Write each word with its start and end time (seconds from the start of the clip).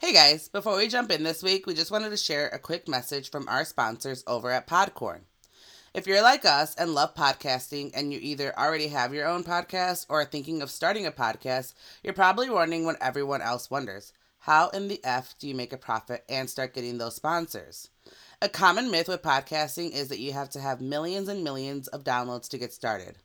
Hey 0.00 0.12
guys, 0.12 0.48
before 0.48 0.76
we 0.76 0.86
jump 0.86 1.10
in 1.10 1.24
this 1.24 1.42
week, 1.42 1.66
we 1.66 1.74
just 1.74 1.90
wanted 1.90 2.10
to 2.10 2.16
share 2.16 2.46
a 2.50 2.60
quick 2.60 2.86
message 2.86 3.32
from 3.32 3.48
our 3.48 3.64
sponsors 3.64 4.22
over 4.28 4.52
at 4.52 4.68
Podcorn. 4.68 5.22
If 5.92 6.06
you're 6.06 6.22
like 6.22 6.44
us 6.44 6.76
and 6.76 6.94
love 6.94 7.16
podcasting 7.16 7.90
and 7.94 8.12
you 8.12 8.20
either 8.22 8.56
already 8.56 8.86
have 8.88 9.12
your 9.12 9.26
own 9.26 9.42
podcast 9.42 10.06
or 10.08 10.20
are 10.20 10.24
thinking 10.24 10.62
of 10.62 10.70
starting 10.70 11.04
a 11.04 11.10
podcast, 11.10 11.74
you're 12.04 12.14
probably 12.14 12.48
wondering 12.48 12.84
what 12.84 12.96
everyone 13.00 13.42
else 13.42 13.72
wonders. 13.72 14.12
How 14.38 14.68
in 14.68 14.86
the 14.86 15.04
F 15.04 15.34
do 15.40 15.48
you 15.48 15.54
make 15.56 15.72
a 15.72 15.76
profit 15.76 16.22
and 16.28 16.48
start 16.48 16.74
getting 16.74 16.98
those 16.98 17.16
sponsors? 17.16 17.90
A 18.40 18.48
common 18.48 18.92
myth 18.92 19.08
with 19.08 19.20
podcasting 19.20 19.90
is 19.90 20.06
that 20.08 20.20
you 20.20 20.32
have 20.32 20.50
to 20.50 20.60
have 20.60 20.80
millions 20.80 21.26
and 21.26 21.42
millions 21.42 21.88
of 21.88 22.04
downloads 22.04 22.48
to 22.50 22.58
get 22.58 22.72
started. 22.72 23.16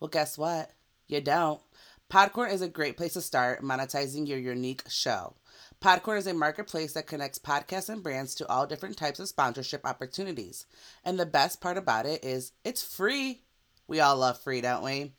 Well, 0.00 0.08
guess 0.08 0.38
what? 0.38 0.70
You 1.08 1.20
don't. 1.20 1.60
Podcorn 2.10 2.54
is 2.54 2.62
a 2.62 2.68
great 2.68 2.96
place 2.96 3.12
to 3.12 3.20
start 3.20 3.62
monetizing 3.62 4.26
your 4.26 4.38
unique 4.38 4.82
show. 4.88 5.34
Podcorn 5.82 6.18
is 6.18 6.28
a 6.28 6.32
marketplace 6.32 6.92
that 6.92 7.08
connects 7.08 7.40
podcasts 7.40 7.88
and 7.88 8.04
brands 8.04 8.36
to 8.36 8.48
all 8.48 8.68
different 8.68 8.96
types 8.96 9.18
of 9.18 9.26
sponsorship 9.26 9.84
opportunities. 9.84 10.64
And 11.04 11.18
the 11.18 11.26
best 11.26 11.60
part 11.60 11.76
about 11.76 12.06
it 12.06 12.24
is 12.24 12.52
it's 12.62 12.84
free. 12.84 13.42
We 13.88 13.98
all 13.98 14.16
love 14.16 14.38
free, 14.38 14.60
don't 14.60 14.84
we? 14.84 15.14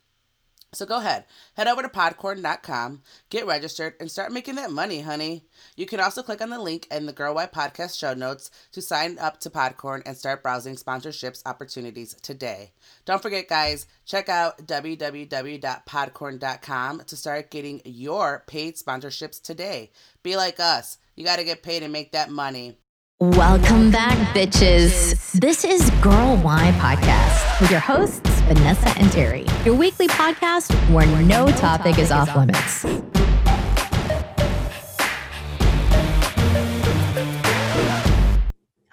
So 0.74 0.86
go 0.86 0.98
ahead, 0.98 1.26
head 1.56 1.68
over 1.68 1.82
to 1.82 1.90
podcorn.com, 1.90 3.02
get 3.30 3.46
registered, 3.46 3.96
and 4.00 4.10
start 4.10 4.32
making 4.32 4.56
that 4.56 4.72
money, 4.72 5.02
honey. 5.02 5.44
You 5.76 5.86
can 5.86 6.00
also 6.00 6.24
click 6.24 6.42
on 6.42 6.50
the 6.50 6.60
link 6.60 6.88
in 6.92 7.06
the 7.06 7.14
Girl 7.14 7.36
Why 7.36 7.46
podcast 7.46 7.98
show 7.98 8.14
notes 8.14 8.50
to 8.72 8.82
sign 8.82 9.18
up 9.20 9.40
to 9.42 9.50
Podcorn 9.50 10.02
and 10.06 10.18
start 10.18 10.44
browsing 10.44 10.76
sponsorships 10.76 11.42
opportunities 11.46 12.14
today. 12.16 12.72
Don't 13.06 13.22
forget, 13.22 13.48
guys, 13.48 13.86
check 14.06 14.28
out 14.30 14.66
www.podcorn.com 14.66 17.02
to 17.06 17.16
start 17.16 17.52
getting 17.52 17.82
your 17.86 18.44
paid 18.48 18.76
sponsorships 18.76 19.42
today. 19.42 19.92
Be 20.24 20.36
like 20.36 20.60
us. 20.60 20.98
You 21.16 21.24
got 21.24 21.38
to 21.38 21.44
get 21.44 21.62
paid 21.64 21.84
and 21.84 21.94
make 21.94 22.12
that 22.14 22.30
money. 22.32 22.78
Welcome 23.20 23.92
back, 23.92 24.18
bitches. 24.36 25.32
This 25.40 25.64
is 25.64 25.90
Girl 26.02 26.36
Why 26.38 26.72
Podcast 26.78 27.62
with 27.62 27.70
your 27.72 27.80
hosts, 27.80 28.33
Vanessa 28.46 28.90
and 29.00 29.10
Terry, 29.10 29.46
your 29.64 29.74
weekly 29.74 30.06
podcast 30.06 30.74
where 30.94 31.08
no 31.24 31.48
topic 31.52 31.98
is 31.98 32.12
off 32.12 32.36
limits. 32.36 32.84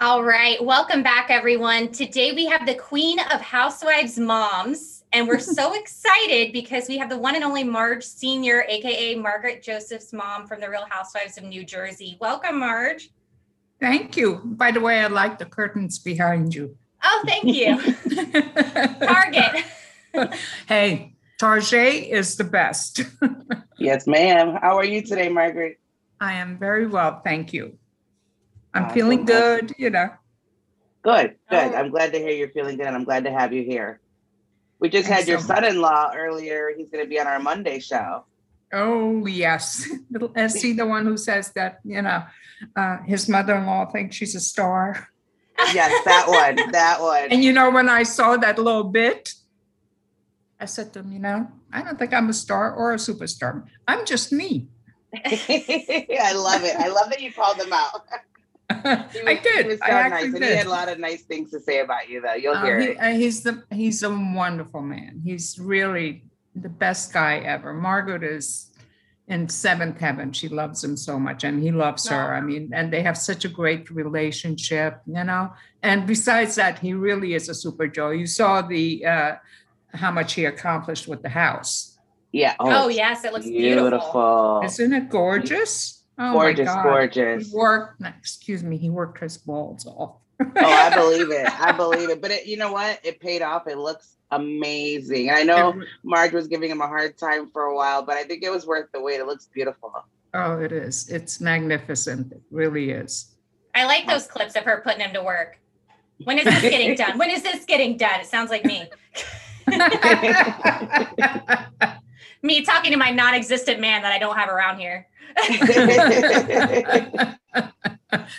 All 0.01 0.23
right, 0.23 0.65
welcome 0.65 1.03
back, 1.03 1.31
everyone. 1.31 1.91
Today 1.91 2.31
we 2.31 2.47
have 2.47 2.65
the 2.65 2.77
Queen 2.77 3.19
of 3.19 3.41
Housewives 3.41 4.21
Moms, 4.21 5.03
and 5.13 5.27
we're 5.27 5.41
so 5.41 5.75
excited 5.79 6.53
because 6.53 6.89
we 6.89 6.97
have 6.99 7.09
the 7.09 7.19
one 7.19 7.35
and 7.35 7.43
only 7.43 7.65
Marge 7.65 8.05
Senior, 8.05 8.65
aka 8.69 9.17
Margaret 9.17 9.65
Joseph's 9.65 10.13
mom 10.13 10.47
from 10.47 10.61
the 10.61 10.71
Real 10.71 10.87
Housewives 10.89 11.37
of 11.39 11.45
New 11.45 11.65
Jersey. 11.65 12.17
Welcome, 12.21 12.61
Marge. 12.61 13.11
Thank 13.81 14.17
you. 14.17 14.41
By 14.45 14.71
the 14.71 14.81
way, 14.81 15.01
I 15.01 15.09
like 15.09 15.41
the 15.41 15.47
curtains 15.47 15.99
behind 15.99 16.55
you. 16.55 16.77
Oh, 17.03 17.25
thank 17.27 17.45
you. 17.45 17.77
Target. 19.07 19.65
hey, 20.67 21.15
Target 21.39 22.05
is 22.09 22.37
the 22.37 22.45
best. 22.45 23.03
yes, 23.79 24.07
ma'am. 24.07 24.59
How 24.61 24.77
are 24.77 24.85
you 24.85 25.03
today, 25.03 25.29
Margaret? 25.29 25.79
I 26.21 26.35
am 26.35 26.59
very 26.59 26.87
well, 26.87 27.23
thank 27.25 27.53
you. 27.53 27.79
I'm 28.75 28.85
awesome. 28.85 28.95
feeling 28.95 29.25
good, 29.25 29.73
you 29.79 29.91
know. 29.91 30.11
Good, 31.03 31.37
good. 31.49 31.73
Oh. 31.73 31.77
I'm 31.77 31.91
glad 31.91 32.13
to 32.13 32.19
hear 32.19 32.31
you're 32.31 32.51
feeling 32.51 32.77
good. 32.77 32.87
I'm 32.87 33.05
glad 33.05 33.25
to 33.25 33.31
have 33.31 33.53
you 33.53 33.63
here. 33.65 34.01
We 34.81 34.89
just 34.89 35.09
Thanks 35.09 35.21
had 35.21 35.29
your 35.29 35.41
so 35.41 35.47
son-in-law 35.47 36.13
earlier. 36.15 36.71
He's 36.77 36.91
going 36.91 37.05
to 37.05 37.09
be 37.09 37.19
on 37.19 37.27
our 37.27 37.39
Monday 37.39 37.79
show. 37.81 38.25
Oh 38.73 39.27
yes, 39.27 39.89
is 40.37 40.63
he 40.63 40.73
the 40.73 40.87
one 40.87 41.05
who 41.05 41.17
says 41.17 41.51
that 41.53 41.81
you 41.85 42.03
know 42.03 42.23
uh, 42.77 42.99
his 43.05 43.29
mother-in-law 43.29 43.91
thinks 43.91 44.15
she's 44.15 44.35
a 44.37 44.41
star? 44.41 45.09
Yes, 45.75 46.05
that 46.05 46.27
one, 46.29 46.73
that 46.73 47.01
one. 47.01 47.29
And 47.31 47.45
you 47.45 47.53
know 47.53 47.71
when 47.71 47.89
I 47.89 48.03
saw 48.03 48.37
that 48.37 48.59
little 48.59 48.85
bit, 48.85 49.35
I 50.59 50.67
said 50.67 50.93
to 50.95 51.01
him, 51.01 51.13
you 51.13 51.19
know, 51.19 51.49
I 51.73 51.83
don't 51.83 51.99
think 51.99 52.13
I'm 52.13 52.29
a 52.29 52.33
star 52.33 52.75
or 52.75 52.93
a 52.93 52.97
superstar. 52.97 53.65
I'm 53.89 54.05
just 54.05 54.33
me. 54.33 54.69
I 55.15 56.33
love 56.35 56.65
it. 56.65 56.77
I 56.77 56.89
love 56.89 57.11
that 57.11 57.21
you 57.21 57.33
called 57.33 57.59
them 57.59 57.73
out. 57.73 58.03
Was, 58.85 59.17
I 59.27 59.41
did. 59.43 59.65
He 59.65 59.71
was 59.73 59.79
so 59.81 59.87
I 59.87 60.09
nice, 60.09 60.25
and 60.33 60.45
he 60.45 60.55
had 60.55 60.67
a 60.67 60.71
lot 60.71 60.89
of 60.89 61.01
nice 61.01 61.23
things 61.23 61.51
to 61.51 61.61
say 61.61 61.81
about 61.81 62.09
you, 62.09 62.21
though. 62.21 62.35
You'll 62.35 62.55
uh, 62.55 62.63
hear 62.65 62.79
he, 62.79 62.87
it. 62.91 62.97
Uh, 62.99 63.09
he's 63.09 63.43
the 63.43 63.65
he's 63.73 64.05
a 64.05 64.11
wonderful 64.11 64.81
man. 64.81 65.21
He's 65.25 65.59
really 65.59 66.23
the 66.55 66.69
best 66.69 67.13
guy 67.13 67.39
ever. 67.39 67.73
Margaret 67.75 68.23
is 68.23 68.70
in 69.31 69.49
seventh 69.49 69.99
heaven. 69.99 70.33
She 70.33 70.49
loves 70.49 70.83
him 70.83 70.97
so 70.97 71.19
much, 71.19 71.45
and 71.45 71.63
he 71.63 71.71
loves 71.71 72.09
her. 72.09 72.35
I 72.35 72.41
mean, 72.41 72.73
and 72.75 72.93
they 72.93 73.03
have 73.03 73.17
such 73.17 73.45
a 73.45 73.49
great 73.49 73.89
relationship, 73.89 75.01
you 75.07 75.25
know. 75.25 75.53
And 75.83 76.07
besides 76.07 76.57
that, 76.57 76.81
he 76.81 76.93
really 76.93 77.35
is 77.35 77.49
a 77.49 77.55
super 77.55 77.87
Joe. 77.87 78.11
You 78.11 78.27
saw 78.27 78.61
the 78.61 79.07
uh, 79.07 79.37
how 79.95 80.11
much 80.11 80.35
he 80.35 80.45
accomplished 80.45 81.07
with 81.07 81.23
the 81.23 81.29
house. 81.29 81.97
Yeah. 82.33 82.57
Oh, 82.59 82.85
oh 82.85 82.89
yes, 82.89 83.25
it 83.25 83.33
looks 83.33 83.47
beautiful. 83.47 83.91
beautiful. 83.91 84.63
Isn't 84.65 84.93
it 84.93 85.09
gorgeous? 85.09 86.03
Oh 86.19 86.33
gorgeous, 86.33 86.69
gorgeous. 86.83 87.51
He 87.51 87.57
worked. 87.57 88.03
Excuse 88.19 88.63
me. 88.65 88.77
He 88.77 88.91
worked 88.91 89.21
his 89.21 89.39
balls 89.39 89.87
off. 89.87 90.17
Oh, 90.41 90.51
I 90.57 90.91
believe 90.95 91.31
it. 91.31 91.61
I 91.61 91.73
believe 91.73 92.11
it. 92.11 92.21
But 92.21 92.31
it, 92.31 92.47
you 92.47 92.57
know 92.57 92.73
what? 92.73 93.01
It 93.05 93.21
paid 93.21 93.43
off. 93.43 93.67
It 93.67 93.79
looks 93.79 94.17
amazing. 94.31 95.29
And 95.29 95.39
I 95.39 95.43
know 95.43 95.83
Marge 96.03 96.33
was 96.33 96.47
giving 96.47 96.71
him 96.71 96.81
a 96.81 96.87
hard 96.87 97.19
time 97.19 97.51
for 97.51 97.65
a 97.65 97.75
while, 97.75 98.03
but 98.03 98.17
I 98.17 98.25
think 98.25 98.43
it 98.43 98.51
was 98.51 98.67
worth 98.67 98.91
the 98.93 99.01
wait. 99.01 99.21
It 99.21 99.27
looks 99.27 99.49
beautiful. 99.53 99.93
Oh, 100.35 100.61
it 100.61 100.73
is. 100.73 101.09
It's 101.09 101.41
magnificent. 101.41 102.33
It 102.33 102.43
really 102.51 102.91
is. 102.91 103.35
I 103.75 103.85
like 103.85 104.07
those 104.07 104.27
clips 104.27 104.57
of 104.57 104.65
her 104.65 104.81
putting 104.85 105.01
him 105.01 105.13
to 105.15 105.23
work. 105.23 105.59
When 106.25 106.39
is 106.39 106.45
this 106.45 106.61
getting 106.61 106.95
done? 106.97 107.19
When 107.19 107.31
is 107.31 107.43
this 107.43 107.65
getting 107.65 107.97
done? 107.97 108.21
It 108.21 108.27
sounds 108.27 108.51
like 108.51 108.65
me. 108.65 108.89
me 112.43 112.65
talking 112.65 112.93
to 112.93 112.99
my 112.99 113.11
non-existent 113.11 113.81
man 113.81 114.03
that 114.03 114.13
I 114.13 114.19
don't 114.19 114.37
have 114.37 114.49
around 114.49 114.79
here. 114.79 115.07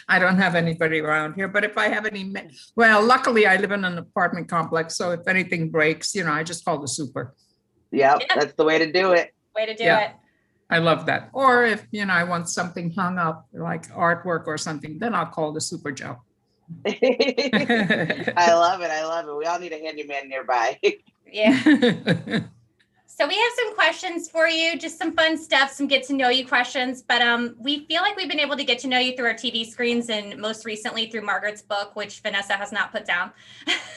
I 0.07 0.19
don't 0.19 0.37
have 0.37 0.55
anybody 0.55 0.99
around 0.99 1.35
here, 1.35 1.47
but 1.47 1.63
if 1.63 1.77
I 1.77 1.87
have 1.87 2.05
any, 2.05 2.33
well, 2.75 3.03
luckily 3.03 3.47
I 3.47 3.57
live 3.57 3.71
in 3.71 3.85
an 3.85 3.97
apartment 3.97 4.49
complex, 4.49 4.95
so 4.95 5.11
if 5.11 5.27
anything 5.27 5.69
breaks, 5.69 6.13
you 6.13 6.23
know, 6.23 6.31
I 6.31 6.43
just 6.43 6.65
call 6.65 6.79
the 6.79 6.87
super. 6.87 7.33
Yep, 7.91 8.21
yeah. 8.21 8.35
that's 8.35 8.53
the 8.53 8.63
way 8.63 8.79
to 8.79 8.91
do 8.91 9.13
it. 9.13 9.33
Way 9.55 9.65
to 9.65 9.75
do 9.75 9.83
yeah. 9.83 9.99
it. 9.99 10.11
I 10.69 10.79
love 10.79 11.05
that. 11.07 11.29
Or 11.33 11.65
if 11.65 11.85
you 11.91 12.05
know 12.05 12.13
I 12.13 12.23
want 12.23 12.49
something 12.49 12.91
hung 12.91 13.17
up, 13.17 13.47
like 13.53 13.89
artwork 13.89 14.47
or 14.47 14.57
something, 14.57 14.99
then 14.99 15.13
I'll 15.13 15.25
call 15.25 15.51
the 15.51 15.59
Super 15.59 15.91
Joe. 15.91 16.21
I 16.87 18.53
love 18.53 18.81
it. 18.81 18.89
I 18.89 19.05
love 19.05 19.27
it. 19.27 19.35
We 19.35 19.45
all 19.45 19.59
need 19.59 19.73
a 19.73 19.79
handyman 19.79 20.29
nearby. 20.29 20.79
yeah. 21.31 22.39
So 23.13 23.27
we 23.27 23.35
have 23.35 23.51
some 23.57 23.75
questions 23.75 24.29
for 24.29 24.47
you, 24.47 24.77
just 24.77 24.97
some 24.97 25.13
fun 25.13 25.37
stuff, 25.37 25.71
some 25.71 25.85
get 25.85 26.03
to 26.07 26.13
know 26.13 26.29
you 26.29 26.47
questions. 26.47 27.01
But 27.01 27.21
um, 27.21 27.55
we 27.59 27.85
feel 27.85 28.01
like 28.01 28.15
we've 28.15 28.29
been 28.29 28.39
able 28.39 28.55
to 28.55 28.63
get 28.63 28.79
to 28.79 28.87
know 28.87 28.99
you 28.99 29.15
through 29.15 29.27
our 29.27 29.33
TV 29.33 29.65
screens 29.65 30.09
and 30.09 30.37
most 30.37 30.65
recently 30.65 31.09
through 31.09 31.21
Margaret's 31.21 31.61
book, 31.61 31.95
which 31.95 32.21
Vanessa 32.21 32.53
has 32.53 32.71
not 32.71 32.91
put 32.91 33.05
down. 33.05 33.31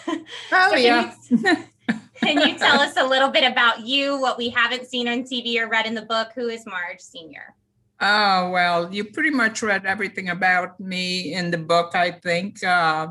Oh 0.08 0.18
so 0.70 0.74
yeah. 0.74 1.14
Can 1.28 1.38
you, 1.38 1.56
can 2.16 2.48
you 2.48 2.58
tell 2.58 2.80
us 2.80 2.96
a 2.96 3.06
little 3.06 3.28
bit 3.28 3.50
about 3.50 3.86
you, 3.86 4.20
what 4.20 4.36
we 4.36 4.48
haven't 4.48 4.86
seen 4.86 5.06
on 5.06 5.22
TV 5.22 5.58
or 5.60 5.68
read 5.68 5.86
in 5.86 5.94
the 5.94 6.02
book? 6.02 6.32
Who 6.34 6.48
is 6.48 6.66
Marge 6.66 7.00
Senior? 7.00 7.54
Oh, 8.00 8.50
well, 8.50 8.92
you 8.92 9.04
pretty 9.04 9.30
much 9.30 9.62
read 9.62 9.86
everything 9.86 10.30
about 10.30 10.78
me 10.80 11.34
in 11.34 11.52
the 11.52 11.58
book, 11.58 11.94
I 11.94 12.10
think. 12.10 12.62
Uh, 12.64 13.08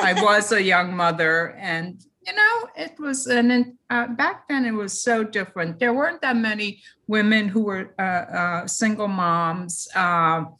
I 0.00 0.12
was 0.22 0.52
a 0.52 0.62
young 0.62 0.96
mother, 0.96 1.56
and 1.58 2.00
you 2.30 2.36
know, 2.36 2.68
it 2.76 2.94
was 2.98 3.26
an 3.26 3.76
uh, 3.90 4.06
back 4.08 4.46
then. 4.48 4.64
It 4.64 4.72
was 4.72 5.02
so 5.02 5.24
different. 5.24 5.80
There 5.80 5.92
weren't 5.92 6.22
that 6.22 6.36
many 6.36 6.80
women 7.08 7.48
who 7.48 7.62
were 7.64 7.94
uh, 7.98 8.02
uh, 8.02 8.66
single 8.66 9.08
moms. 9.08 9.88
Um, 9.96 10.54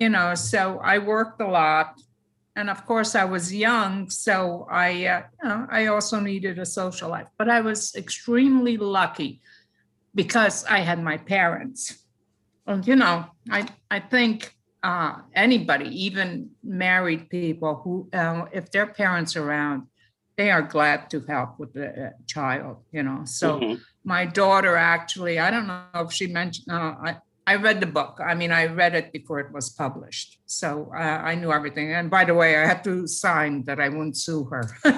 you 0.00 0.08
know, 0.08 0.34
so 0.34 0.80
I 0.82 0.98
worked 0.98 1.40
a 1.42 1.46
lot, 1.46 2.00
and 2.56 2.70
of 2.70 2.86
course, 2.86 3.14
I 3.14 3.24
was 3.24 3.54
young, 3.54 4.08
so 4.08 4.66
I, 4.70 5.06
uh, 5.06 5.22
you 5.42 5.48
know, 5.48 5.66
I 5.70 5.86
also 5.86 6.18
needed 6.18 6.58
a 6.58 6.66
social 6.66 7.10
life. 7.10 7.28
But 7.36 7.50
I 7.50 7.60
was 7.60 7.94
extremely 7.94 8.78
lucky 8.78 9.42
because 10.14 10.64
I 10.64 10.78
had 10.78 11.02
my 11.02 11.18
parents. 11.18 12.06
And 12.66 12.86
you 12.86 12.96
know, 12.96 13.26
I 13.50 13.68
I 13.90 14.00
think 14.00 14.54
uh, 14.82 15.16
anybody, 15.34 15.88
even 16.06 16.50
married 16.64 17.28
people, 17.28 17.82
who 17.84 18.08
uh, 18.16 18.46
if 18.50 18.70
their 18.70 18.86
parents 18.86 19.36
around 19.36 19.88
they 20.36 20.50
are 20.50 20.62
glad 20.62 21.10
to 21.10 21.20
help 21.20 21.58
with 21.58 21.72
the 21.74 22.06
uh, 22.06 22.10
child, 22.26 22.78
you 22.90 23.02
know. 23.02 23.22
So 23.24 23.60
mm-hmm. 23.60 23.74
my 24.04 24.24
daughter 24.24 24.76
actually, 24.76 25.38
I 25.38 25.50
don't 25.50 25.66
know 25.66 25.84
if 25.94 26.12
she 26.12 26.26
mentioned, 26.26 26.68
uh, 26.70 26.94
I, 27.02 27.16
I 27.46 27.56
read 27.56 27.80
the 27.80 27.86
book. 27.86 28.20
I 28.24 28.34
mean, 28.34 28.52
I 28.52 28.66
read 28.66 28.94
it 28.94 29.12
before 29.12 29.40
it 29.40 29.52
was 29.52 29.68
published, 29.68 30.38
so 30.46 30.92
uh, 30.94 30.98
I 30.98 31.34
knew 31.34 31.50
everything. 31.50 31.92
And 31.92 32.08
by 32.08 32.24
the 32.24 32.34
way, 32.34 32.56
I 32.56 32.66
had 32.66 32.84
to 32.84 33.08
sign 33.08 33.64
that 33.64 33.80
I 33.80 33.88
wouldn't 33.88 34.16
sue 34.16 34.44
her, 34.44 34.62
like 34.84 34.94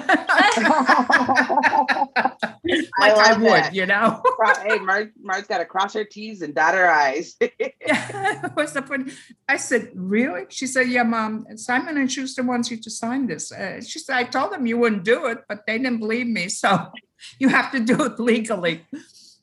I, 3.01 3.31
love 3.31 3.41
would, 3.41 3.49
that. 3.49 3.73
you 3.73 3.87
know. 3.87 4.21
hey, 4.63 4.77
Mark, 4.77 5.09
Mark's 5.19 5.47
got 5.47 5.57
to 5.57 5.65
cross 5.65 5.93
her 5.95 6.03
T's 6.03 6.43
and 6.43 6.53
dot 6.53 6.75
her 6.75 6.87
I's. 6.87 7.35
What's 8.53 8.73
the 8.73 8.83
point? 8.83 9.11
I 9.49 9.57
said, 9.57 9.89
really? 9.95 10.45
She 10.49 10.67
said, 10.67 10.87
yeah, 10.87 11.03
mom. 11.03 11.45
Simon 11.55 11.97
and 11.97 12.11
Schuster 12.11 12.43
wants 12.43 12.69
you 12.69 12.77
to 12.77 12.89
sign 12.91 13.25
this. 13.25 13.51
Uh, 13.51 13.81
she 13.81 13.97
said, 13.99 14.17
I 14.17 14.23
told 14.23 14.51
them 14.51 14.67
you 14.67 14.77
wouldn't 14.77 15.03
do 15.03 15.25
it, 15.25 15.39
but 15.49 15.65
they 15.65 15.77
didn't 15.77 15.99
believe 15.99 16.27
me, 16.27 16.49
so 16.49 16.91
you 17.39 17.49
have 17.49 17.71
to 17.71 17.79
do 17.79 18.03
it 18.03 18.19
legally. 18.19 18.85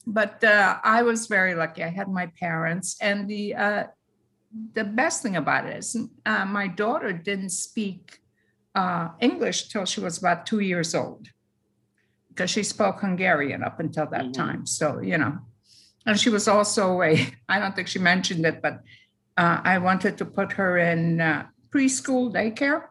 But 0.06 0.42
uh, 0.42 0.78
I 0.82 1.02
was 1.02 1.26
very 1.26 1.54
lucky. 1.54 1.82
I 1.84 1.88
had 1.88 2.08
my 2.08 2.26
parents, 2.40 2.96
and 3.00 3.28
the 3.28 3.54
uh, 3.54 3.84
the 4.74 4.84
best 4.84 5.22
thing 5.22 5.36
about 5.36 5.66
it 5.66 5.76
is 5.76 5.96
uh, 6.26 6.44
my 6.44 6.66
daughter 6.66 7.12
didn't 7.12 7.50
speak 7.50 8.18
uh, 8.74 9.10
English 9.20 9.68
till 9.68 9.84
she 9.84 10.00
was 10.00 10.18
about 10.18 10.44
two 10.46 10.60
years 10.60 10.94
old 10.94 11.28
because 12.28 12.50
she 12.50 12.62
spoke 12.62 13.00
Hungarian 13.00 13.62
up 13.62 13.78
until 13.80 14.06
that 14.06 14.26
Mhm. 14.26 14.32
time. 14.34 14.66
So 14.66 15.00
you 15.00 15.18
know, 15.18 15.38
and 16.06 16.18
she 16.18 16.30
was 16.30 16.48
also 16.48 17.02
a. 17.02 17.12
I 17.48 17.58
don't 17.60 17.74
think 17.76 17.88
she 17.88 17.98
mentioned 18.00 18.44
it, 18.44 18.60
but 18.60 18.80
uh, 19.36 19.60
I 19.62 19.78
wanted 19.78 20.18
to 20.18 20.24
put 20.24 20.52
her 20.52 20.78
in 20.78 21.20
uh, 21.20 21.46
preschool 21.70 22.32
daycare. 22.32 22.88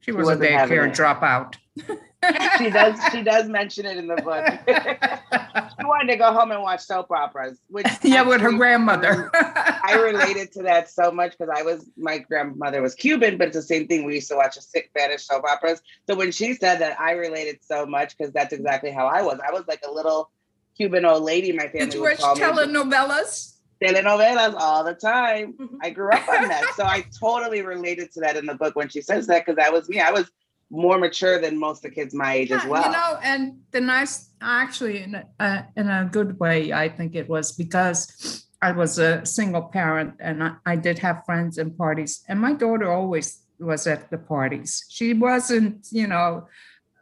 She 0.00 0.12
was 0.12 0.28
a 0.28 0.36
daycare 0.36 0.92
dropout. 0.92 1.56
she 2.58 2.70
does. 2.70 2.98
She 3.12 3.22
does 3.22 3.48
mention 3.48 3.86
it 3.86 3.96
in 3.96 4.06
the 4.06 4.16
book. 4.16 4.44
she 5.78 5.84
wanted 5.86 6.12
to 6.12 6.16
go 6.16 6.32
home 6.32 6.50
and 6.50 6.62
watch 6.62 6.80
soap 6.82 7.10
operas. 7.10 7.58
Which 7.68 7.86
yeah, 8.02 8.22
with 8.22 8.40
her 8.40 8.52
grandmother. 8.52 9.30
I 9.34 9.94
related 9.94 10.52
to 10.52 10.62
that 10.64 10.90
so 10.90 11.10
much 11.10 11.36
because 11.36 11.54
I 11.54 11.62
was 11.62 11.88
my 11.96 12.18
grandmother 12.18 12.82
was 12.82 12.94
Cuban, 12.94 13.38
but 13.38 13.48
it's 13.48 13.56
the 13.56 13.62
same 13.62 13.86
thing. 13.86 14.04
We 14.04 14.16
used 14.16 14.28
to 14.28 14.36
watch 14.36 14.56
a 14.56 14.62
sick 14.62 14.90
Spanish 14.90 15.26
soap 15.26 15.44
operas. 15.44 15.80
So 16.08 16.14
when 16.14 16.32
she 16.32 16.54
said 16.54 16.78
that, 16.80 17.00
I 17.00 17.12
related 17.12 17.60
so 17.62 17.86
much 17.86 18.16
because 18.16 18.32
that's 18.32 18.52
exactly 18.52 18.90
how 18.90 19.06
I 19.06 19.22
was. 19.22 19.40
I 19.46 19.52
was 19.52 19.64
like 19.66 19.80
a 19.86 19.90
little 19.90 20.30
Cuban 20.76 21.04
old 21.04 21.22
lady. 21.22 21.52
My 21.52 21.68
family 21.68 21.86
Did 21.86 21.94
you 21.94 22.02
watch 22.02 22.18
telenovelas? 22.18 23.56
telenovelas 23.82 24.54
all 24.58 24.84
the 24.84 24.94
time. 24.94 25.54
Mhm. 25.54 25.78
I 25.82 25.88
grew 25.88 26.12
up 26.12 26.28
on 26.28 26.48
that, 26.48 26.74
so 26.76 26.84
I 26.84 27.06
totally 27.18 27.62
related 27.62 28.12
to 28.12 28.20
that 28.20 28.36
in 28.36 28.44
the 28.44 28.54
book 28.54 28.76
when 28.76 28.90
she 28.90 29.00
says 29.00 29.26
that 29.28 29.46
because 29.46 29.56
that 29.56 29.72
was 29.72 29.88
me. 29.88 30.00
I 30.00 30.10
was 30.10 30.30
more 30.70 30.98
mature 30.98 31.40
than 31.40 31.58
most 31.58 31.78
of 31.78 31.90
the 31.90 31.94
kids 31.94 32.14
my 32.14 32.32
age 32.34 32.52
as 32.52 32.64
well. 32.64 32.84
You 32.84 32.92
know, 32.92 33.18
and 33.22 33.58
the 33.72 33.80
nice, 33.80 34.30
actually, 34.40 35.02
in 35.02 35.22
a, 35.40 35.66
in 35.76 35.88
a 35.88 36.08
good 36.10 36.38
way, 36.38 36.72
I 36.72 36.88
think 36.88 37.14
it 37.14 37.28
was 37.28 37.52
because 37.52 38.46
I 38.62 38.72
was 38.72 38.98
a 38.98 39.24
single 39.26 39.62
parent 39.62 40.14
and 40.20 40.44
I, 40.44 40.52
I 40.66 40.76
did 40.76 40.98
have 41.00 41.24
friends 41.26 41.58
and 41.58 41.76
parties, 41.76 42.22
and 42.28 42.40
my 42.40 42.52
daughter 42.52 42.90
always 42.90 43.42
was 43.58 43.86
at 43.86 44.10
the 44.10 44.18
parties. 44.18 44.84
She 44.88 45.12
wasn't, 45.12 45.88
you 45.90 46.06
know, 46.06 46.46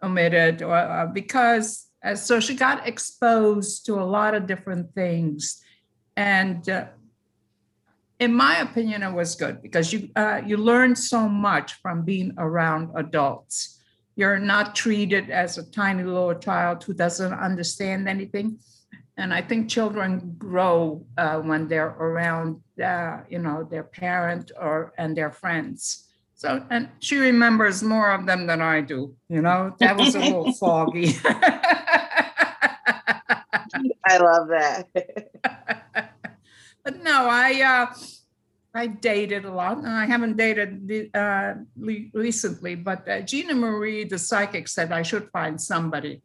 omitted 0.02 0.62
or 0.62 0.74
uh, 0.74 1.06
because 1.06 1.86
uh, 2.04 2.14
so 2.14 2.40
she 2.40 2.54
got 2.54 2.86
exposed 2.86 3.84
to 3.86 3.94
a 3.94 4.04
lot 4.04 4.34
of 4.34 4.46
different 4.46 4.94
things, 4.94 5.62
and. 6.16 6.68
Uh, 6.68 6.86
in 8.20 8.34
my 8.34 8.58
opinion, 8.58 9.02
it 9.02 9.12
was 9.12 9.34
good 9.36 9.62
because 9.62 9.92
you 9.92 10.10
uh, 10.16 10.40
you 10.44 10.56
learn 10.56 10.96
so 10.96 11.28
much 11.28 11.74
from 11.74 12.04
being 12.04 12.32
around 12.38 12.90
adults. 12.96 13.80
You're 14.16 14.40
not 14.40 14.74
treated 14.74 15.30
as 15.30 15.58
a 15.58 15.70
tiny 15.70 16.02
little 16.02 16.34
child 16.34 16.82
who 16.82 16.94
doesn't 16.94 17.32
understand 17.32 18.08
anything. 18.08 18.58
And 19.16 19.34
i 19.34 19.42
think 19.42 19.68
children 19.68 20.36
grow 20.38 21.04
uh, 21.16 21.38
when 21.40 21.66
they're 21.68 21.94
around 21.98 22.60
uh, 22.82 23.18
you 23.28 23.38
know 23.38 23.66
their 23.70 23.84
parent 23.84 24.50
or 24.58 24.92
and 24.98 25.16
their 25.16 25.30
friends. 25.30 26.04
So 26.34 26.62
and 26.70 26.88
she 27.00 27.18
remembers 27.18 27.82
more 27.82 28.12
of 28.12 28.26
them 28.26 28.46
than 28.46 28.60
i 28.60 28.80
do 28.80 29.14
you 29.28 29.42
know? 29.42 29.74
That 29.78 29.96
was 29.96 30.14
a 30.14 30.20
little 30.20 30.52
foggy. 30.60 31.14
I 34.10 34.16
love 34.18 34.48
that. 34.48 34.86
but 36.88 37.02
no 37.02 37.28
i 37.28 37.60
uh 37.60 37.86
I 38.74 38.86
dated 38.86 39.44
a 39.44 39.50
lot, 39.50 39.78
and 39.78 39.88
I 39.88 40.04
haven't 40.04 40.36
dated 40.36 41.10
uh, 41.14 41.54
recently. 42.12 42.74
But 42.76 43.08
uh, 43.08 43.20
Gina 43.22 43.54
Marie, 43.54 44.04
the 44.04 44.18
psychic, 44.18 44.68
said 44.68 44.92
I 44.92 45.02
should 45.02 45.30
find 45.30 45.60
somebody 45.60 46.20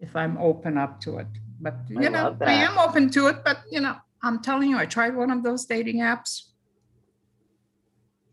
if 0.00 0.14
I'm 0.14 0.36
open 0.38 0.76
up 0.76 1.00
to 1.02 1.18
it. 1.18 1.28
But 1.60 1.76
you 1.88 2.00
I 2.04 2.08
know, 2.08 2.36
I 2.42 2.52
am 2.52 2.76
open 2.78 3.10
to 3.12 3.28
it. 3.28 3.36
But 3.44 3.58
you 3.70 3.80
know, 3.80 3.96
I'm 4.22 4.42
telling 4.42 4.70
you, 4.70 4.76
I 4.76 4.86
tried 4.86 5.16
one 5.16 5.30
of 5.30 5.42
those 5.42 5.64
dating 5.66 6.00
apps. 6.00 6.48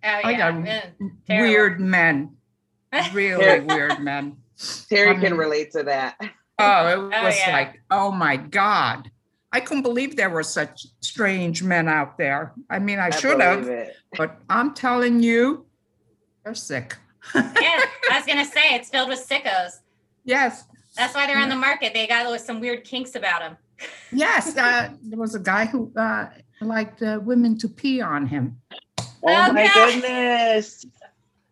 Oh 0.03 0.09
I 0.09 0.31
yeah. 0.31 0.51
got 0.51 0.53
terrible. 1.27 1.49
Weird 1.49 1.79
men, 1.79 2.35
really 3.13 3.59
weird 3.61 3.99
men. 3.99 4.37
Terry 4.89 5.15
I 5.15 5.19
can 5.19 5.37
relate 5.37 5.71
to 5.73 5.83
that. 5.83 6.17
Oh, 6.19 6.87
it 6.87 6.97
Oh, 6.97 7.23
was 7.23 7.37
yeah. 7.39 7.53
like, 7.53 7.81
oh 7.91 8.11
my 8.11 8.37
God. 8.37 9.11
I 9.55 9.61
couldn't 9.61 9.83
believe 9.83 10.17
there 10.17 10.29
were 10.29 10.43
such 10.43 10.85
strange 10.99 11.63
men 11.63 11.87
out 11.87 12.17
there. 12.17 12.51
I 12.69 12.77
mean, 12.77 12.99
I, 12.99 13.09
should 13.09 13.39
have, 13.39 13.69
it. 13.69 13.95
but 14.17 14.37
I'm 14.49 14.73
telling 14.73 15.23
you, 15.23 15.65
they're 16.43 16.53
sick. 16.53 16.97
yeah, 17.33 17.41
I 17.63 17.87
was 18.17 18.25
gonna 18.25 18.43
say 18.43 18.75
it's 18.75 18.89
filled 18.89 19.07
with 19.07 19.25
sickos. 19.25 19.79
Yes, 20.25 20.65
That's 20.97 21.15
why 21.15 21.25
they're 21.25 21.37
on 21.39 21.47
the 21.47 21.55
market. 21.55 21.93
They 21.93 22.05
got 22.05 22.41
some 22.41 22.59
weird 22.59 22.83
kinks 22.83 23.15
about 23.15 23.39
them. 23.39 23.57
yes. 24.11 24.57
Uh, 24.57 24.89
there 25.01 25.19
was 25.19 25.35
a 25.35 25.39
guy 25.39 25.65
who 25.65 25.89
uh, 25.95 26.27
liked 26.59 27.01
uh, 27.01 27.21
women 27.23 27.57
to 27.59 27.69
pee 27.69 28.01
on 28.01 28.25
him. 28.25 28.59
Oh 28.99 29.05
Oh, 29.23 29.53
my 29.53 29.67
God. 29.67 29.93
goodness. 29.93 30.85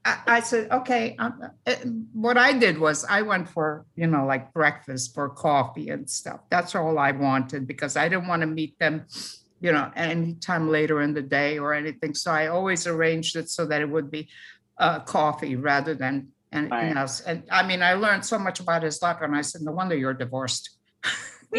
I, 0.06 0.18
I 0.28 0.40
said, 0.42 0.72
okay. 0.72 1.16
Um, 1.18 1.42
uh, 1.66 1.76
what 2.14 2.38
I 2.38 2.54
did 2.54 2.78
was 2.78 3.06
I 3.06 3.22
went 3.22 3.50
for, 3.50 3.86
you 3.96 4.08
know, 4.08 4.26
like 4.26 4.54
breakfast 4.54 5.14
for 5.14 5.30
coffee 5.30 5.90
and 5.90 6.10
stuff. 6.10 6.42
That's 6.50 6.76
all 6.76 7.00
I 7.00 7.12
wanted 7.12 7.68
because 7.68 7.96
I 7.96 8.10
didn't 8.10 8.28
want 8.28 8.42
to 8.42 8.48
meet 8.48 8.78
them, 8.80 9.06
you 9.62 9.72
know, 9.72 9.92
anytime 9.96 10.70
later 10.70 11.02
in 11.02 11.14
the 11.14 11.22
day 11.22 11.58
or 11.58 11.74
anything. 11.74 12.16
So 12.16 12.32
I 12.32 12.48
always 12.48 12.86
arranged 12.86 13.36
it 13.36 13.50
so 13.50 13.66
that 13.68 13.82
it 13.82 13.90
would 13.90 14.12
be 14.12 14.30
uh, 14.78 15.00
coffee 15.02 15.56
rather 15.56 15.96
than 15.96 16.30
anything 16.52 16.72
Right. 16.72 16.98
else. 16.98 17.22
And 17.22 17.44
I 17.52 17.66
mean, 17.66 17.82
I 17.82 17.94
learned 17.94 18.26
so 18.26 18.38
much 18.38 18.60
about 18.60 18.84
his 18.84 19.02
life, 19.02 19.18
and 19.22 19.36
I 19.36 19.42
said, 19.42 19.62
no 19.62 19.72
wonder 19.72 19.96
you're 19.96 20.14
divorced. 20.14 20.70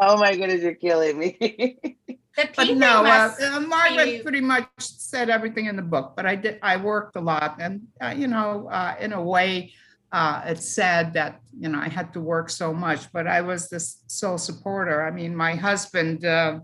oh 0.00 0.16
my 0.16 0.34
goodness, 0.36 0.62
you're 0.62 0.74
killing 0.74 1.18
me. 1.18 1.78
The 2.36 2.50
But 2.54 2.76
no, 2.76 3.04
uh, 3.04 3.32
uh, 3.40 3.60
Margaret 3.60 4.22
pretty 4.22 4.42
much 4.42 4.68
said 4.78 5.30
everything 5.30 5.66
in 5.66 5.76
the 5.76 5.82
book. 5.82 6.12
But 6.16 6.26
I 6.26 6.34
did, 6.36 6.58
I 6.62 6.76
worked 6.76 7.16
a 7.16 7.20
lot, 7.20 7.56
and 7.60 7.88
uh, 8.00 8.14
you 8.16 8.28
know, 8.28 8.68
uh, 8.68 8.94
in 9.00 9.12
a 9.14 9.22
way, 9.22 9.72
uh, 10.12 10.42
it's 10.44 10.68
sad 10.68 11.14
that 11.14 11.40
you 11.58 11.68
know 11.70 11.80
I 11.80 11.88
had 11.88 12.12
to 12.12 12.20
work 12.20 12.50
so 12.50 12.74
much. 12.74 13.10
But 13.12 13.26
I 13.26 13.40
was 13.40 13.68
this 13.70 14.02
sole 14.06 14.36
supporter. 14.38 15.02
I 15.02 15.10
mean, 15.10 15.34
my 15.34 15.54
husband, 15.54 16.24
uh, 16.26 16.60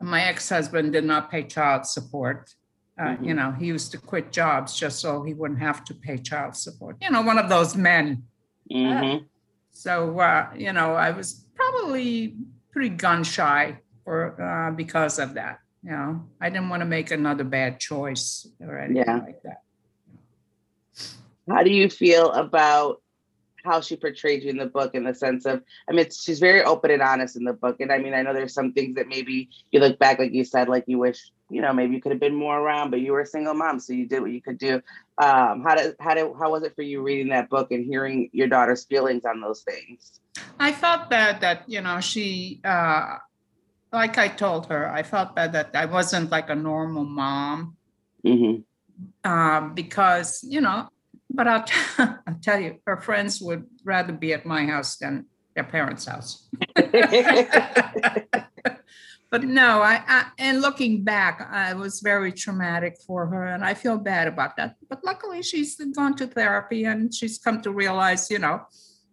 my 0.00 0.22
ex-husband, 0.22 0.92
did 0.92 1.04
not 1.04 1.30
pay 1.30 1.42
child 1.44 1.86
support. 1.86 2.54
Uh, 2.98 3.16
You 3.20 3.34
know, 3.34 3.52
he 3.52 3.66
used 3.66 3.90
to 3.92 3.98
quit 3.98 4.32
jobs 4.32 4.76
just 4.76 5.00
so 5.00 5.22
he 5.22 5.34
wouldn't 5.34 5.60
have 5.60 5.84
to 5.84 5.94
pay 5.94 6.16
child 6.18 6.56
support. 6.56 6.96
You 7.02 7.10
know, 7.10 7.22
one 7.22 7.38
of 7.38 7.48
those 7.48 7.76
men. 7.76 8.24
Mhm. 8.70 9.26
So 9.70 10.20
uh, 10.20 10.48
you 10.56 10.72
know, 10.72 10.94
I 10.94 11.10
was 11.10 11.44
probably 11.54 12.36
pretty 12.72 12.90
gun 12.90 13.24
shy 13.24 13.78
for 14.04 14.40
uh, 14.40 14.70
because 14.72 15.18
of 15.18 15.34
that. 15.34 15.58
You 15.82 15.90
know, 15.90 16.24
I 16.40 16.48
didn't 16.48 16.68
want 16.68 16.80
to 16.82 16.86
make 16.86 17.10
another 17.10 17.44
bad 17.44 17.80
choice 17.80 18.46
or 18.60 18.78
anything 18.78 19.04
Yeah. 19.04 19.16
like 19.18 19.42
that. 19.42 19.62
How 21.48 21.62
do 21.64 21.70
you 21.70 21.90
feel 21.90 22.30
about 22.30 23.02
how 23.64 23.80
she 23.80 23.96
portrayed 23.96 24.42
you 24.42 24.50
in 24.50 24.56
the 24.56 24.66
book 24.66 24.94
in 24.94 25.04
the 25.04 25.14
sense 25.14 25.44
of 25.46 25.62
I 25.88 25.92
mean 25.92 26.06
she's 26.10 26.40
very 26.40 26.62
open 26.62 26.90
and 26.90 27.02
honest 27.02 27.36
in 27.36 27.44
the 27.44 27.52
book 27.52 27.76
and 27.80 27.92
I 27.92 27.98
mean 27.98 28.12
I 28.14 28.22
know 28.22 28.34
there's 28.34 28.54
some 28.54 28.72
things 28.72 28.96
that 28.96 29.06
maybe 29.08 29.50
you 29.70 29.78
look 29.78 29.98
back 30.00 30.18
like 30.18 30.32
you 30.32 30.44
said 30.44 30.68
like 30.68 30.84
you 30.88 30.98
wish 30.98 31.30
you 31.48 31.60
know 31.60 31.72
maybe 31.72 31.94
you 31.94 32.00
could 32.00 32.10
have 32.10 32.20
been 32.20 32.34
more 32.34 32.58
around 32.58 32.90
but 32.90 33.00
you 33.00 33.12
were 33.12 33.20
a 33.20 33.26
single 33.26 33.54
mom 33.54 33.78
so 33.78 33.92
you 33.92 34.08
did 34.08 34.20
what 34.20 34.32
you 34.32 34.42
could 34.42 34.58
do 34.58 34.82
um 35.18 35.62
how 35.62 35.76
did 35.76 35.94
how 36.00 36.12
did 36.14 36.32
how 36.40 36.50
was 36.50 36.64
it 36.64 36.74
for 36.74 36.82
you 36.82 37.02
reading 37.02 37.28
that 37.28 37.48
book 37.50 37.70
and 37.70 37.84
hearing 37.86 38.28
your 38.32 38.48
daughter's 38.48 38.84
feelings 38.84 39.24
on 39.24 39.40
those 39.40 39.62
things 39.62 40.18
I 40.58 40.72
felt 40.72 41.10
that 41.10 41.40
that 41.42 41.68
you 41.68 41.80
know 41.82 42.00
she, 42.00 42.60
uh, 42.64 43.18
like 43.92 44.18
I 44.18 44.28
told 44.28 44.66
her, 44.66 44.90
I 44.90 45.02
felt 45.02 45.36
bad 45.36 45.52
that 45.52 45.70
I 45.74 45.84
wasn't 45.84 46.30
like 46.30 46.48
a 46.50 46.54
normal 46.54 47.04
mom 47.04 47.76
mm-hmm. 48.24 48.62
um, 49.30 49.74
because 49.74 50.44
you 50.48 50.60
know. 50.60 50.88
But 51.34 51.48
I'll, 51.48 51.62
t- 51.64 51.74
I'll 51.98 52.38
tell 52.42 52.60
you, 52.60 52.76
her 52.86 52.98
friends 52.98 53.40
would 53.40 53.64
rather 53.84 54.12
be 54.12 54.34
at 54.34 54.44
my 54.44 54.66
house 54.66 54.96
than 54.96 55.24
their 55.54 55.64
parents' 55.64 56.04
house. 56.04 56.46
but 59.30 59.42
no, 59.42 59.80
I, 59.80 60.02
I 60.06 60.26
and 60.38 60.60
looking 60.60 61.04
back, 61.04 61.48
I 61.50 61.72
was 61.72 62.00
very 62.00 62.32
traumatic 62.32 62.98
for 63.06 63.26
her, 63.26 63.46
and 63.46 63.64
I 63.64 63.72
feel 63.72 63.96
bad 63.96 64.28
about 64.28 64.56
that. 64.56 64.76
But 64.90 65.02
luckily, 65.04 65.42
she's 65.42 65.76
gone 65.76 66.16
to 66.16 66.26
therapy, 66.26 66.84
and 66.84 67.14
she's 67.14 67.38
come 67.38 67.62
to 67.62 67.70
realize, 67.70 68.30
you 68.30 68.38
know, 68.38 68.66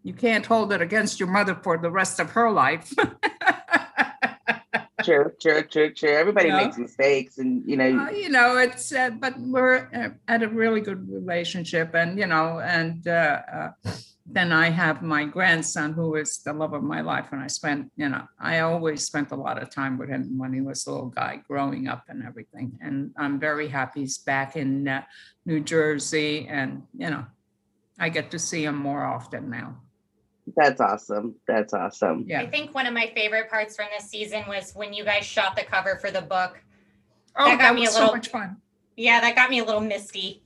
you 0.03 0.13
can't 0.13 0.45
hold 0.45 0.73
it 0.73 0.81
against 0.81 1.19
your 1.19 1.29
mother 1.29 1.55
for 1.55 1.77
the 1.77 1.91
rest 1.91 2.19
of 2.19 2.31
her 2.31 2.51
life. 2.51 2.93
true, 5.03 5.31
true, 5.39 5.63
true, 5.63 5.93
true. 5.93 6.09
Everybody 6.09 6.47
You 6.49 6.53
know? 6.53 6.65
makes 6.65 6.77
mistakes, 6.77 7.37
and 7.37 7.63
you 7.65 7.77
know, 7.77 8.07
Uh, 8.07 8.09
you 8.11 8.29
know, 8.29 8.57
it's 8.57 8.91
uh, 8.91 9.09
but 9.11 9.39
we're 9.39 9.89
uh, 9.93 10.09
at 10.27 10.43
a 10.43 10.47
really 10.47 10.81
good 10.81 11.09
relationship, 11.09 11.93
and 11.93 12.17
you 12.17 12.27
know, 12.27 12.59
and 12.59 13.07
uh, 13.07 13.41
uh, 13.51 13.71
then 14.25 14.51
I 14.51 14.69
have 14.69 15.01
my 15.01 15.25
grandson 15.25 15.93
who 15.93 16.15
is 16.15 16.39
the 16.39 16.53
love 16.53 16.73
of 16.73 16.83
my 16.83 17.01
life, 17.01 17.27
and 17.31 17.41
I 17.41 17.47
spent, 17.47 17.91
you 17.95 18.09
know, 18.09 18.27
I 18.39 18.59
always 18.59 19.03
spent 19.03 19.31
a 19.31 19.35
lot 19.35 19.61
of 19.61 19.69
time 19.69 19.97
with 19.97 20.09
him 20.09 20.37
when 20.37 20.53
he 20.53 20.61
was 20.61 20.85
a 20.85 20.91
little 20.91 21.09
guy 21.09 21.41
growing 21.47 21.87
up 21.87 22.03
and 22.09 22.23
everything, 22.23 22.77
and 22.81 23.11
I'm 23.17 23.39
very 23.39 23.67
happy 23.67 24.01
he's 24.01 24.17
back 24.17 24.55
in 24.55 24.87
uh, 24.87 25.03
New 25.45 25.59
Jersey, 25.61 26.47
and 26.47 26.83
you 26.97 27.09
know, 27.09 27.25
I 27.97 28.09
get 28.09 28.31
to 28.31 28.39
see 28.39 28.63
him 28.65 28.77
more 28.77 29.03
often 29.03 29.49
now. 29.49 29.81
That's 30.55 30.79
awesome. 30.81 31.35
That's 31.47 31.73
awesome. 31.73 32.25
Yeah. 32.27 32.41
I 32.41 32.47
think 32.47 32.73
one 32.73 32.85
of 32.87 32.93
my 32.93 33.11
favorite 33.15 33.49
parts 33.49 33.75
from 33.75 33.87
this 33.97 34.09
season 34.09 34.43
was 34.47 34.71
when 34.73 34.93
you 34.93 35.03
guys 35.03 35.25
shot 35.25 35.55
the 35.55 35.63
cover 35.63 35.97
for 36.01 36.11
the 36.11 36.21
book. 36.21 36.61
Oh, 37.35 37.45
That 37.45 37.57
got 37.57 37.63
that 37.69 37.75
me 37.75 37.81
a 37.81 37.83
was 37.85 37.93
so 37.93 37.99
little- 38.01 38.15
much 38.15 38.27
fun. 38.29 38.57
Yeah, 38.95 39.21
that 39.21 39.35
got 39.35 39.49
me 39.49 39.59
a 39.59 39.63
little 39.63 39.81
misty. 39.81 40.43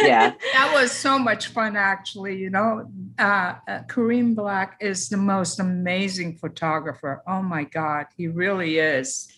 Yeah. 0.00 0.32
That 0.54 0.72
was 0.72 0.90
so 0.90 1.18
much 1.18 1.48
fun, 1.48 1.76
actually. 1.76 2.36
You 2.38 2.50
know, 2.50 2.90
uh, 3.18 3.54
uh, 3.68 3.80
Kareem 3.86 4.34
Black 4.34 4.76
is 4.80 5.08
the 5.08 5.16
most 5.16 5.60
amazing 5.60 6.36
photographer. 6.38 7.22
Oh 7.28 7.42
my 7.42 7.64
God, 7.64 8.06
he 8.16 8.26
really 8.28 8.78
is. 8.78 9.28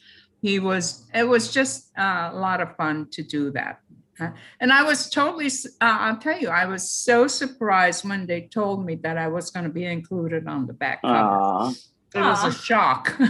He 0.42 0.58
was. 0.60 1.04
It 1.14 1.24
was 1.26 1.52
just 1.52 1.90
uh, 1.98 2.30
a 2.32 2.36
lot 2.38 2.60
of 2.60 2.76
fun 2.76 3.08
to 3.12 3.22
do 3.22 3.50
that. 3.52 3.80
Uh, 4.18 4.30
and 4.60 4.72
I 4.72 4.82
was 4.82 5.10
totally, 5.10 5.46
uh, 5.46 5.50
I'll 5.80 6.16
tell 6.16 6.38
you, 6.38 6.48
I 6.48 6.66
was 6.66 6.88
so 6.88 7.26
surprised 7.26 8.08
when 8.08 8.26
they 8.26 8.42
told 8.42 8.84
me 8.84 8.94
that 8.96 9.18
I 9.18 9.28
was 9.28 9.50
going 9.50 9.64
to 9.64 9.70
be 9.70 9.84
included 9.84 10.46
on 10.46 10.66
the 10.66 10.72
back 10.72 11.02
cover. 11.02 11.16
Aw. 11.16 11.72
It 12.14 12.20
was 12.20 12.44
a 12.44 12.52
shock. 12.52 13.14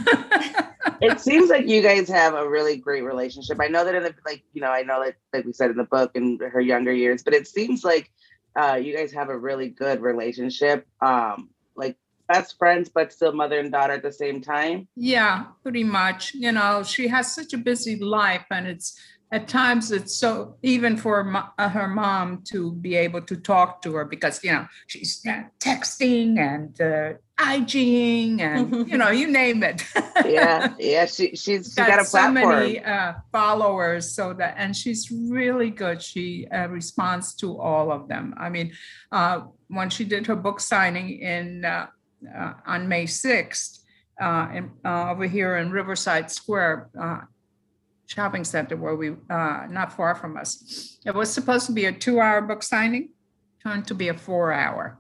it 1.00 1.20
seems 1.20 1.50
like 1.50 1.66
you 1.66 1.82
guys 1.82 2.08
have 2.08 2.34
a 2.34 2.48
really 2.48 2.76
great 2.76 3.02
relationship. 3.02 3.58
I 3.60 3.68
know 3.68 3.84
that 3.84 3.94
in 3.94 4.02
the 4.02 4.14
like, 4.24 4.44
you 4.52 4.60
know, 4.60 4.70
I 4.70 4.82
know 4.82 5.02
that 5.04 5.16
like 5.32 5.44
we 5.44 5.52
said 5.52 5.70
in 5.70 5.76
the 5.76 5.84
book 5.84 6.12
in 6.14 6.38
her 6.38 6.60
younger 6.60 6.92
years, 6.92 7.22
but 7.22 7.34
it 7.34 7.48
seems 7.48 7.84
like 7.84 8.10
uh 8.54 8.74
you 8.74 8.96
guys 8.96 9.12
have 9.12 9.28
a 9.28 9.36
really 9.36 9.68
good 9.68 10.00
relationship. 10.00 10.86
Um 11.00 11.50
like 11.74 11.96
best 12.28 12.58
friends 12.58 12.88
but 12.88 13.12
still 13.12 13.32
mother 13.32 13.58
and 13.58 13.72
daughter 13.72 13.94
at 13.94 14.02
the 14.02 14.12
same 14.12 14.40
time. 14.40 14.88
Yeah, 14.94 15.46
pretty 15.62 15.84
much. 15.84 16.34
You 16.34 16.52
know, 16.52 16.82
she 16.82 17.08
has 17.08 17.34
such 17.34 17.52
a 17.54 17.58
busy 17.58 17.96
life, 17.96 18.46
and 18.50 18.66
it's 18.66 18.98
at 19.33 19.49
times 19.49 19.90
it's 19.90 20.14
so 20.14 20.56
even 20.62 20.97
for 20.97 21.25
mo- 21.25 21.49
uh, 21.59 21.68
her 21.68 21.88
mom 21.88 22.42
to 22.45 22.73
be 22.73 22.95
able 22.95 23.21
to 23.21 23.37
talk 23.37 23.83
to 23.83 23.95
her 23.95 24.04
because 24.04 24.42
you 24.45 24.52
know 24.52 24.66
she's 24.87 25.21
uh, 25.26 25.42
texting 25.59 26.38
and 26.38 26.80
uh, 26.80 27.14
IGing 27.38 28.40
and 28.40 28.88
you 28.88 28.97
know 28.97 29.11
you 29.11 29.26
name 29.30 29.62
it. 29.62 29.85
Yeah, 30.25 30.75
yeah, 30.78 31.06
she 31.06 31.30
she's 31.30 31.38
she's 31.38 31.75
got, 31.75 31.88
got 31.88 32.00
a 32.00 32.04
so 32.04 32.30
many 32.30 32.83
uh, 32.83 33.14
followers 33.30 34.14
so 34.14 34.33
that 34.33 34.54
and 34.56 34.75
she's 34.75 35.11
really 35.11 35.71
good. 35.71 36.02
She 36.02 36.47
uh, 36.49 36.68
responds 36.68 37.35
to 37.37 37.59
all 37.61 37.92
of 37.92 38.09
them. 38.09 38.35
I 38.38 38.49
mean 38.49 38.73
uh, 39.12 39.42
when 39.68 39.90
she 39.90 40.04
did 40.04 40.26
her 40.26 40.37
book 40.37 40.59
signing 40.61 41.21
in 41.21 41.64
uh, 41.64 41.88
uh, 42.37 42.52
on 42.66 42.88
may 42.88 43.04
6th 43.04 43.80
uh, 44.21 44.49
in, 44.54 44.71
uh, 44.85 45.11
over 45.11 45.26
here 45.26 45.59
in 45.59 45.71
riverside 45.71 46.30
square 46.30 46.88
uh, 46.99 47.21
shopping 48.06 48.44
center 48.44 48.76
where 48.76 48.94
we 48.96 49.10
uh, 49.30 49.66
not 49.68 49.92
far 49.92 50.14
from 50.14 50.36
us. 50.36 50.98
It 51.04 51.14
was 51.14 51.32
supposed 51.32 51.66
to 51.66 51.72
be 51.72 51.84
a 51.86 51.92
two 51.92 52.20
hour 52.20 52.40
book 52.40 52.62
signing 52.62 53.10
turned 53.62 53.86
to 53.88 53.94
be 53.94 54.08
a 54.08 54.14
four 54.16 54.52
hour 54.52 54.96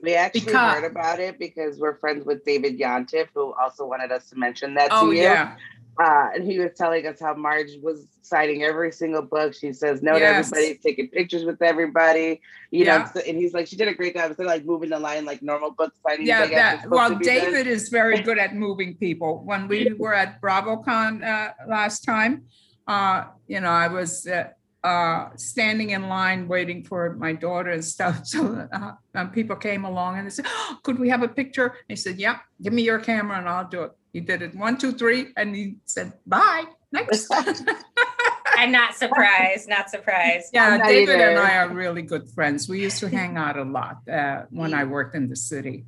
We 0.00 0.14
actually 0.14 0.40
Because- 0.42 0.74
heard 0.74 0.84
about 0.90 1.18
it 1.18 1.38
because 1.38 1.78
we're 1.78 1.96
friends 1.96 2.24
with 2.26 2.44
David 2.44 2.78
Yontef, 2.78 3.28
who 3.34 3.54
also 3.54 3.86
wanted 3.86 4.12
us 4.12 4.28
to 4.30 4.36
mention 4.38 4.74
that 4.74 4.88
oh 4.92 5.10
to 5.10 5.16
you. 5.16 5.22
yeah 5.22 5.56
Uh, 5.98 6.28
and 6.34 6.44
he 6.44 6.58
was 6.58 6.72
telling 6.76 7.06
us 7.06 7.18
how 7.20 7.34
Marge 7.34 7.70
was 7.82 8.06
signing 8.22 8.62
every 8.64 8.92
single 8.92 9.22
book. 9.22 9.54
She 9.54 9.72
says 9.72 10.02
no 10.02 10.18
to 10.18 10.24
everybody, 10.24 10.78
taking 10.82 11.08
pictures 11.08 11.44
with 11.44 11.62
everybody. 11.62 12.40
You 12.70 12.84
know, 12.84 12.96
Yeah. 12.96 13.12
so- 13.12 13.20
and 13.26 13.36
he's 13.36 13.54
like, 13.54 13.66
she 13.66 13.76
did 13.76 13.88
a 13.88 13.94
great 13.94 14.14
job. 14.14 14.30
Of 14.30 14.38
like 14.40 14.64
moving 14.64 14.90
the 14.90 14.98
line 14.98 15.24
like 15.24 15.42
normal 15.42 15.70
book 15.70 15.92
signings. 16.04 16.26
Yeah, 16.26 16.46
that, 16.46 16.90
well, 16.90 17.10
to 17.10 17.16
be 17.16 17.24
done. 17.24 17.34
David 17.34 17.66
is 17.66 17.88
very 17.88 18.20
good 18.20 18.38
at 18.38 18.54
moving 18.54 18.94
people. 18.96 19.42
When 19.44 19.68
we 19.68 19.92
were 19.98 20.14
at 20.14 20.40
BravoCon 20.42 21.24
uh, 21.24 21.52
last 21.66 22.04
time, 22.04 22.44
uh, 22.86 23.24
you 23.46 23.60
know, 23.60 23.70
I 23.70 23.88
was 23.88 24.26
uh, 24.26 24.48
uh, 24.84 25.30
standing 25.36 25.90
in 25.90 26.08
line 26.08 26.46
waiting 26.46 26.84
for 26.84 27.14
my 27.14 27.32
daughter 27.32 27.70
and 27.70 27.84
stuff. 27.84 28.20
So 28.26 28.68
uh, 28.72 29.24
people 29.26 29.56
came 29.56 29.84
along 29.84 30.18
and 30.18 30.26
they 30.26 30.30
said, 30.30 30.46
oh, 30.48 30.78
"Could 30.82 30.98
we 30.98 31.08
have 31.08 31.22
a 31.22 31.28
picture?" 31.28 31.66
And 31.66 31.88
he 31.88 31.96
said, 31.96 32.18
"Yeah, 32.18 32.38
give 32.62 32.72
me 32.72 32.82
your 32.82 32.98
camera 32.98 33.38
and 33.38 33.48
I'll 33.48 33.68
do 33.68 33.82
it." 33.84 33.92
He 34.16 34.22
did 34.22 34.40
it 34.40 34.54
one, 34.54 34.78
two, 34.78 34.92
three, 34.92 35.26
and 35.36 35.54
he 35.54 35.76
said, 35.84 36.14
"Bye." 36.26 36.64
Next. 36.90 37.28
I'm 38.56 38.72
not 38.72 38.94
surprised. 38.94 39.68
Not 39.68 39.90
surprised. 39.90 40.54
yeah, 40.54 40.78
not 40.78 40.86
David 40.86 41.20
and. 41.20 41.38
I 41.38 41.58
are 41.58 41.68
really 41.68 42.00
good 42.00 42.26
friends. 42.30 42.66
We 42.66 42.80
used 42.80 42.98
to 43.00 43.10
hang 43.10 43.36
out 43.36 43.58
a 43.58 43.64
lot 43.64 44.08
uh, 44.08 44.44
when 44.48 44.72
I 44.72 44.84
worked 44.84 45.16
in 45.16 45.28
the 45.28 45.36
city. 45.36 45.84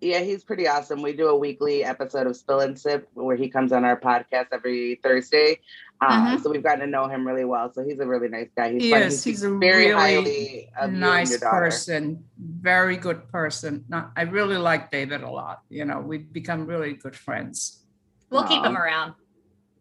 Yeah, 0.00 0.20
he's 0.20 0.44
pretty 0.44 0.68
awesome. 0.68 1.02
We 1.02 1.14
do 1.14 1.26
a 1.26 1.36
weekly 1.36 1.82
episode 1.82 2.28
of 2.28 2.36
Spill 2.36 2.60
and 2.60 2.78
Sip 2.78 3.08
where 3.14 3.34
he 3.34 3.48
comes 3.48 3.72
on 3.72 3.84
our 3.84 3.98
podcast 3.98 4.46
every 4.52 5.00
Thursday. 5.02 5.58
Uh, 6.00 6.36
Mhm. 6.36 6.42
So 6.42 6.50
we've 6.50 6.62
gotten 6.62 6.80
to 6.80 6.86
know 6.86 7.08
him 7.08 7.26
really 7.26 7.44
well. 7.44 7.72
So 7.72 7.82
he's 7.82 7.98
a 8.00 8.06
really 8.06 8.28
nice 8.28 8.48
guy. 8.56 8.72
He's 8.72 8.82
He 8.82 8.90
fun. 8.90 9.02
is. 9.02 9.24
He 9.24 9.30
He's 9.30 9.42
a 9.42 9.50
very 9.50 9.86
really 9.86 9.92
highly 9.92 10.68
of 10.78 10.90
you 10.90 10.96
and 10.96 11.00
nice 11.00 11.38
person, 11.38 12.24
very 12.38 12.96
good 12.98 13.28
person. 13.28 13.84
Not, 13.88 14.12
I 14.16 14.22
really 14.22 14.58
like 14.58 14.90
David 14.90 15.22
a 15.22 15.30
lot. 15.30 15.60
You 15.70 15.84
know, 15.86 16.00
we've 16.00 16.30
become 16.30 16.66
really 16.66 16.92
good 16.94 17.16
friends. 17.16 17.82
We'll 18.30 18.44
keep 18.44 18.64
him 18.64 18.76
around. 18.76 19.14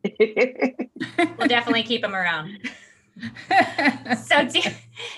We'll 1.37 1.47
definitely 1.47 1.83
keep 1.83 2.03
him 2.03 2.15
around. 2.15 2.59
so 4.23 4.45
do, 4.47 4.61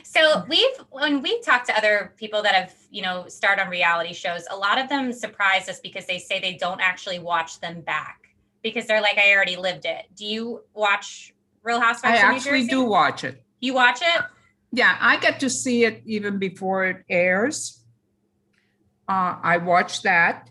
so 0.04 0.46
we've 0.48 0.78
when 0.92 1.22
we 1.22 1.42
talk 1.42 1.64
to 1.66 1.76
other 1.78 2.14
people 2.18 2.42
that 2.44 2.54
have 2.54 2.74
you 2.92 3.02
know 3.02 3.26
starred 3.28 3.60
on 3.60 3.70
reality 3.70 4.14
shows 4.14 4.44
a 4.52 4.56
lot 4.56 4.78
of 4.78 4.88
them 4.88 5.12
surprise 5.12 5.68
us 5.68 5.80
because 5.80 6.06
they 6.06 6.20
say 6.20 6.40
they 6.40 6.54
don't 6.54 6.80
actually 6.80 7.18
watch 7.18 7.60
them 7.60 7.82
back 7.82 8.27
because 8.64 8.86
they're 8.88 9.02
like 9.02 9.18
i 9.18 9.34
already 9.34 9.56
lived 9.56 9.86
it 9.86 10.06
do 10.16 10.26
you 10.26 10.62
watch 10.74 11.34
real 11.64 11.78
I 11.78 11.86
housewives 11.86 12.20
of 12.24 12.30
New 12.30 12.36
actually 12.36 12.60
Jersey? 12.62 12.70
do 12.70 12.84
watch 12.84 13.24
it. 13.24 13.44
you 13.60 13.74
watch 13.74 14.00
it 14.02 14.22
Yeah, 14.72 14.98
I 15.00 15.18
get 15.18 15.40
to 15.40 15.50
see 15.50 15.86
it 15.86 16.04
even 16.06 16.40
before 16.40 16.84
it 16.92 16.98
airs. 17.10 17.86
Uh, 19.08 19.40
I 19.42 19.56
watch 19.58 20.02
that. 20.04 20.50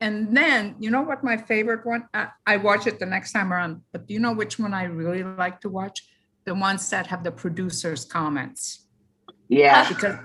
And 0.00 0.34
then, 0.36 0.76
you 0.78 0.90
know 0.90 1.02
what 1.02 1.22
my 1.22 1.36
favorite 1.36 1.84
one? 1.84 2.08
I, 2.14 2.28
I 2.46 2.56
watch 2.56 2.86
it 2.86 2.98
the 2.98 3.04
next 3.06 3.32
time 3.32 3.52
around, 3.52 3.82
but 3.92 4.06
do 4.06 4.14
you 4.14 4.20
know 4.20 4.32
which 4.32 4.58
one 4.58 4.72
I 4.74 4.84
really 4.84 5.22
like 5.22 5.60
to 5.60 5.68
watch? 5.68 5.98
The 6.46 6.54
ones 6.54 6.88
that 6.90 7.06
have 7.08 7.22
the 7.22 7.32
producers' 7.32 8.04
comments. 8.06 8.86
yeah. 9.48 9.86
because 9.88 10.16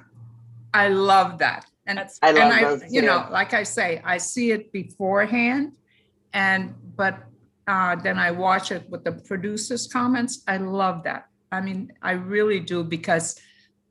I 0.73 0.87
love 0.87 1.39
that. 1.39 1.65
And 1.85 1.97
That's- 1.97 2.19
I 2.21 2.29
and 2.29 2.37
love 2.37 2.51
I, 2.53 2.61
those 2.63 2.81
you 2.93 3.01
too. 3.01 3.07
know, 3.07 3.27
like 3.31 3.53
I 3.53 3.63
say, 3.63 4.01
I 4.05 4.17
see 4.17 4.51
it 4.51 4.71
beforehand, 4.71 5.73
and 6.33 6.73
but 6.95 7.23
uh, 7.67 7.95
then 7.95 8.17
I 8.17 8.31
watch 8.31 8.71
it 8.71 8.89
with 8.89 9.03
the 9.03 9.13
producers' 9.13 9.87
comments. 9.87 10.43
I 10.47 10.57
love 10.57 11.03
that. 11.03 11.27
I 11.51 11.61
mean, 11.61 11.91
I 12.01 12.11
really 12.11 12.59
do 12.59 12.83
because 12.83 13.39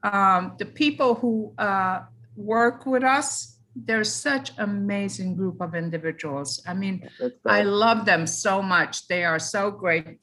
um, 0.02 0.54
the 0.58 0.66
people 0.66 1.14
who 1.14 1.52
uh, 1.58 2.00
work 2.36 2.86
with 2.86 3.04
us, 3.04 3.58
they're 3.76 4.04
such 4.04 4.52
amazing 4.58 5.36
group 5.36 5.60
of 5.60 5.74
individuals. 5.74 6.62
I 6.66 6.74
mean, 6.74 7.08
I 7.46 7.62
love 7.62 8.04
them 8.04 8.26
so 8.26 8.62
much. 8.62 9.06
They 9.08 9.24
are 9.24 9.38
so 9.38 9.70
great. 9.70 10.18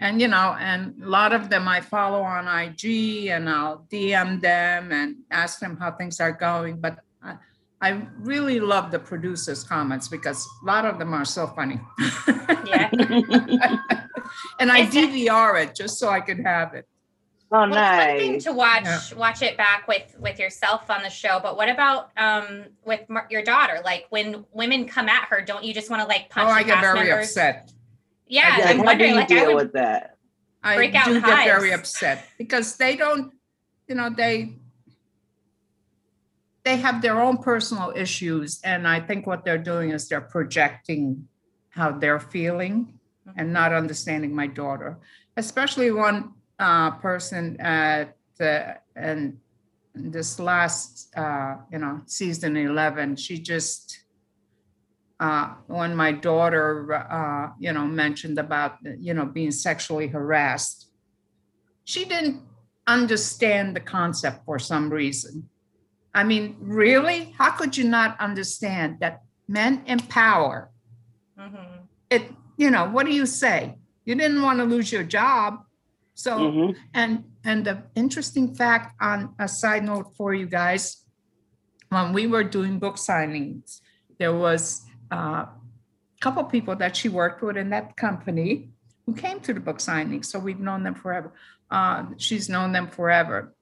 And, 0.00 0.20
you 0.20 0.28
know, 0.28 0.56
and 0.58 0.94
a 1.02 1.08
lot 1.08 1.32
of 1.32 1.50
them 1.50 1.68
I 1.68 1.80
follow 1.80 2.22
on 2.22 2.48
IG 2.48 3.26
and 3.26 3.48
I'll 3.48 3.86
DM 3.92 4.40
them 4.40 4.92
and 4.92 5.16
ask 5.30 5.60
them 5.60 5.76
how 5.76 5.92
things 5.92 6.20
are 6.20 6.32
going. 6.32 6.80
But 6.80 7.00
I, 7.22 7.36
I 7.82 8.06
really 8.18 8.60
love 8.60 8.90
the 8.90 8.98
producers' 8.98 9.64
comments 9.64 10.06
because 10.08 10.46
a 10.62 10.66
lot 10.66 10.84
of 10.84 10.98
them 10.98 11.14
are 11.14 11.24
so 11.24 11.46
funny. 11.46 11.80
yeah 12.66 12.90
and 14.58 14.70
I 14.70 14.80
Is 14.80 14.94
that- 14.94 15.10
DVR 15.10 15.62
it 15.62 15.74
just 15.74 15.98
so 15.98 16.08
I 16.08 16.20
could 16.20 16.40
have 16.40 16.74
it. 16.74 16.86
oh, 17.52 17.68
well, 17.68 17.72
it's 17.72 18.06
one 18.08 18.18
thing 18.18 18.38
to 18.40 18.52
watch 18.52 18.84
Yeah. 18.84 19.00
watch 19.16 19.42
it 19.42 19.56
back 19.56 19.88
with 19.88 20.14
with 20.20 20.38
yourself 20.38 20.90
on 20.90 21.02
the 21.02 21.10
show 21.10 21.40
but 21.42 21.56
what 21.56 21.68
about 21.68 22.10
um 22.16 22.66
with 22.84 23.00
Mar- 23.08 23.26
your 23.30 23.42
daughter 23.42 23.80
like 23.84 24.06
when 24.10 24.44
women 24.52 24.86
come 24.86 25.08
at 25.08 25.24
her 25.30 25.40
don't 25.40 25.64
you 25.64 25.74
just 25.74 25.90
want 25.90 26.00
to 26.02 26.08
like 26.08 26.30
punch 26.30 26.48
oh, 26.48 26.52
I 26.52 26.62
the 26.62 26.68
get 26.68 26.80
very 26.80 27.08
members? 27.08 27.26
upset. 27.28 27.72
yeah 28.28 28.58
Yeah, 28.58 28.68
i'm 28.70 28.78
how 28.84 28.94
do 28.94 29.04
you 29.06 29.14
like 29.14 29.24
i 29.24 29.34
deal 29.34 29.46
would 29.54 29.56
with 29.56 29.72
that? 29.72 30.16
I 30.62 30.76
break 30.76 30.94
out 30.94 31.06
do 31.06 31.14
in 31.16 31.22
get 31.22 31.44
very 31.46 31.72
upset 31.72 32.28
because 32.36 32.76
they 32.76 32.94
don't, 32.94 33.32
you 33.88 33.94
know, 33.94 34.10
they 34.10 34.56
they 36.70 36.76
have 36.76 37.02
their 37.02 37.20
own 37.20 37.36
personal 37.38 37.92
issues, 37.96 38.60
and 38.62 38.86
I 38.86 39.00
think 39.00 39.26
what 39.26 39.44
they're 39.44 39.66
doing 39.72 39.90
is 39.90 40.08
they're 40.08 40.20
projecting 40.20 41.26
how 41.70 41.90
they're 41.90 42.20
feeling 42.20 43.00
and 43.36 43.52
not 43.52 43.72
understanding 43.72 44.32
my 44.32 44.46
daughter, 44.46 44.98
especially 45.36 45.90
one 45.90 46.18
uh, 46.60 46.92
person 46.92 47.60
at 47.60 48.16
the 48.38 48.76
and 48.94 49.38
this 49.94 50.38
last 50.38 51.12
uh, 51.16 51.56
you 51.72 51.78
know 51.78 52.02
season 52.06 52.56
eleven. 52.56 53.16
She 53.16 53.34
just 53.40 54.04
uh, 55.18 55.54
when 55.66 55.96
my 55.96 56.12
daughter, 56.12 56.94
uh, 56.94 57.50
you 57.58 57.72
know, 57.72 57.84
mentioned 57.84 58.38
about, 58.38 58.76
you 59.06 59.12
know, 59.12 59.26
being 59.26 59.50
sexually 59.50 60.06
harassed, 60.06 60.86
she 61.84 62.04
didn't 62.04 62.40
understand 62.86 63.74
the 63.74 63.80
concept 63.80 64.44
for 64.46 64.58
some 64.60 64.88
reason. 64.88 65.49
I 66.14 66.24
mean, 66.24 66.56
really? 66.60 67.34
How 67.38 67.50
could 67.50 67.76
you 67.76 67.84
not 67.84 68.18
understand 68.20 68.98
that 69.00 69.22
men 69.48 69.82
in 69.86 70.00
power? 70.00 70.70
Mm-hmm. 71.38 71.84
It, 72.10 72.32
you 72.56 72.70
know, 72.70 72.88
what 72.88 73.06
do 73.06 73.12
you 73.12 73.26
say? 73.26 73.76
You 74.04 74.14
didn't 74.14 74.42
want 74.42 74.58
to 74.58 74.64
lose 74.64 74.90
your 74.90 75.04
job. 75.04 75.60
So, 76.14 76.38
mm-hmm. 76.38 76.78
and 76.92 77.24
and 77.44 77.64
the 77.64 77.84
interesting 77.94 78.54
fact 78.54 78.94
on 79.00 79.34
a 79.38 79.48
side 79.48 79.84
note 79.84 80.14
for 80.16 80.34
you 80.34 80.46
guys, 80.46 81.04
when 81.88 82.12
we 82.12 82.26
were 82.26 82.44
doing 82.44 82.78
book 82.78 82.96
signings, 82.96 83.80
there 84.18 84.34
was 84.34 84.82
a 85.10 85.48
couple 86.20 86.44
people 86.44 86.76
that 86.76 86.96
she 86.96 87.08
worked 87.08 87.42
with 87.42 87.56
in 87.56 87.70
that 87.70 87.96
company 87.96 88.70
who 89.06 89.14
came 89.14 89.40
to 89.40 89.54
the 89.54 89.60
book 89.60 89.80
signing. 89.80 90.22
So 90.22 90.38
we've 90.38 90.60
known 90.60 90.82
them 90.82 90.94
forever. 90.94 91.32
Uh, 91.70 92.06
she's 92.16 92.48
known 92.48 92.72
them 92.72 92.88
forever. 92.88 93.54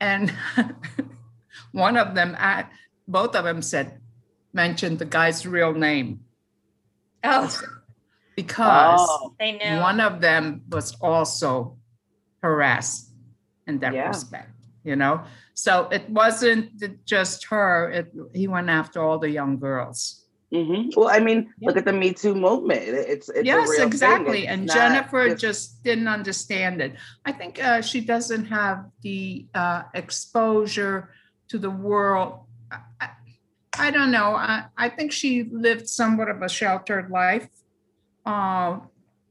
And 0.00 0.32
one 1.72 1.96
of 1.96 2.14
them, 2.14 2.36
both 3.06 3.34
of 3.34 3.44
them 3.44 3.62
said, 3.62 4.00
mentioned 4.52 4.98
the 4.98 5.04
guy's 5.04 5.46
real 5.46 5.72
name. 5.72 6.20
Oh. 7.24 7.50
Because 8.36 9.00
oh. 9.02 9.34
they 9.38 9.52
knew. 9.52 9.80
one 9.80 10.00
of 10.00 10.20
them 10.20 10.62
was 10.68 10.94
also 11.00 11.76
harassed 12.42 13.10
in 13.66 13.80
that 13.80 13.92
yeah. 13.92 14.08
respect, 14.08 14.50
you 14.84 14.96
know? 14.96 15.22
So 15.54 15.88
it 15.90 16.08
wasn't 16.08 16.70
just 17.04 17.46
her, 17.46 17.90
it, 17.90 18.12
he 18.32 18.46
went 18.46 18.70
after 18.70 19.02
all 19.02 19.18
the 19.18 19.28
young 19.28 19.58
girls. 19.58 20.24
Mm-hmm. 20.54 20.98
Well, 20.98 21.10
I 21.10 21.18
mean, 21.18 21.52
yeah. 21.58 21.68
look 21.68 21.76
at 21.76 21.84
the 21.84 21.92
Me 21.92 22.12
Too 22.12 22.34
movement. 22.34 22.80
It's, 22.82 23.28
it's 23.28 23.44
yes, 23.44 23.68
exactly. 23.78 24.46
And 24.46 24.70
Jennifer 24.70 25.28
just... 25.30 25.40
just... 25.40 25.82
didn't 25.84 26.08
understand 26.08 26.80
it. 26.80 26.94
I 27.26 27.32
think 27.32 27.62
uh, 27.62 27.82
she 27.82 28.00
doesn't 28.00 28.46
have 28.46 28.86
the 29.02 29.46
uh, 29.54 29.82
exposure 29.92 31.10
to 31.48 31.58
the 31.58 31.70
world. 31.70 32.40
I, 33.00 33.10
I 33.78 33.90
don't 33.90 34.10
know. 34.10 34.34
I, 34.34 34.64
I, 34.76 34.88
think 34.88 35.12
she 35.12 35.44
lived 35.44 35.88
somewhat 35.88 36.28
of 36.28 36.42
a 36.42 36.48
sheltered 36.48 37.10
life 37.10 37.48
uh, 38.26 38.80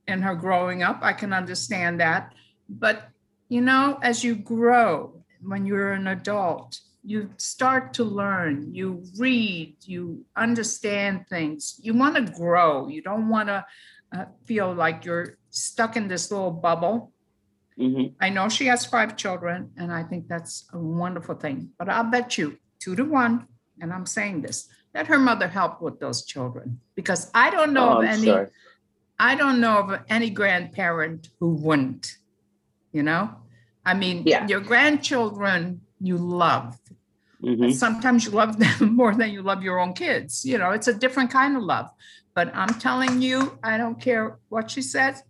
in 0.07 0.21
her 0.21 0.35
growing 0.35 0.83
up. 0.83 0.99
I 1.01 1.13
can 1.13 1.33
understand 1.33 1.99
that. 1.99 2.33
But 2.69 3.09
you 3.49 3.61
know, 3.61 3.99
as 4.01 4.23
you 4.23 4.35
grow, 4.35 5.23
when 5.41 5.65
you're 5.65 5.91
an 5.91 6.07
adult, 6.07 6.79
you 7.03 7.29
start 7.37 7.93
to 7.93 8.03
learn, 8.03 8.73
you 8.73 9.03
read, 9.17 9.75
you 9.85 10.25
understand 10.35 11.25
things. 11.29 11.79
You 11.81 11.93
want 11.93 12.15
to 12.15 12.33
grow. 12.33 12.89
You 12.89 13.01
don't 13.01 13.29
want 13.29 13.47
to 13.47 13.65
uh, 14.13 14.25
feel 14.45 14.73
like 14.73 15.05
you're 15.05 15.37
stuck 15.49 15.95
in 15.95 16.07
this 16.07 16.31
little 16.31 16.51
bubble. 16.51 17.13
Mm-hmm. 17.79 18.13
I 18.19 18.29
know 18.29 18.49
she 18.49 18.65
has 18.65 18.85
five 18.85 19.17
children, 19.17 19.71
and 19.77 19.91
I 19.91 20.03
think 20.03 20.27
that's 20.27 20.65
a 20.73 20.79
wonderful 20.79 21.35
thing. 21.35 21.69
But 21.77 21.89
I'll 21.89 22.03
bet 22.03 22.37
you 22.37 22.57
two 22.79 22.95
to 22.95 23.03
one, 23.03 23.47
and 23.79 23.93
I'm 23.93 24.05
saying 24.05 24.41
this, 24.41 24.67
that 24.93 25.07
her 25.07 25.19
mother 25.19 25.47
helped 25.47 25.81
with 25.81 25.99
those 25.99 26.25
children 26.25 26.79
because 26.95 27.29
I 27.35 27.49
don't 27.49 27.73
know 27.73 27.89
oh, 27.89 27.97
of 27.97 27.99
I'm 27.99 28.05
any. 28.05 28.25
Sorry. 28.25 28.47
I 29.19 29.35
don't 29.35 29.59
know 29.59 29.77
of 29.79 29.99
any 30.09 30.29
grandparent 30.29 31.29
who 31.39 31.55
wouldn't. 31.55 32.17
You 32.91 33.03
know, 33.03 33.29
I 33.85 33.93
mean, 33.93 34.23
yeah. 34.25 34.47
your 34.47 34.61
grandchildren 34.61 35.81
you 35.99 36.17
love. 36.17 36.79
Mm-hmm. 37.43 37.71
Sometimes 37.71 38.25
you 38.25 38.31
love 38.31 38.57
them 38.57 38.95
more 38.95 39.13
than 39.13 39.29
you 39.29 39.41
love 39.41 39.63
your 39.63 39.79
own 39.79 39.93
kids. 39.93 40.43
You 40.45 40.57
know, 40.57 40.71
it's 40.71 40.87
a 40.87 40.93
different 40.93 41.31
kind 41.31 41.55
of 41.55 41.63
love. 41.63 41.89
But 42.33 42.55
I'm 42.55 42.73
telling 42.79 43.21
you, 43.21 43.57
I 43.63 43.77
don't 43.77 43.99
care 43.99 44.37
what 44.49 44.69
she 44.69 44.81
says. 44.81 45.23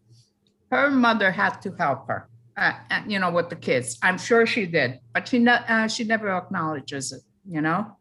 Her 0.72 0.89
mother 0.92 1.32
had 1.32 1.62
to 1.62 1.74
help 1.77 2.08
her, 2.08 2.27
uh, 2.58 2.74
you 3.08 3.20
know, 3.20 3.32
with 3.32 3.50
the 3.50 3.56
kids. 3.56 3.98
I'm 4.02 4.18
sure 4.18 4.46
she 4.46 4.66
did, 4.66 5.00
but 5.14 5.28
she 5.28 5.40
ne- 5.40 5.66
uh, 5.68 5.88
she 5.88 6.04
never 6.04 6.30
acknowledges 6.30 7.12
it. 7.12 7.22
You 7.48 7.62
know, 7.62 7.98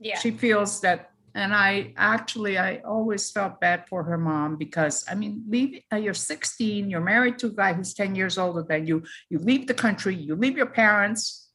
yeah. 0.00 0.18
She 0.18 0.30
feels 0.30 0.80
that 0.80 1.10
and 1.34 1.54
I 1.54 1.92
actually, 1.96 2.58
I 2.58 2.78
always 2.78 3.30
felt 3.30 3.60
bad 3.60 3.86
for 3.88 4.02
her 4.02 4.18
mom 4.18 4.56
because 4.56 5.04
I 5.08 5.14
mean, 5.14 5.44
leave 5.48 5.82
uh, 5.92 5.96
you're 5.96 6.14
16, 6.14 6.90
you're 6.90 7.00
married 7.00 7.38
to 7.40 7.46
a 7.46 7.50
guy 7.50 7.74
who's 7.74 7.94
10 7.94 8.14
years 8.14 8.38
older 8.38 8.64
than 8.68 8.86
you, 8.86 9.04
you 9.30 9.38
leave 9.38 9.68
the 9.68 9.74
country, 9.74 10.16
you 10.16 10.34
leave 10.34 10.56
your 10.56 10.66
parents, 10.66 11.48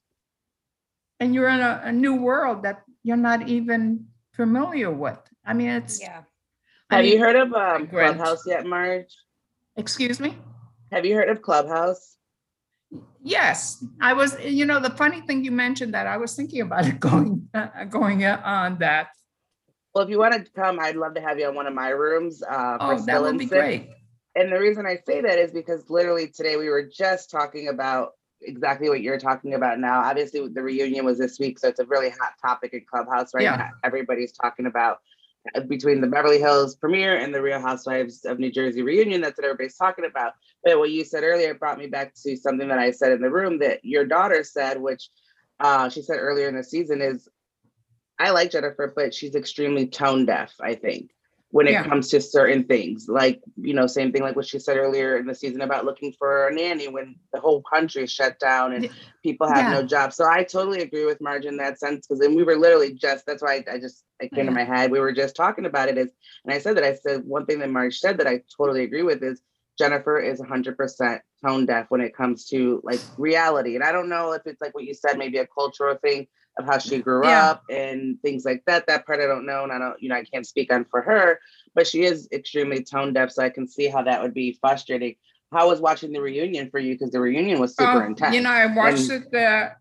and 1.20 1.34
you're 1.34 1.48
in 1.48 1.60
a, 1.60 1.82
a 1.84 1.92
new 1.92 2.14
world 2.14 2.62
that 2.62 2.82
you're 3.02 3.16
not 3.16 3.48
even 3.48 4.06
familiar 4.32 4.90
with. 4.90 5.18
I 5.44 5.52
mean, 5.52 5.68
it's 5.68 6.00
yeah. 6.00 6.22
I 6.90 6.96
Have 6.96 7.04
mean, 7.04 7.14
you 7.14 7.20
heard 7.20 7.36
of 7.36 7.52
um, 7.52 7.86
Clubhouse 7.88 8.46
yet, 8.46 8.64
Marge? 8.66 9.14
Excuse 9.76 10.20
me? 10.20 10.36
Have 10.92 11.04
you 11.04 11.14
heard 11.14 11.28
of 11.28 11.42
Clubhouse? 11.42 12.16
Yes, 13.22 13.84
I 14.00 14.12
was. 14.12 14.38
You 14.40 14.66
know, 14.66 14.80
the 14.80 14.90
funny 14.90 15.22
thing 15.22 15.44
you 15.44 15.50
mentioned 15.50 15.94
that 15.94 16.06
I 16.06 16.16
was 16.18 16.34
thinking 16.36 16.60
about 16.60 16.86
it 16.86 17.00
going 17.00 17.48
uh, 17.54 17.84
going 17.84 18.24
on 18.24 18.78
that 18.78 19.08
well, 19.94 20.02
if 20.02 20.10
you 20.10 20.18
want 20.18 20.34
to 20.34 20.50
come, 20.52 20.80
I'd 20.80 20.96
love 20.96 21.14
to 21.14 21.20
have 21.20 21.38
you 21.38 21.46
on 21.46 21.54
one 21.54 21.66
of 21.66 21.74
my 21.74 21.90
rooms. 21.90 22.42
Uh, 22.42 22.78
oh, 22.80 22.98
that 23.06 23.22
would 23.22 23.38
be 23.38 23.46
great. 23.46 23.88
And 24.34 24.50
the 24.50 24.58
reason 24.58 24.86
I 24.86 24.98
say 25.06 25.20
that 25.20 25.38
is 25.38 25.52
because 25.52 25.88
literally 25.88 26.26
today 26.26 26.56
we 26.56 26.68
were 26.68 26.82
just 26.82 27.30
talking 27.30 27.68
about 27.68 28.12
exactly 28.42 28.88
what 28.88 29.00
you're 29.00 29.18
talking 29.18 29.54
about 29.54 29.78
now. 29.78 30.00
Obviously, 30.00 30.48
the 30.48 30.62
reunion 30.62 31.04
was 31.04 31.18
this 31.18 31.38
week, 31.38 31.60
so 31.60 31.68
it's 31.68 31.78
a 31.78 31.86
really 31.86 32.10
hot 32.10 32.32
topic 32.42 32.74
in 32.74 32.84
Clubhouse 32.90 33.32
right 33.32 33.44
yeah. 33.44 33.56
now. 33.56 33.70
Everybody's 33.84 34.32
talking 34.32 34.66
about 34.66 34.96
uh, 34.96 34.98
between 35.68 36.00
the 36.00 36.06
Beverly 36.06 36.38
Hills 36.38 36.76
premiere 36.76 37.16
and 37.16 37.34
the 37.34 37.42
Real 37.42 37.60
Housewives 37.60 38.24
of 38.24 38.38
New 38.38 38.50
Jersey 38.50 38.82
reunion. 38.82 39.20
That's 39.20 39.38
what 39.38 39.44
everybody's 39.44 39.76
talking 39.76 40.04
about. 40.04 40.32
But 40.62 40.78
what 40.78 40.90
you 40.90 41.04
said 41.04 41.22
earlier 41.22 41.54
brought 41.54 41.78
me 41.78 41.86
back 41.86 42.14
to 42.22 42.36
something 42.36 42.68
that 42.68 42.78
I 42.78 42.90
said 42.90 43.12
in 43.12 43.20
the 43.20 43.30
room 43.30 43.58
that 43.58 43.84
your 43.84 44.04
daughter 44.04 44.42
said, 44.42 44.80
which 44.80 45.08
uh, 45.60 45.88
she 45.88 46.02
said 46.02 46.16
earlier 46.18 46.48
in 46.48 46.56
the 46.56 46.64
season 46.64 47.00
is 47.00 47.28
I 48.18 48.30
like 48.30 48.50
Jennifer, 48.52 48.92
but 48.94 49.12
she's 49.12 49.34
extremely 49.34 49.86
tone 49.86 50.24
deaf, 50.26 50.54
I 50.60 50.74
think, 50.74 51.10
when 51.54 51.68
it 51.68 51.70
yeah. 51.70 51.84
comes 51.84 52.08
to 52.08 52.20
certain 52.20 52.64
things. 52.64 53.06
Like, 53.08 53.40
you 53.56 53.74
know, 53.74 53.86
same 53.86 54.10
thing 54.10 54.22
like 54.22 54.34
what 54.34 54.44
she 54.44 54.58
said 54.58 54.76
earlier 54.76 55.18
in 55.18 55.26
the 55.26 55.36
season 55.36 55.60
about 55.60 55.84
looking 55.84 56.12
for 56.12 56.48
a 56.48 56.52
nanny 56.52 56.88
when 56.88 57.14
the 57.32 57.38
whole 57.38 57.62
country 57.62 58.02
is 58.02 58.10
shut 58.10 58.40
down 58.40 58.72
and 58.72 58.90
people 59.22 59.46
have 59.46 59.70
yeah. 59.70 59.80
no 59.80 59.86
jobs. 59.86 60.16
So 60.16 60.28
I 60.28 60.42
totally 60.42 60.82
agree 60.82 61.06
with 61.06 61.20
Marge 61.20 61.44
in 61.44 61.56
that 61.58 61.78
sense. 61.78 62.08
Cause 62.08 62.18
then 62.18 62.34
we 62.34 62.42
were 62.42 62.56
literally 62.56 62.92
just 62.94 63.24
that's 63.24 63.40
why 63.40 63.62
I, 63.68 63.74
I 63.74 63.78
just 63.78 64.02
it 64.18 64.32
came 64.32 64.46
yeah. 64.46 64.50
to 64.50 64.56
my 64.56 64.64
head. 64.64 64.90
We 64.90 64.98
were 64.98 65.12
just 65.12 65.36
talking 65.36 65.64
about 65.64 65.88
it 65.88 65.96
is 65.96 66.08
and 66.44 66.52
I 66.52 66.58
said 66.58 66.76
that 66.76 66.82
I 66.82 66.96
said 66.96 67.24
one 67.24 67.46
thing 67.46 67.60
that 67.60 67.70
Marge 67.70 68.00
said 68.00 68.18
that 68.18 68.26
I 68.26 68.42
totally 68.58 68.82
agree 68.82 69.04
with 69.04 69.22
is 69.22 69.40
Jennifer 69.78 70.18
is 70.18 70.40
100% 70.40 71.20
tone 71.40 71.66
deaf 71.66 71.86
when 71.88 72.00
it 72.00 72.16
comes 72.16 72.46
to 72.46 72.80
like 72.82 73.00
reality. 73.16 73.76
And 73.76 73.84
I 73.84 73.92
don't 73.92 74.08
know 74.08 74.32
if 74.32 74.42
it's 74.46 74.60
like 74.60 74.74
what 74.74 74.84
you 74.84 74.94
said, 74.94 75.18
maybe 75.18 75.38
a 75.38 75.46
cultural 75.46 75.94
thing 76.02 76.26
of 76.58 76.66
how 76.66 76.78
she 76.78 76.98
grew 77.00 77.26
yeah. 77.26 77.50
up 77.50 77.62
and 77.68 78.20
things 78.22 78.44
like 78.44 78.62
that. 78.66 78.86
That 78.86 79.06
part 79.06 79.20
I 79.20 79.26
don't 79.26 79.46
know, 79.46 79.64
and 79.64 79.72
I 79.72 79.78
don't, 79.78 80.00
you 80.02 80.08
know, 80.08 80.16
I 80.16 80.24
can't 80.24 80.46
speak 80.46 80.72
on 80.72 80.84
for 80.84 81.02
her, 81.02 81.38
but 81.74 81.86
she 81.86 82.02
is 82.02 82.28
extremely 82.32 82.82
tone 82.82 83.12
deaf, 83.12 83.32
so 83.32 83.42
I 83.42 83.50
can 83.50 83.66
see 83.66 83.88
how 83.88 84.02
that 84.02 84.22
would 84.22 84.34
be 84.34 84.58
frustrating. 84.60 85.16
How 85.52 85.68
was 85.68 85.80
watching 85.80 86.12
the 86.12 86.20
reunion 86.20 86.70
for 86.70 86.78
you? 86.78 86.94
Because 86.94 87.10
the 87.10 87.20
reunion 87.20 87.60
was 87.60 87.76
super 87.76 88.02
uh, 88.02 88.06
intense. 88.06 88.34
You 88.34 88.42
know, 88.42 88.50
I 88.50 88.66
watched 88.66 89.10
and, 89.10 89.24
it 89.24 89.30
the 89.30 89.72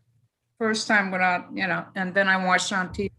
first 0.57 0.87
time 0.87 1.11
without, 1.11 1.47
you 1.53 1.67
know, 1.67 1.85
and 1.95 2.13
then 2.13 2.27
I 2.27 2.43
watched 2.43 2.71
on 2.73 2.89
TV. 2.89 3.11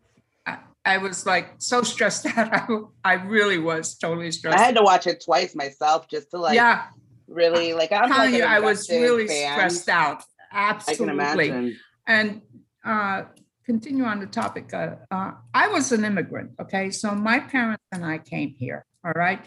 I, 0.86 0.98
was 0.98 1.24
like 1.24 1.54
so 1.58 1.82
stressed 1.82 2.26
out. 2.36 2.90
I, 3.04 3.12
I 3.12 3.14
really 3.14 3.58
was 3.58 3.96
totally 3.96 4.30
stressed. 4.30 4.58
I 4.58 4.62
had 4.62 4.76
to 4.76 4.82
watch 4.82 5.06
it 5.06 5.22
twice 5.24 5.54
myself 5.54 6.08
just 6.08 6.30
to 6.32 6.38
like, 6.38 6.54
yeah, 6.54 6.86
really 7.26 7.72
like. 7.72 7.90
I'm 7.90 8.10
telling 8.10 8.34
you, 8.34 8.44
I 8.44 8.60
was 8.60 8.88
really 8.90 9.26
fan. 9.26 9.54
stressed 9.54 9.88
out. 9.88 10.22
Absolutely. 10.52 11.04
I 11.04 11.06
can 11.06 11.14
imagine. 11.14 11.78
And 12.06 12.42
uh, 12.84 13.22
continue 13.64 14.05
on 14.05 14.20
the 14.20 14.27
topic. 14.27 14.72
Uh, 14.72 14.96
uh, 15.11 15.33
I 15.53 15.68
was 15.68 15.92
an 15.92 16.05
immigrant, 16.05 16.53
okay? 16.61 16.90
So 16.90 17.14
my 17.14 17.40
parents 17.40 17.85
and 17.92 18.05
I 18.05 18.18
came 18.18 18.55
here, 18.59 18.85
all 19.05 19.12
right? 19.12 19.46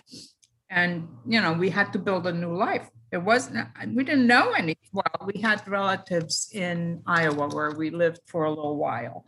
And, 0.70 1.08
you 1.26 1.40
know, 1.42 1.54
we 1.54 1.70
had 1.70 1.94
to 1.94 2.00
build 2.00 2.28
a 2.28 2.34
new 2.34 2.56
life. 2.56 2.90
It 3.12 3.20
wasn't, 3.20 3.68
we 3.96 4.04
didn't 4.04 4.28
know 4.28 4.52
any. 4.52 4.78
Well, 4.92 5.32
we 5.34 5.40
had 5.42 5.66
relatives 5.68 6.50
in 6.52 7.02
Iowa 7.08 7.48
where 7.48 7.72
we 7.72 7.90
lived 7.90 8.20
for 8.26 8.44
a 8.46 8.50
little 8.50 8.76
while. 8.76 9.26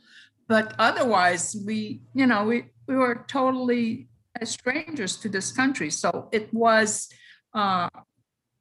But 0.47 0.73
otherwise, 0.79 1.55
we, 1.65 2.01
you 2.13 2.27
know, 2.27 2.43
we, 2.43 2.65
we 2.87 2.95
were 2.95 3.23
totally 3.27 4.09
strangers 4.43 5.15
to 5.17 5.29
this 5.29 5.51
country. 5.51 5.89
So 5.91 6.27
it 6.31 6.53
was 6.53 7.07
uh, 7.53 7.89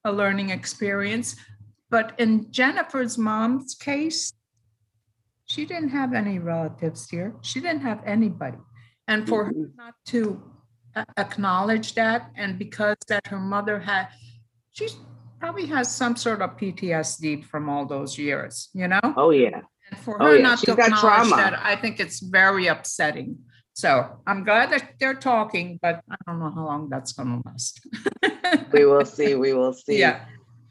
a 0.05 0.13
learning 0.13 0.51
experience. 0.51 1.35
But 1.91 2.15
in 2.19 2.53
Jennifer's 2.53 3.19
mom's 3.19 3.75
case, 3.75 4.33
she 5.49 5.65
didn't 5.65 5.89
have 5.89 6.13
any 6.13 6.39
relatives 6.39 7.09
here. 7.09 7.35
She 7.41 7.61
didn't 7.61 7.81
have 7.81 8.03
anybody. 8.05 8.59
And 9.09 9.27
for 9.27 9.47
her 9.47 9.53
mm-hmm. 9.53 9.77
not 9.77 9.95
to 10.07 10.43
acknowledge 11.17 11.95
that, 11.95 12.31
and 12.37 12.59
because 12.59 12.97
that 13.09 13.27
her 13.29 13.39
mother 13.41 13.81
had, 13.81 14.09
she 14.73 14.89
probably 15.41 15.67
has 15.67 15.91
some 15.95 16.17
sort 16.17 16.43
of 16.43 16.51
PTSD 16.59 17.45
from 17.47 17.69
all 17.71 17.87
those 17.87 18.19
years, 18.19 18.69
you 18.75 18.89
know? 18.89 19.01
Oh, 19.17 19.31
yeah. 19.31 19.63
And 19.91 20.01
for 20.01 20.21
oh, 20.21 20.27
her 20.27 20.31
oh, 20.33 20.35
yeah. 20.35 20.43
not 20.43 20.59
She's 20.59 20.67
to 20.67 20.73
acknowledge 20.73 21.31
that, 21.31 21.59
I 21.63 21.77
think 21.77 21.99
it's 21.99 22.21
very 22.21 22.67
upsetting 22.67 23.39
So 23.73 24.21
I'm 24.27 24.45
glad 24.45 24.71
that 24.71 24.95
they're 24.99 25.15
talking, 25.15 25.79
but 25.81 26.03
I 26.11 26.17
don't 26.27 26.41
know 26.41 26.51
how 26.51 26.67
long 26.67 26.91
that's 26.91 27.13
going 27.13 27.41
to 27.41 27.49
last. 27.49 27.81
we 28.73 28.85
will 28.85 29.05
see. 29.17 29.35
We 29.37 29.55
will 29.55 29.73
see. 29.73 30.01
Yeah. 30.01 30.27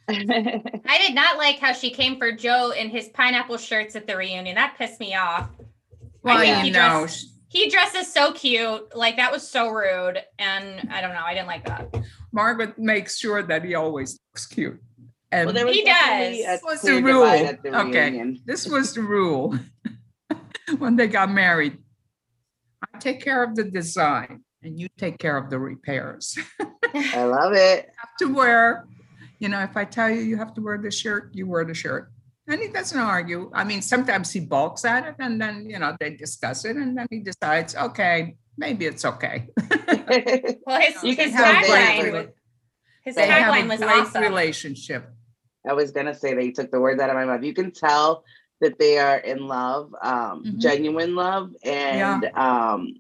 I 0.10 0.98
did 1.06 1.16
not 1.16 1.38
like 1.38 1.60
how 1.60 1.74
she 1.74 1.90
came 1.90 2.18
for 2.18 2.32
Joe 2.32 2.72
in 2.72 2.90
his 2.90 3.10
pineapple 3.10 3.58
shirts 3.58 3.96
at 3.96 4.08
the 4.08 4.16
reunion. 4.16 4.56
That 4.56 4.76
pissed 4.78 5.00
me 5.00 5.16
off. 5.16 5.50
Well, 6.24 6.40
think 6.40 6.58
you 6.58 6.64
he 6.64 6.70
know, 6.72 7.00
dressed- 7.02 7.34
He 7.50 7.70
dresses 7.70 8.12
so 8.12 8.32
cute. 8.34 8.96
Like 8.96 9.18
that 9.18 9.32
was 9.32 9.48
so 9.48 9.70
rude. 9.70 10.20
And 10.40 10.90
I 10.92 11.02
don't 11.02 11.14
know. 11.14 11.24
I 11.26 11.34
didn't 11.34 11.48
like 11.48 11.66
that. 11.66 11.94
Margaret 12.32 12.78
makes 12.78 13.18
sure 13.18 13.42
that 13.44 13.64
he 13.64 13.76
always 13.76 14.20
looks 14.34 14.46
cute. 14.46 14.82
And 15.32 15.48
Well, 15.48 15.54
there 15.56 15.66
was 15.66 15.76
He 15.76 15.84
definitely 15.84 16.44
does. 16.44 16.62
a 16.62 16.66
What's 16.66 16.82
clear 16.82 16.96
the 16.96 17.02
rule? 17.04 17.26
at 17.26 17.64
the 17.64 17.80
Okay. 17.88 18.12
reunion. 18.12 18.40
this 18.46 18.66
was 18.68 18.94
the 18.94 19.02
rule 19.02 19.58
when 20.78 20.96
they 20.96 21.08
got 21.08 21.30
married. 21.32 21.78
I 22.94 22.98
take 23.00 23.22
care 23.22 23.44
of 23.44 23.56
the 23.56 23.64
design 23.66 24.44
and 24.64 24.80
you 24.80 24.88
take 24.98 25.18
care 25.18 25.36
of 25.38 25.50
the 25.50 25.60
repairs. 25.60 26.38
I 26.94 27.24
love 27.24 27.54
it. 27.54 27.90
have 27.98 28.16
to 28.20 28.34
wear, 28.34 28.86
you 29.40 29.50
know, 29.50 29.62
if 29.62 29.76
I 29.78 29.86
tell 29.86 30.10
you 30.10 30.22
you 30.22 30.38
have 30.38 30.54
to 30.56 30.62
wear 30.62 30.78
the 30.78 30.92
shirt, 30.92 31.32
you 31.34 31.46
wear 31.48 31.64
the 31.66 31.74
shirt. 31.74 32.12
And 32.50 32.62
he 32.62 32.70
doesn't 32.70 32.98
argue. 32.98 33.52
I 33.54 33.64
mean, 33.66 33.82
sometimes 33.82 34.32
he 34.32 34.40
balks 34.40 34.86
at 34.86 35.06
it 35.06 35.16
and 35.20 35.40
then, 35.42 35.70
you 35.70 35.80
know, 35.80 35.96
they 36.00 36.12
discuss 36.12 36.64
it 36.66 36.78
and 36.78 36.98
then 36.98 37.06
he 37.10 37.20
decides, 37.20 37.76
okay, 37.76 38.38
maybe 38.58 38.86
it's 38.86 39.04
okay. 39.06 39.48
Well, 40.66 40.82
his, 40.82 41.04
You 41.04 41.16
his 41.16 41.32
tell 41.34 41.54
tagline, 41.54 42.02
David- 42.02 42.34
his 43.04 43.16
tagline 43.18 43.68
was 43.70 43.80
great 43.80 43.90
awesome. 43.90 44.22
relationship. 44.24 45.10
I 45.68 45.74
was 45.74 45.92
gonna 45.92 46.16
say 46.16 46.34
that 46.34 46.44
you 46.44 46.54
took 46.54 46.72
the 46.72 46.80
words 46.80 47.02
out 47.02 47.10
of 47.10 47.16
my 47.16 47.26
mouth. 47.26 47.44
You 47.44 47.54
can 47.54 47.72
tell 47.72 48.24
that 48.62 48.80
they 48.80 48.98
are 48.98 49.18
in 49.18 49.48
love, 49.48 49.94
um, 50.02 50.44
Mhm. 50.46 50.58
genuine 50.60 51.16
love, 51.16 51.52
and 51.64 52.26
um, 52.36 52.96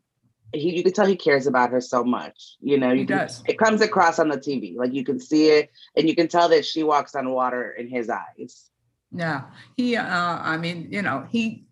he 0.53 0.75
you 0.77 0.83
can 0.83 0.93
tell 0.93 1.05
he 1.05 1.15
cares 1.15 1.47
about 1.47 1.71
her 1.71 1.81
so 1.81 2.03
much. 2.03 2.55
You 2.62 2.77
know, 2.77 2.91
you 2.91 2.99
He 3.01 3.05
can, 3.05 3.17
does. 3.17 3.43
it 3.47 3.57
comes 3.57 3.81
across 3.81 4.19
on 4.19 4.29
the 4.29 4.38
TV. 4.38 4.75
Like 4.77 4.93
you 4.93 5.03
can 5.03 5.19
see 5.19 5.49
it, 5.49 5.71
and 5.95 6.07
you 6.07 6.15
can 6.15 6.27
tell 6.27 6.49
that 6.49 6.65
she 6.65 6.83
walks 6.83 7.15
on 7.15 7.29
water 7.31 7.71
in 7.71 7.88
his 7.89 8.10
eyes. 8.10 8.69
Yeah. 9.12 9.43
He, 9.75 9.95
uh, 9.95 10.03
I 10.05 10.57
mean, 10.57 10.88
you 10.91 11.01
know, 11.01 11.25
he, 11.29 11.65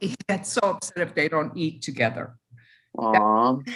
he 0.00 0.14
gets 0.28 0.52
so 0.52 0.60
upset 0.62 0.98
if 1.08 1.14
they 1.14 1.28
don't 1.28 1.56
eat 1.56 1.82
together. 1.82 2.36
Aww. 2.96 3.66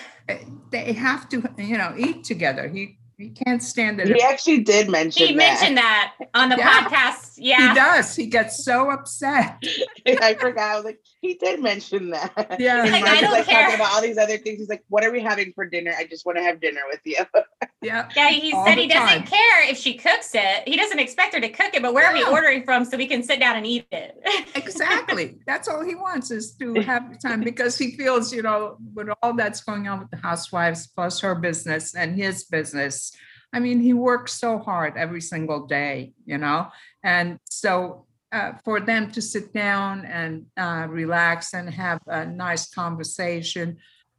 They 0.70 0.92
have 0.92 1.28
to, 1.30 1.42
you 1.58 1.76
know, 1.76 1.94
eat 1.98 2.24
together. 2.24 2.68
He, 2.68 2.98
he 3.18 3.31
can't 3.31 3.62
stand 3.62 4.00
it. 4.00 4.07
He 4.09 4.22
actually 4.22 4.61
did 4.61 4.88
mention 4.88 5.26
He 5.26 5.33
that. 5.35 5.37
mentioned 5.37 5.76
that 5.76 6.14
on 6.35 6.48
the 6.50 6.57
Yeah. 6.57 6.85
podcast. 6.85 7.33
Yeah, 7.37 7.68
he 7.70 7.74
does. 7.74 8.14
He 8.16 8.26
gets 8.26 8.64
so 8.64 8.90
upset. 8.90 9.62
I 10.07 10.35
forgot. 10.35 10.70
I 10.70 10.76
was 10.76 10.85
like, 10.85 11.00
he 11.20 11.35
did 11.35 11.61
mention 11.61 12.11
that. 12.11 12.57
Yeah. 12.61 12.85
he's 12.85 12.92
Like, 12.92 13.04
I 13.04 13.20
don't 13.20 13.33
like 13.33 13.46
care. 13.46 13.62
talking 13.64 13.74
about 13.74 13.92
all 13.92 14.00
these 14.02 14.18
other 14.18 14.38
things. 14.38 14.59
He's 14.61 14.68
like, 14.68 14.85
"What 14.88 15.04
are 15.04 15.11
we 15.11 15.20
having 15.20 15.52
for 15.52 15.66
dinner? 15.66 15.92
I 15.98 16.04
just 16.04 16.24
want 16.24 16.38
to 16.38 16.44
have 16.44 16.61
dinner 16.61 16.81
with 16.90 17.00
you." 17.04 17.18
Yeah. 17.81 18.09
Yeah, 18.16 18.31
he 18.31 18.52
All 18.52 18.66
said 18.66 18.76
the 18.76 18.81
he 18.83 18.88
doesn't 18.88 19.07
time. 19.18 19.22
care 19.22 19.70
if 19.70 19.78
she 19.78 19.94
cooks 19.94 20.33
it. 20.35 20.66
He 20.68 20.76
doesn't 20.76 20.98
expect 20.98 21.33
her 21.33 21.40
to 21.40 21.48
cook 21.48 21.70
it, 21.74 21.81
but 21.81 21.94
where 21.94 22.07
are 22.09 22.12
we 22.12 22.24
ordering 22.24 22.64
from 22.64 22.85
so 22.85 22.96
we 22.96 23.07
can 23.07 23.22
sit 23.22 23.38
down 23.38 23.54
and 23.57 23.64
eat 23.64 23.87
it? 23.92 24.20
Exactly. 24.57 25.38
That's 25.46 25.68
all 25.68 25.85
he 25.85 25.94
wants 25.94 26.33
is 26.33 26.54
to 26.57 26.74
have 26.81 27.09
the 27.12 27.16
time 27.18 27.40
because 27.40 27.78
he 27.78 27.92
feels, 27.96 28.33
you 28.33 28.42
know, 28.42 28.78
with 28.94 29.09
all 29.22 29.33
that's 29.35 29.62
going 29.62 29.87
on 29.87 30.00
with 30.00 30.11
the 30.11 30.16
housewives 30.16 30.88
plus 30.88 31.20
her 31.20 31.37
business 31.37 31.94
and 31.94 32.16
his 32.16 32.44
business. 32.44 33.07
I 33.52 33.61
mean, 33.61 33.80
he 33.80 33.94
works 33.94 34.34
so 34.34 34.58
hard 34.58 34.96
every 34.96 35.20
single 35.20 35.66
day, 35.66 36.12
you 36.26 36.38
know, 36.38 36.68
and 37.02 37.38
so 37.48 38.06
uh, 38.32 38.52
for 38.64 38.78
them 38.80 39.11
to 39.12 39.22
sit 39.22 39.52
down 39.54 40.04
and 40.04 40.46
uh, 40.56 40.87
relax 40.88 41.54
and 41.54 41.68
have 41.70 41.98
a 42.06 42.26
nice 42.26 42.68
conversation, 42.68 43.78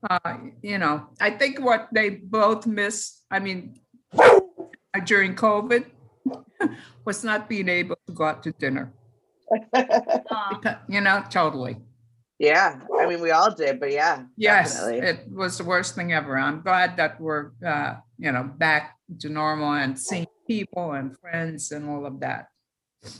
uh, 0.09 0.37
you 0.63 0.77
know, 0.79 1.07
I 1.21 1.29
think 1.31 1.59
what 1.59 1.89
they 1.93 2.09
both 2.09 2.65
miss, 2.65 3.21
I 3.29 3.39
mean, 3.39 3.79
during 5.05 5.35
COVID 5.35 5.85
was 7.05 7.23
not 7.23 7.47
being 7.47 7.69
able 7.69 7.97
to 8.07 8.13
go 8.13 8.23
out 8.25 8.43
to 8.43 8.51
dinner. 8.53 8.93
Because, 9.73 10.75
you 10.87 11.01
know, 11.01 11.23
totally. 11.29 11.77
yeah, 12.39 12.79
I 12.99 13.05
mean, 13.07 13.19
we 13.21 13.31
all 13.31 13.51
did, 13.53 13.79
but 13.79 13.91
yeah, 13.91 14.23
Yes, 14.37 14.75
definitely. 14.75 15.07
it 15.07 15.25
was 15.31 15.57
the 15.57 15.63
worst 15.63 15.95
thing 15.95 16.13
ever. 16.13 16.37
I'm 16.37 16.61
glad 16.61 16.97
that 16.97 17.19
we're, 17.19 17.51
uh, 17.65 17.95
you 18.17 18.31
know, 18.31 18.43
back 18.43 18.95
to 19.19 19.29
normal 19.29 19.73
and 19.73 19.99
seeing 19.99 20.27
people 20.47 20.93
and 20.93 21.17
friends 21.17 21.71
and 21.71 21.89
all 21.89 22.05
of 22.05 22.19
that. 22.19 22.47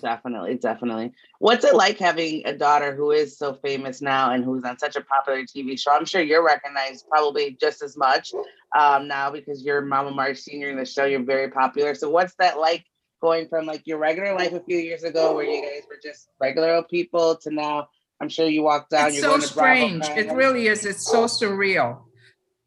Definitely, 0.01 0.55
definitely. 0.55 1.13
What's 1.39 1.63
it 1.63 1.73
like 1.73 1.97
having 1.97 2.41
a 2.45 2.53
daughter 2.53 2.93
who 2.93 3.11
is 3.11 3.37
so 3.37 3.53
famous 3.53 4.01
now 4.01 4.31
and 4.31 4.43
who's 4.43 4.63
on 4.65 4.77
such 4.77 4.97
a 4.97 5.01
popular 5.01 5.43
TV 5.43 5.79
show? 5.79 5.91
I'm 5.91 6.05
sure 6.05 6.21
you're 6.21 6.45
recognized 6.45 7.07
probably 7.09 7.57
just 7.59 7.81
as 7.81 7.95
much 7.95 8.33
um, 8.77 9.07
now 9.07 9.31
because 9.31 9.63
you're 9.63 9.81
Mama 9.81 10.11
Marge 10.11 10.37
Senior 10.37 10.69
in 10.69 10.77
the 10.77 10.85
show. 10.85 11.05
You're 11.05 11.23
very 11.23 11.49
popular. 11.49 11.95
So 11.95 12.09
what's 12.09 12.35
that 12.39 12.59
like 12.59 12.83
going 13.21 13.47
from 13.47 13.65
like 13.65 13.87
your 13.87 13.99
regular 13.99 14.33
life 14.33 14.51
a 14.51 14.59
few 14.59 14.77
years 14.77 15.03
ago, 15.03 15.33
where 15.33 15.45
you 15.45 15.61
guys 15.61 15.83
were 15.89 15.99
just 16.03 16.27
regular 16.41 16.73
old 16.73 16.89
people, 16.89 17.37
to 17.43 17.49
now? 17.49 17.87
I'm 18.21 18.27
sure 18.27 18.47
you 18.47 18.63
walk 18.63 18.89
down. 18.89 19.07
It's 19.07 19.15
you're 19.15 19.23
so 19.23 19.29
going 19.29 19.41
to 19.41 19.53
Bravo 19.53 20.03
strange. 20.03 20.17
It 20.17 20.33
really 20.33 20.67
is. 20.67 20.85
It's 20.85 21.09
so 21.09 21.23
surreal. 21.23 22.01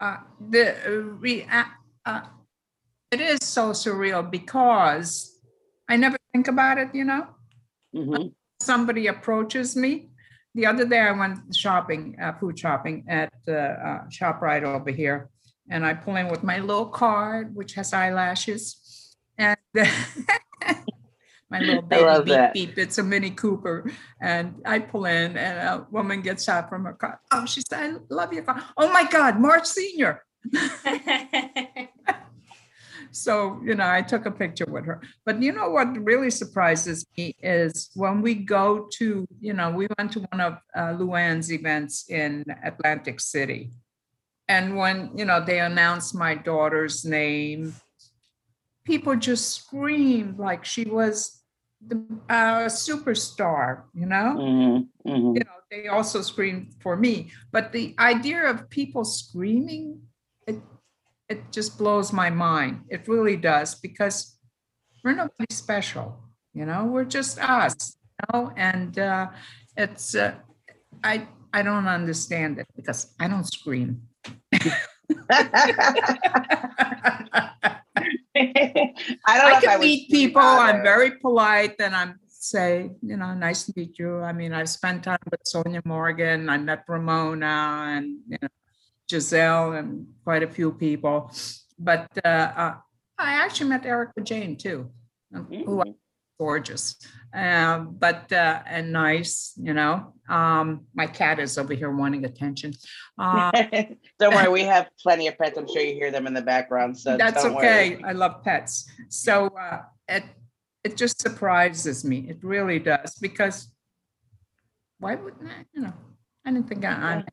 Uh, 0.00 0.16
the 0.40 0.74
uh, 0.87 0.90
re- 0.90 1.46
uh, 1.50 1.64
uh, 2.06 2.22
it 3.12 3.20
is 3.20 3.40
so 3.42 3.70
surreal 3.70 4.29
because 4.29 5.38
I 5.88 5.96
never 5.96 6.16
think 6.33 6.48
about 6.48 6.79
it, 6.79 6.94
you 6.94 7.05
know. 7.05 7.27
Mhm. 7.94 8.33
somebody 8.62 9.09
approaches 9.09 9.75
me. 9.77 10.09
The 10.55 10.66
other 10.66 10.87
day, 10.87 11.01
I 11.01 11.11
went 11.12 11.55
shopping, 11.55 12.16
uh, 12.22 12.33
food 12.38 12.57
shopping 12.57 13.05
at 13.09 13.33
uh, 13.48 13.53
uh, 13.53 14.05
Shoprite 14.09 14.62
over 14.62 14.90
here, 14.90 15.29
and 15.68 15.85
I 15.85 15.94
pull 15.94 16.14
in 16.16 16.29
with 16.29 16.42
my 16.44 16.61
little 16.61 16.87
card, 16.87 17.55
which 17.57 17.75
has 17.75 17.92
eyelashes, 17.92 19.16
and 19.37 19.59
my 21.51 21.59
little 21.59 21.85
I 21.90 21.98
love 22.01 22.25
baby 22.25 22.31
that. 22.37 22.55
beep 22.55 22.77
beep. 22.77 22.79
It's 22.79 22.98
a 22.98 23.03
Mini 23.03 23.33
Cooper, 23.33 23.90
and 24.20 24.62
I 24.64 24.79
pull 24.79 25.07
in, 25.07 25.37
and 25.37 25.59
a 25.59 25.87
woman 25.90 26.22
gets 26.22 26.48
out 26.48 26.68
from 26.70 26.85
her 26.85 26.94
car. 26.94 27.20
Oh, 27.33 27.44
she 27.44 27.62
said, 27.68 27.81
"I 27.83 27.98
love 28.09 28.33
your 28.33 28.44
car." 28.44 28.62
Oh 28.77 28.92
my 28.92 29.05
God, 29.05 29.40
Marge 29.40 29.66
Senior. 29.66 30.25
So, 33.12 33.61
you 33.64 33.75
know, 33.75 33.88
I 33.88 34.03
took 34.03 34.27
a 34.27 34.31
picture 34.31 34.66
with 34.68 34.85
her. 34.87 35.01
But 35.25 35.42
you 35.42 35.53
know 35.53 35.70
what 35.70 35.88
really 36.03 36.31
surprises 36.31 37.07
me 37.16 37.37
is 37.42 37.90
when 37.94 38.22
we 38.22 38.35
go 38.35 38.88
to, 38.94 39.27
you 39.40 39.53
know, 39.53 39.70
we 39.70 39.87
went 39.98 40.12
to 40.12 40.20
one 40.33 40.40
of 40.40 40.55
uh, 40.75 40.94
Luann's 40.98 41.53
events 41.53 42.09
in 42.11 42.44
Atlantic 42.64 43.20
City. 43.20 43.70
And 44.48 44.77
when, 44.77 45.16
you 45.16 45.25
know, 45.25 45.44
they 45.44 45.61
announced 45.61 46.14
my 46.14 46.35
daughter's 46.35 47.05
name, 47.05 47.75
people 48.85 49.14
just 49.16 49.55
screamed 49.55 50.38
like 50.38 50.64
she 50.64 50.85
was 50.85 51.42
the 51.87 52.05
uh, 52.29 52.66
superstar, 52.66 53.85
you 53.94 54.07
know? 54.07 54.37
Mhm. 54.38 54.88
Mhm. 55.07 55.35
you 55.35 55.40
know, 55.40 55.59
they 55.70 55.88
also 55.88 56.22
screamed 56.22 56.75
for 56.81 56.96
me. 56.96 57.31
But 57.51 57.72
the 57.72 57.94
idea 57.98 58.48
of 58.48 58.70
people 58.70 59.05
screaming, 59.05 60.01
it 61.28 61.50
just 61.50 61.78
blows 61.78 62.12
my 62.12 62.30
mind. 62.30 62.82
It 62.88 63.08
really 63.08 63.37
does 63.37 63.74
because 63.74 64.37
we're 65.04 65.14
nobody 65.14 65.46
special. 65.50 66.18
You 66.54 66.66
know, 66.66 66.85
we're 66.85 67.04
just 67.04 67.38
us. 67.38 67.96
You 68.20 68.26
know, 68.32 68.52
and 68.56 68.98
uh, 68.98 69.28
it's 69.76 70.14
uh, 70.14 70.35
I 71.02 71.26
I 71.52 71.62
don't 71.62 71.88
understand 71.88 72.58
it 72.58 72.66
because 72.76 73.14
I 73.18 73.28
don't 73.28 73.44
scream. 73.44 74.02
I 74.54 74.68
don't 79.38 79.52
I 79.52 79.56
if 79.56 79.56
I 79.56 79.61
can 79.61 79.80
meet 79.80 80.11
people. 80.11 80.42
I'm 80.42 80.82
very 80.82 81.12
polite, 81.18 81.76
and 81.80 81.94
I'm 81.94 82.20
say, 82.28 82.90
you 83.00 83.16
know, 83.16 83.35
nice 83.35 83.64
to 83.66 83.72
meet 83.76 83.98
you. 83.98 84.20
I 84.20 84.32
mean, 84.32 84.52
I've 84.52 84.68
spent 84.68 85.04
time 85.04 85.22
with 85.30 85.42
Sonja 85.44 85.85
Morgan. 85.85 86.48
I 86.48 86.58
met 86.58 86.85
Ramona 86.88 87.94
and 87.96 88.18
you 88.28 88.38
know, 88.42 88.48
Gizelle 89.12 89.79
and 89.79 90.07
quite 90.25 90.42
a 90.42 90.48
few 90.48 90.72
people. 90.72 91.31
But 91.79 92.09
uh, 92.25 92.29
uh, 92.29 92.75
I 93.18 93.33
actually 93.44 93.70
met 93.70 93.85
Erika 93.87 94.20
Jayne 94.20 94.57
too, 94.57 94.90
um, 95.35 95.46
who 95.46 95.77
Mhm. 95.79 95.94
gorgeous, 96.38 96.96
um, 97.35 97.94
but 97.98 98.33
uh, 98.33 98.62
and 98.66 98.92
nice. 98.92 99.53
You 99.57 99.75
know, 99.75 100.14
um, 100.29 100.87
my 100.94 101.07
cat 101.07 101.38
is 101.38 101.59
over 101.59 101.75
here 101.75 101.90
wanting 101.90 102.25
attention. 102.25 102.72
Uh, 103.18 103.51
don't 104.18 104.35
worry, 104.35 104.48
we 104.48 104.64
have 104.64 104.88
plenty 105.05 105.29
of 105.29 105.37
pets. 105.38 105.57
I'm 105.59 105.68
sure 105.68 105.83
you 105.83 105.94
hear 105.94 106.11
them 106.11 106.27
in 106.27 106.35
the 106.35 106.42
background. 106.42 106.98
So 106.98 107.16
That's 107.16 107.44
okay. 107.44 107.90
Worry. 107.96 108.05
I 108.05 108.12
love 108.12 108.42
pets. 108.42 108.90
So 109.09 109.48
uh, 109.48 109.83
it 110.09 110.25
it 110.85 110.96
just 110.96 111.20
surprises 111.20 112.05
me. 112.05 112.18
It 112.33 112.38
really 112.42 112.79
does 112.79 113.14
because 113.20 113.68
why 114.98 115.14
wouldn't 115.16 115.48
I? 115.51 115.64
You 115.75 115.83
know, 115.83 115.94
I 116.44 116.51
didn't 116.53 116.68
think 116.68 116.85
I. 116.85 116.90
I'm, 116.90 117.25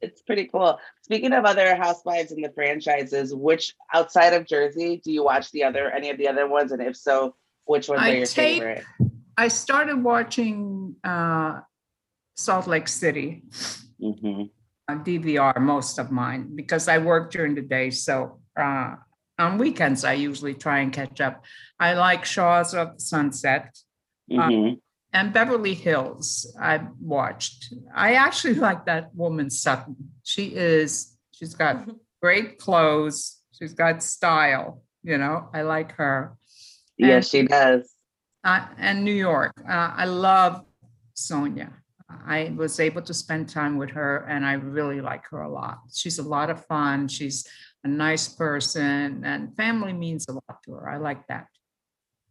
It's 0.00 0.22
pretty 0.22 0.46
cool. 0.46 0.78
Speaking 1.02 1.32
of 1.32 1.44
other 1.44 1.74
housewives 1.76 2.32
in 2.32 2.40
the 2.42 2.50
franchises, 2.50 3.34
which 3.34 3.74
outside 3.94 4.32
of 4.34 4.46
Jersey 4.46 5.00
do 5.02 5.10
you 5.10 5.24
watch 5.24 5.50
the 5.52 5.64
other 5.64 5.90
any 5.90 6.10
of 6.10 6.18
the 6.18 6.28
other 6.28 6.48
ones? 6.48 6.72
And 6.72 6.82
if 6.82 6.96
so, 6.96 7.34
which 7.64 7.88
ones 7.88 8.02
I 8.02 8.10
are 8.10 8.14
your 8.14 8.26
favorite? 8.26 8.84
I 9.36 9.48
started 9.48 10.02
watching 10.02 10.96
uh, 11.04 11.60
Salt 12.36 12.66
Lake 12.66 12.88
City, 12.88 13.42
hmm 14.00 14.42
DVR 14.88 15.60
most 15.60 15.98
of 15.98 16.12
mine 16.12 16.54
because 16.54 16.86
I 16.86 16.98
work 16.98 17.32
during 17.32 17.56
the 17.56 17.62
day. 17.62 17.90
So 17.90 18.40
uh, 18.56 18.94
on 19.36 19.58
weekends, 19.58 20.04
I 20.04 20.12
usually 20.12 20.54
try 20.54 20.78
and 20.78 20.92
catch 20.92 21.20
up. 21.20 21.44
I 21.80 21.94
like 21.94 22.24
Shahs 22.24 22.72
of 22.72 23.00
Sunset 23.00 23.76
Mhm. 24.30 24.80
And 25.16 25.32
Beverly 25.32 25.72
Hills. 25.72 26.46
I've 26.60 26.88
watched. 27.00 27.72
I 27.94 28.14
actually 28.26 28.54
like 28.68 28.84
that 28.84 29.14
woman 29.14 29.48
Sutton. 29.48 29.96
She 30.22 30.54
is. 30.54 31.16
She's 31.32 31.54
got 31.54 31.88
great 32.20 32.58
clothes. 32.58 33.40
She's 33.56 33.72
got 33.72 34.02
style. 34.02 34.82
You 35.02 35.16
know, 35.16 35.48
I 35.54 35.62
like 35.62 35.92
her. 35.92 36.36
Yes, 36.98 37.30
she 37.30 37.42
does. 37.44 37.94
uh, 38.44 38.66
and 38.76 39.04
New 39.04 39.18
York. 39.30 39.52
Uh, 39.66 39.90
I 39.96 40.04
love 40.04 40.64
Sonja. 41.16 41.70
I 42.08 42.52
was 42.54 42.78
able 42.78 43.02
to 43.02 43.14
spend 43.14 43.48
time 43.48 43.78
with 43.78 43.90
her 43.90 44.26
and 44.28 44.44
I 44.44 44.54
really 44.54 45.00
like 45.00 45.24
her 45.30 45.42
a 45.42 45.50
lot. 45.50 45.78
She's 45.94 46.18
a 46.18 46.28
lot 46.36 46.50
of 46.50 46.64
fun. 46.66 47.08
She's 47.08 47.46
a 47.84 47.88
nice 47.88 48.28
person 48.28 49.22
and 49.24 49.56
family 49.56 49.92
means 49.92 50.26
a 50.28 50.32
lot 50.32 50.62
to 50.64 50.72
her. 50.72 50.90
I 50.90 50.98
like 50.98 51.26
that. 51.28 51.46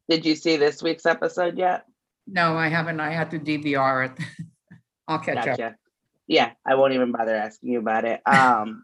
Did 0.10 0.26
you 0.26 0.36
see 0.36 0.56
this 0.58 0.84
week's 0.84 1.06
episode 1.06 1.58
yet? 1.58 1.86
No, 2.28 2.58
I 2.58 2.68
haven't. 2.68 3.00
I 3.00 3.12
had 3.12 3.32
to 3.32 3.40
DVR 3.40 4.10
it. 4.10 4.26
I'll 5.08 5.20
catch 5.20 5.60
up. 5.60 5.76
Yeah, 6.28 6.52
I 6.66 6.76
won't 6.76 6.94
even 6.94 7.12
bother 7.12 7.36
asking 7.36 7.72
you 7.72 7.80
about 7.80 8.06
it. 8.06 8.22
Um, 8.28 8.84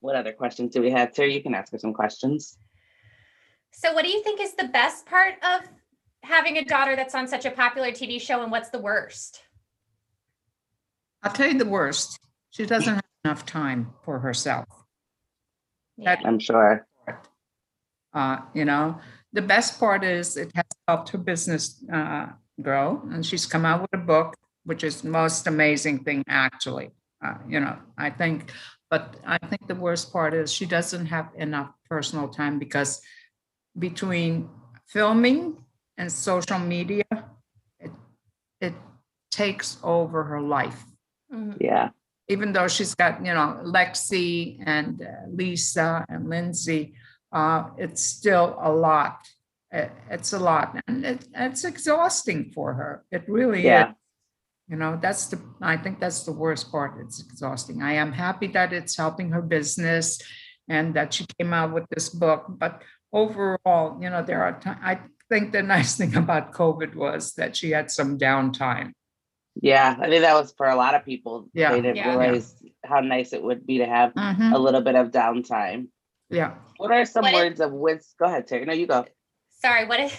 what 0.00 0.16
other 0.16 0.32
questions 0.32 0.74
do 0.74 0.82
we 0.82 0.90
have? 0.90 1.14
Terry, 1.14 1.32
you 1.32 1.42
can 1.42 1.54
ask 1.54 1.70
her 1.70 1.78
some 1.78 1.94
questions. 1.94 2.58
So, 3.70 3.94
what 3.94 4.04
do 4.04 4.10
you 4.10 4.20
think 4.24 4.40
is 4.40 4.54
the 4.54 4.64
best 4.64 5.06
part 5.06 5.34
of 5.44 5.60
having 6.24 6.56
a 6.56 6.64
daughter 6.64 6.96
that's 6.96 7.14
on 7.14 7.28
such 7.28 7.44
a 7.44 7.52
popular 7.52 7.92
TV 7.92 8.20
show, 8.20 8.42
and 8.42 8.50
what's 8.50 8.70
the 8.70 8.80
worst? 8.80 9.42
I'll 11.22 11.32
tell 11.32 11.48
you 11.48 11.58
the 11.58 11.66
worst. 11.66 12.18
She 12.50 12.66
doesn't 12.66 12.94
have 12.94 13.04
enough 13.24 13.46
time 13.46 13.94
for 14.02 14.18
herself. 14.18 14.66
Yeah. 15.96 16.20
I'm 16.24 16.40
sure. 16.40 16.86
Uh, 18.12 18.38
you 18.54 18.64
know, 18.64 19.00
the 19.32 19.42
best 19.42 19.78
part 19.80 20.04
is 20.04 20.36
it 20.36 20.50
has 20.54 20.66
helped 20.88 21.08
her 21.10 21.18
business 21.18 21.82
uh, 21.92 22.26
grow, 22.60 23.02
and 23.10 23.24
she's 23.24 23.46
come 23.46 23.64
out 23.64 23.80
with 23.82 23.94
a 23.94 24.04
book, 24.04 24.34
which 24.64 24.84
is 24.84 25.00
the 25.02 25.08
most 25.08 25.46
amazing 25.46 26.04
thing, 26.04 26.22
actually. 26.28 26.90
Uh, 27.24 27.34
you 27.48 27.60
know, 27.60 27.76
I 27.96 28.10
think, 28.10 28.52
but 28.90 29.16
I 29.26 29.38
think 29.38 29.68
the 29.68 29.74
worst 29.74 30.12
part 30.12 30.34
is 30.34 30.52
she 30.52 30.66
doesn't 30.66 31.06
have 31.06 31.30
enough 31.36 31.70
personal 31.88 32.28
time 32.28 32.58
because 32.58 33.00
between 33.78 34.50
filming 34.86 35.64
and 35.96 36.10
social 36.10 36.58
media, 36.58 37.04
it, 37.78 37.90
it 38.60 38.74
takes 39.30 39.78
over 39.82 40.24
her 40.24 40.40
life 40.40 40.84
Mhm. 41.32 41.56
Yeah. 41.60 41.88
even 42.28 42.52
though 42.52 42.68
she's 42.68 42.94
got 42.94 43.24
you 43.24 43.32
know 43.32 43.58
Lexi 43.64 44.60
and 44.66 45.00
uh, 45.00 45.24
Lisa 45.32 46.04
and 46.08 46.28
Lindsay, 46.28 46.92
uh, 47.32 47.70
it's 47.76 48.02
still 48.02 48.58
a 48.60 48.70
lot. 48.72 49.18
It's 50.10 50.34
a 50.34 50.38
lot, 50.38 50.78
and 50.86 51.04
it, 51.04 51.26
it's 51.34 51.64
exhausting 51.64 52.52
for 52.54 52.74
her. 52.74 53.04
It 53.10 53.24
really 53.26 53.64
Yeah. 53.64 53.88
is. 53.90 53.94
You 54.68 54.76
know, 54.76 54.98
that's 55.00 55.26
the. 55.28 55.40
I 55.62 55.76
think 55.78 55.98
that's 55.98 56.24
the 56.24 56.32
worst 56.32 56.70
part. 56.70 57.00
It's 57.00 57.20
exhausting. 57.22 57.82
I 57.82 57.94
am 57.94 58.12
happy 58.12 58.48
that 58.48 58.72
it's 58.72 58.96
helping 58.96 59.30
her 59.30 59.40
business, 59.42 60.20
and 60.68 60.92
that 60.94 61.14
she 61.14 61.24
came 61.38 61.52
out 61.54 61.72
with 61.72 61.84
this 61.88 62.08
book. 62.10 62.44
But 62.48 62.82
overall, 63.12 63.96
you 64.02 64.10
know, 64.10 64.22
there 64.22 64.42
are. 64.42 64.52
ti- 64.60 64.80
I 64.82 65.00
think 65.30 65.52
the 65.52 65.62
nice 65.76 65.96
thing 65.96 66.14
about 66.16 66.52
COVID 66.52 66.94
was 66.94 67.32
that 67.34 67.56
she 67.56 67.70
had 67.70 67.90
some 67.90 68.18
downtime. 68.18 68.92
Yeah. 69.60 69.96
I 70.00 70.08
think 70.08 70.22
that 70.22 70.34
was 70.34 70.52
for 70.56 70.68
a 70.68 70.76
lot 70.76 70.94
of 70.94 71.04
people. 71.04 71.48
Yeah. 71.52 71.72
They 71.72 71.80
didn't 71.80 71.96
Yeah. 71.96 72.16
realize 72.16 72.54
how 72.84 73.00
nice 73.00 73.32
it 73.32 73.42
would 73.42 73.66
be 73.66 73.78
to 73.78 73.86
have 73.86 74.12
Mhm. 74.14 74.52
a 74.54 74.58
little 74.58 74.80
bit 74.80 74.96
of 74.96 75.10
downtime. 75.10 75.88
Yeah. 76.32 76.54
What 76.78 76.90
are 76.90 77.04
some 77.04 77.22
What 77.22 77.34
if- 77.34 77.40
words 77.40 77.60
of 77.60 77.72
wisdom? 77.72 78.14
Go 78.18 78.24
ahead, 78.26 78.46
Terry. 78.48 78.64
No, 78.64 78.72
you 78.72 78.86
go. 78.86 79.04
Sorry, 79.60 79.86
what 79.86 80.00
is 80.00 80.12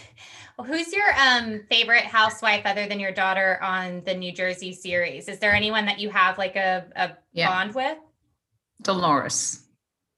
who's 0.65 0.93
your 0.93 1.08
um 1.19 1.63
favorite 1.69 2.06
housewife 2.06 2.62
other 2.65 2.88
than 2.88 2.99
your 2.99 3.12
daughter 3.12 3.62
on 3.62 4.02
the 4.06 4.13
New 4.13 4.32
Jersey 4.32 4.71
series? 4.73 5.28
Is 5.28 5.39
there 5.39 5.54
anyone 5.54 5.86
that 5.88 5.99
you 5.99 6.10
have 6.12 6.38
like 6.38 6.56
a, 6.56 6.86
a 6.95 7.12
Yeah. 7.34 7.49
bond 7.49 7.76
with? 7.76 7.97
Dolores. 8.82 9.63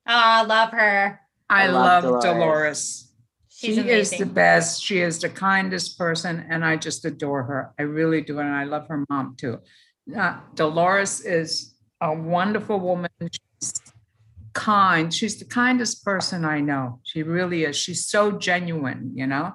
Oh, 0.08 0.14
I 0.14 0.44
love 0.44 0.70
her. 0.72 1.20
I, 1.50 1.64
I 1.64 1.68
love, 1.68 2.04
love 2.04 2.22
Dolores. 2.22 2.24
Dolores. 2.24 3.12
She's 3.50 3.76
she 3.76 3.90
is 3.90 4.12
the 4.12 4.26
best. 4.26 4.84
She 4.84 5.00
is 5.00 5.20
the 5.20 5.30
kindest 5.30 5.98
person, 5.98 6.46
and 6.50 6.64
I 6.66 6.76
just 6.76 7.06
adore 7.06 7.44
her. 7.44 7.74
I 7.80 7.84
really 7.84 8.22
do, 8.22 8.40
and 8.40 8.50
I 8.50 8.66
love 8.66 8.88
her 8.90 9.06
mom 9.10 9.36
too. 9.38 9.60
Uh, 10.16 10.38
Dolores 10.56 11.22
is 11.22 11.74
a 12.02 12.14
wonderful 12.14 12.80
woman. 12.80 13.10
She's 14.56 14.64
kind. 14.64 15.14
She's 15.14 15.38
the 15.40 15.46
kindest 15.46 16.04
person 16.06 16.46
I 16.46 16.62
know. 16.62 17.00
She 17.04 17.24
really 17.24 17.64
is. 17.66 17.76
She's 17.76 18.06
so 18.08 18.32
genuine. 18.32 19.12
You 19.14 19.28
know, 19.28 19.54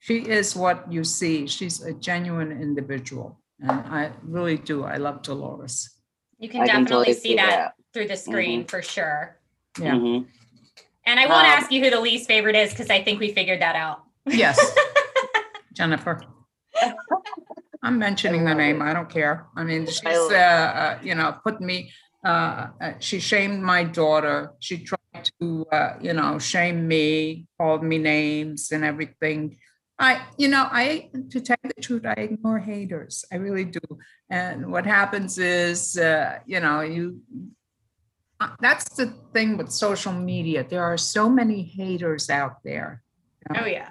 she 0.00 0.18
is 0.18 0.56
what 0.56 0.90
you 0.92 1.04
see. 1.04 1.46
She's 1.46 1.82
a 1.82 1.92
genuine 1.92 2.50
individual, 2.52 3.40
and 3.60 3.70
I 3.70 4.10
really 4.24 4.58
do. 4.58 4.84
I 4.84 4.96
love 4.96 5.22
Dolores. 5.22 5.90
You 6.38 6.48
can 6.48 6.62
I 6.62 6.66
can 6.66 6.82
definitely 6.84 7.06
totally 7.06 7.14
see 7.14 7.20
see 7.30 7.36
that, 7.36 7.50
that. 7.50 7.72
through 7.94 8.08
the 8.08 8.16
screen 8.16 8.64
for 8.64 8.82
sure. 8.82 9.38
Yeah. 9.78 9.94
Mhm. 9.94 10.26
And 11.06 11.18
I 11.20 11.26
won't 11.26 11.46
Um, 11.46 11.52
ask 11.58 11.70
you 11.72 11.82
who 11.82 11.90
the 11.90 12.00
least 12.00 12.26
favorite 12.28 12.56
is 12.56 12.70
because 12.70 12.90
I 12.90 13.02
think 13.02 13.20
we 13.20 13.32
figured 13.32 13.60
that 13.60 13.74
out. 13.76 14.02
Yes, 14.26 14.58
Jennifer. 15.72 16.20
I'm 17.82 17.98
mentioning 17.98 18.44
the 18.44 18.54
name. 18.54 18.80
it. 18.80 18.84
I 18.84 18.92
don't 18.92 19.10
care. 19.10 19.46
I 19.56 19.64
mean, 19.64 19.86
she's, 19.86 20.00
I 20.06 20.14
uh, 20.14 20.38
uh, 20.82 20.98
you 21.02 21.14
know, 21.16 21.36
put 21.44 21.60
me, 21.60 21.90
uh, 22.24 22.68
uh, 22.80 22.92
she 23.00 23.18
shamed 23.20 23.62
my 23.62 23.84
daughter. 23.84 24.52
She 24.60 24.78
tried 24.78 25.28
to, 25.40 25.66
uh, 25.72 25.94
you 26.00 26.12
know, 26.12 26.38
shame 26.38 26.86
me, 26.86 27.46
called 27.58 27.82
me 27.82 27.98
names 27.98 28.70
and 28.70 28.84
everything. 28.84 29.58
I, 29.98 30.26
you 30.36 30.48
know, 30.48 30.68
I, 30.70 31.10
to 31.30 31.40
tell 31.40 31.56
you 31.62 31.70
the 31.76 31.82
truth, 31.82 32.06
I 32.06 32.12
ignore 32.12 32.58
haters. 32.58 33.24
I 33.32 33.36
really 33.36 33.64
do. 33.64 33.80
And 34.30 34.72
what 34.72 34.86
happens 34.86 35.38
is, 35.38 35.96
uh, 35.96 36.38
you 36.46 36.60
know, 36.60 36.80
you, 36.80 37.20
uh, 38.40 38.50
that's 38.60 38.96
the 38.96 39.14
thing 39.32 39.56
with 39.56 39.70
social 39.70 40.12
media. 40.12 40.64
There 40.68 40.82
are 40.82 40.98
so 40.98 41.28
many 41.28 41.62
haters 41.62 42.30
out 42.30 42.62
there. 42.64 43.02
Oh 43.56 43.66
yeah. 43.66 43.90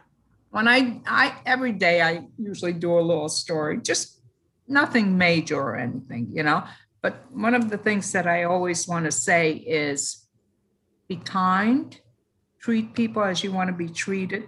when 0.52 0.67
I, 0.67 1.02
I 1.08 1.36
every 1.46 1.72
day 1.72 2.02
I 2.02 2.28
usually 2.38 2.74
do 2.74 2.98
a 2.98 3.02
little 3.02 3.30
story, 3.30 3.80
just 3.82 4.22
nothing 4.67 5.17
major 5.17 5.60
or 5.60 5.76
anything, 5.78 6.30
you 6.34 6.44
know. 6.44 6.63
But 7.01 7.25
one 7.31 7.55
of 7.55 7.69
the 7.69 7.77
things 7.77 8.11
that 8.11 8.27
I 8.27 8.43
always 8.43 8.87
want 8.87 9.05
to 9.05 9.11
say 9.11 9.53
is 9.53 10.27
be 11.07 11.15
kind, 11.15 11.99
treat 12.59 12.93
people 12.93 13.23
as 13.23 13.43
you 13.43 13.51
want 13.51 13.69
to 13.69 13.75
be 13.75 13.89
treated, 13.89 14.45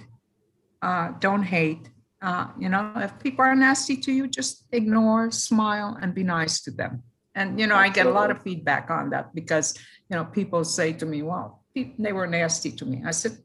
uh, 0.81 1.13
don't 1.19 1.43
hate. 1.43 1.89
Uh, 2.21 2.47
you 2.59 2.69
know, 2.69 2.93
if 2.97 3.17
people 3.19 3.43
are 3.43 3.55
nasty 3.55 3.97
to 3.97 4.11
you, 4.11 4.27
just 4.27 4.65
ignore, 4.71 5.31
smile, 5.31 5.97
and 6.01 6.13
be 6.13 6.23
nice 6.23 6.61
to 6.61 6.71
them. 6.71 7.03
And 7.35 7.59
you 7.59 7.65
know, 7.65 7.75
I 7.75 7.89
get 7.89 8.05
a 8.05 8.11
lot 8.11 8.29
of 8.29 8.43
feedback 8.43 8.91
on 8.91 9.09
that 9.09 9.33
because 9.33 9.73
you 10.09 10.15
know 10.15 10.23
people 10.23 10.63
say 10.63 10.93
to 10.93 11.05
me, 11.05 11.23
"Well, 11.23 11.63
they 11.73 12.13
were 12.13 12.27
nasty 12.27 12.71
to 12.71 12.85
me." 12.85 13.01
I 13.03 13.11
said, 13.11 13.37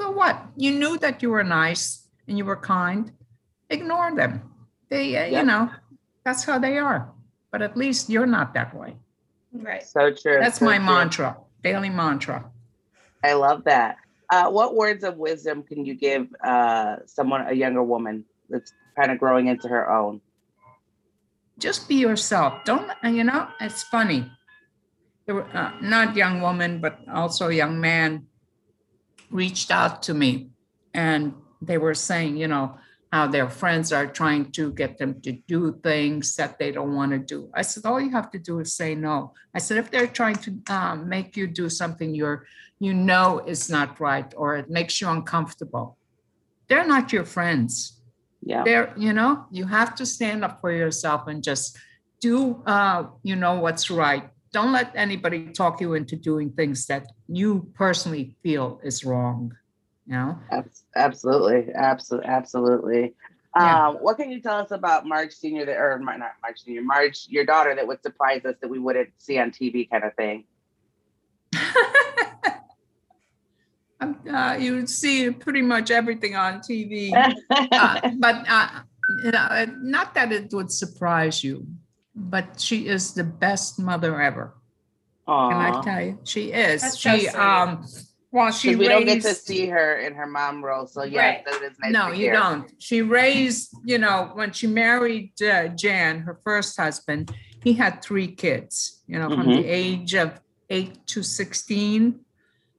so 0.00 0.12
what? 0.12 0.40
You 0.56 0.72
knew 0.72 0.96
that 0.98 1.22
you 1.22 1.30
were 1.30 1.42
nice 1.42 2.06
and 2.28 2.38
you 2.38 2.44
were 2.44 2.56
kind. 2.56 3.12
Ignore 3.68 4.14
them. 4.14 4.42
They, 4.88 5.16
uh, 5.16 5.26
you 5.26 5.44
know, 5.44 5.70
that's 6.24 6.44
how 6.44 6.58
they 6.58 6.78
are. 6.78 7.12
But 7.50 7.62
at 7.62 7.76
least 7.76 8.10
you're 8.10 8.26
not 8.26 8.54
that 8.54 8.74
way. 8.74 8.96
Right. 9.52 9.82
So 9.82 10.12
true. 10.12 10.38
That's 10.40 10.58
so 10.58 10.64
my 10.64 10.76
true. 10.76 10.86
mantra, 10.86 11.36
daily 11.62 11.90
mantra. 11.90 12.50
I 13.24 13.32
love 13.32 13.64
that. 13.64 13.96
Uh, 14.30 14.50
what 14.50 14.74
words 14.74 15.04
of 15.04 15.16
wisdom 15.16 15.62
can 15.62 15.84
you 15.86 15.94
give 15.94 16.28
uh, 16.44 16.96
someone, 17.06 17.46
a 17.48 17.54
younger 17.54 17.82
woman 17.82 18.24
that's 18.50 18.72
kind 18.96 19.10
of 19.10 19.18
growing 19.18 19.46
into 19.46 19.68
her 19.68 19.90
own? 19.90 20.20
Just 21.58 21.88
be 21.88 21.96
yourself. 21.96 22.64
Don't, 22.64 22.90
and 23.02 23.16
you 23.16 23.24
know, 23.24 23.48
it's 23.60 23.82
funny. 23.82 24.30
There 25.26 25.34
were, 25.34 25.56
uh, 25.56 25.72
not 25.80 26.14
young 26.14 26.40
woman, 26.40 26.80
but 26.80 27.00
also 27.12 27.48
a 27.48 27.52
young 27.52 27.80
man 27.80 28.26
reached 29.30 29.70
out 29.70 30.02
to 30.04 30.14
me 30.14 30.50
and 30.94 31.34
they 31.60 31.78
were 31.78 31.94
saying, 31.94 32.36
you 32.36 32.48
know, 32.48 32.76
how 33.12 33.26
their 33.26 33.48
friends 33.48 33.92
are 33.92 34.06
trying 34.06 34.52
to 34.52 34.72
get 34.72 34.98
them 34.98 35.20
to 35.22 35.32
do 35.32 35.78
things 35.82 36.36
that 36.36 36.58
they 36.58 36.70
don't 36.72 36.94
want 36.94 37.12
to 37.12 37.18
do. 37.18 37.50
I 37.54 37.62
said, 37.62 37.86
all 37.86 38.00
you 38.00 38.10
have 38.10 38.30
to 38.32 38.38
do 38.38 38.60
is 38.60 38.74
say 38.74 38.94
no. 38.94 39.32
I 39.54 39.58
said, 39.58 39.78
if 39.78 39.90
they're 39.90 40.06
trying 40.06 40.36
to 40.36 40.60
um, 40.68 41.08
make 41.08 41.36
you 41.36 41.46
do 41.46 41.68
something 41.70 42.14
you're, 42.14 42.46
you 42.80 42.92
know, 42.94 43.40
is 43.46 43.70
not 43.70 43.98
right 43.98 44.32
or 44.36 44.56
it 44.56 44.68
makes 44.68 45.00
you 45.00 45.08
uncomfortable, 45.08 45.96
they're 46.68 46.86
not 46.86 47.12
your 47.12 47.24
friends 47.24 48.00
Yeah. 48.42 48.62
They're, 48.62 48.94
you 48.96 49.12
know 49.12 49.46
you 49.50 49.66
have 49.66 49.94
to 49.96 50.06
stand 50.06 50.44
up 50.44 50.60
for 50.60 50.70
yourself 50.70 51.26
and 51.26 51.42
just 51.42 51.76
do 52.20 52.62
uh 52.66 53.04
you 53.22 53.34
know 53.34 53.58
what's 53.58 53.90
right 53.90 54.30
don't 54.52 54.72
let 54.72 54.94
anybody 54.94 55.50
talk 55.50 55.80
you 55.80 55.94
into 55.94 56.16
doing 56.16 56.50
things 56.52 56.86
that 56.86 57.06
you 57.26 57.68
personally 57.74 58.36
feel 58.42 58.80
is 58.84 59.04
wrong 59.04 59.52
you 60.08 60.14
know 60.14 60.38
Absolutely. 60.96 61.72
Absolutely. 61.74 62.28
Absolutely. 62.28 63.14
Yeah. 63.56 63.88
Um, 63.88 63.96
what 63.96 64.16
can 64.16 64.30
you 64.30 64.40
tell 64.40 64.58
us 64.58 64.70
about 64.70 65.06
Marge 65.06 65.32
Senior 65.32 65.64
that, 65.66 65.76
or 65.78 65.98
not 65.98 66.18
Marge 66.42 66.60
Senior, 66.60 66.82
Marge, 66.82 67.26
your 67.28 67.44
daughter 67.44 67.74
that 67.74 67.86
would 67.86 68.02
surprise 68.02 68.44
us 68.44 68.56
that 68.60 68.68
we 68.68 68.78
wouldn't 68.78 69.10
see 69.18 69.38
on 69.38 69.50
TV, 69.50 69.88
kind 69.88 70.04
of 70.04 70.14
thing? 70.14 70.44
Um, 74.00 74.16
uh, 74.32 74.56
you 74.56 74.76
would 74.76 74.88
see 74.88 75.28
pretty 75.28 75.60
much 75.60 75.90
everything 75.90 76.36
on 76.36 76.60
TV, 76.60 77.10
uh, 77.50 78.10
but 78.18 78.44
uh, 78.48 78.68
you 79.24 79.32
know, 79.32 79.38
uh, 79.38 79.66
not 79.80 80.14
that 80.14 80.30
it 80.30 80.52
would 80.52 80.70
surprise 80.70 81.42
you, 81.42 81.66
but 82.14 82.60
she 82.60 82.86
is 82.86 83.12
the 83.12 83.24
best 83.24 83.80
mother 83.80 84.20
ever. 84.22 84.54
Can 85.26 85.52
I 85.52 85.80
tell 85.82 86.00
you? 86.00 86.18
She 86.22 86.52
is. 86.52 86.82
That's 86.82 86.96
she 86.96 87.26
sweet. 87.26 87.34
um, 87.34 87.84
well, 88.30 88.50
she 88.52 88.76
we 88.76 88.88
don't 88.88 89.04
get 89.06 89.22
to 89.22 89.34
see 89.34 89.66
her 89.68 89.98
in 89.98 90.14
her 90.14 90.26
mom 90.26 90.62
role, 90.64 90.86
so 90.86 91.02
yes, 91.02 91.16
Right. 91.16 91.44
that 91.46 91.62
is 91.62 91.78
nice. 91.80 91.92
No, 91.92 92.08
you 92.08 92.14
hear. 92.26 92.32
don't. 92.34 92.70
She 92.78 93.02
raised, 93.02 93.74
you 93.84 93.98
know, 93.98 94.30
when 94.34 94.52
she 94.52 94.66
married 94.66 95.32
uh, 95.42 95.68
Jan, 95.68 96.20
her 96.20 96.38
first 96.44 96.76
husband, 96.76 97.34
he 97.64 97.72
had 97.72 98.02
three 98.02 98.28
kids, 98.28 99.02
you 99.06 99.18
know, 99.18 99.28
from 99.28 99.46
Mhm. 99.46 99.56
the 99.56 99.66
age 99.66 100.14
of 100.14 100.40
eight 100.70 101.06
to 101.08 101.22
16. 101.22 102.20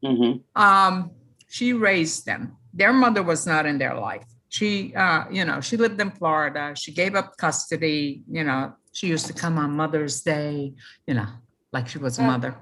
Mhm. 0.03 0.41
Um, 0.55 1.11
she 1.47 1.73
raised 1.73 2.25
them. 2.25 2.55
Their 2.73 2.93
mother 2.93 3.23
was 3.23 3.47
not 3.47 3.65
in 3.65 3.77
their 3.79 3.95
life. 3.95 4.25
She, 4.49 4.93
uh, 4.95 5.25
you 5.31 5.45
know, 5.45 5.61
she 5.61 5.75
lived 5.77 5.99
in 5.99 6.11
Florida. 6.11 6.73
She 6.75 6.91
gave 6.91 7.15
up 7.15 7.37
custody. 7.37 8.23
You 8.29 8.43
know, 8.43 8.73
she 8.93 9.07
used 9.07 9.25
to 9.27 9.33
come 9.33 9.57
on 9.57 9.71
Mother's 9.75 10.21
Day, 10.21 10.73
you 11.07 11.13
know, 11.15 11.27
like 11.73 11.87
she 11.87 11.97
was 11.97 12.19
a 12.19 12.23
Oh. 12.23 12.27
mother. 12.27 12.55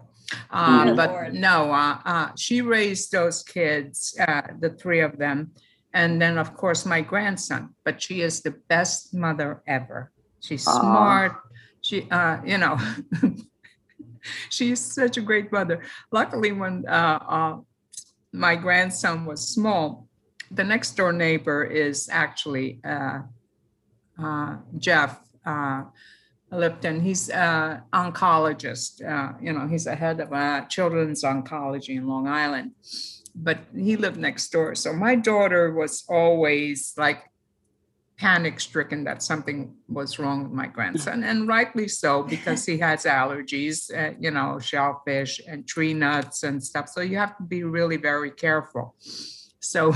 Uh, 0.51 0.85
Good 0.85 0.95
but 0.97 1.09
Lord. 1.09 1.33
no, 1.33 1.71
uh, 1.71 1.99
uh, 2.05 2.29
she 2.35 2.61
raised 2.61 3.11
those 3.11 3.43
kids, 3.43 4.15
uh, 4.19 4.41
the 4.59 4.71
three 4.71 4.99
of 4.99 5.17
them. 5.17 5.51
And 5.93 6.21
then, 6.21 6.37
of 6.37 6.53
course, 6.55 6.85
my 6.85 7.01
grandson. 7.01 7.73
But 7.85 8.01
she 8.01 8.21
is 8.21 8.41
the 8.41 8.51
best 8.67 9.13
mother 9.13 9.63
ever. 9.65 10.11
She's 10.41 10.67
Aw. 10.67 10.79
smart. 10.79 11.33
She, 11.81 12.09
uh, 12.11 12.37
you 12.45 12.57
know, 12.57 12.77
she's 14.49 14.79
such 14.79 15.17
a 15.17 15.21
great 15.21 15.51
mother. 15.51 15.81
Luckily, 16.11 16.51
when 16.51 16.85
uh, 16.87 17.19
uh, 17.27 17.57
my 18.33 18.55
grandson 18.55 19.25
was 19.25 19.47
small, 19.47 20.07
the 20.51 20.63
next 20.63 20.91
door 20.95 21.13
neighbor 21.13 21.63
is 21.63 22.09
actually 22.11 22.79
uh, 22.83 23.19
uh, 24.21 24.57
Jeff 24.77 25.19
uh, 25.45 25.83
Lipton. 26.51 27.01
He's 27.01 27.29
an 27.29 27.81
oncologist. 27.93 29.03
Uh, 29.05 29.33
you 29.41 29.53
know, 29.53 29.67
he's 29.67 29.85
the 29.85 29.95
head 29.95 30.19
of 30.19 30.31
uh, 30.31 30.65
children's 30.65 31.23
oncology 31.23 31.97
in 31.97 32.07
Long 32.07 32.27
Island. 32.27 32.71
But 33.35 33.59
he 33.75 33.97
lived 33.97 34.17
next 34.17 34.49
door. 34.49 34.73
So 34.75 34.93
my 34.93 35.15
daughter 35.15 35.73
was 35.73 36.03
always 36.09 36.93
like 36.97 37.23
panic 38.17 38.59
stricken 38.59 39.03
that 39.03 39.21
something 39.21 39.75
was 39.87 40.17
wrong 40.17 40.43
with 40.43 40.51
my 40.51 40.65
grandson, 40.65 41.23
and 41.23 41.47
rightly 41.47 41.87
so 41.87 42.23
because 42.23 42.65
he 42.65 42.77
has 42.79 43.03
allergies, 43.03 43.93
uh, 43.95 44.15
you 44.19 44.31
know, 44.31 44.57
shellfish 44.59 45.39
and 45.47 45.67
tree 45.67 45.93
nuts 45.93 46.41
and 46.41 46.63
stuff. 46.63 46.89
So 46.89 47.01
you 47.01 47.17
have 47.17 47.37
to 47.37 47.43
be 47.43 47.63
really 47.63 47.97
very 47.97 48.31
careful. 48.31 48.95
So 49.59 49.93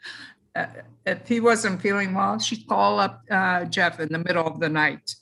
uh, 0.54 0.66
if 1.04 1.26
he 1.26 1.40
wasn't 1.40 1.82
feeling 1.82 2.14
well, 2.14 2.38
she'd 2.38 2.68
call 2.68 3.00
up 3.00 3.22
uh, 3.30 3.64
Jeff 3.64 3.98
in 3.98 4.10
the 4.10 4.18
middle 4.18 4.46
of 4.46 4.60
the 4.60 4.68
night 4.68 5.16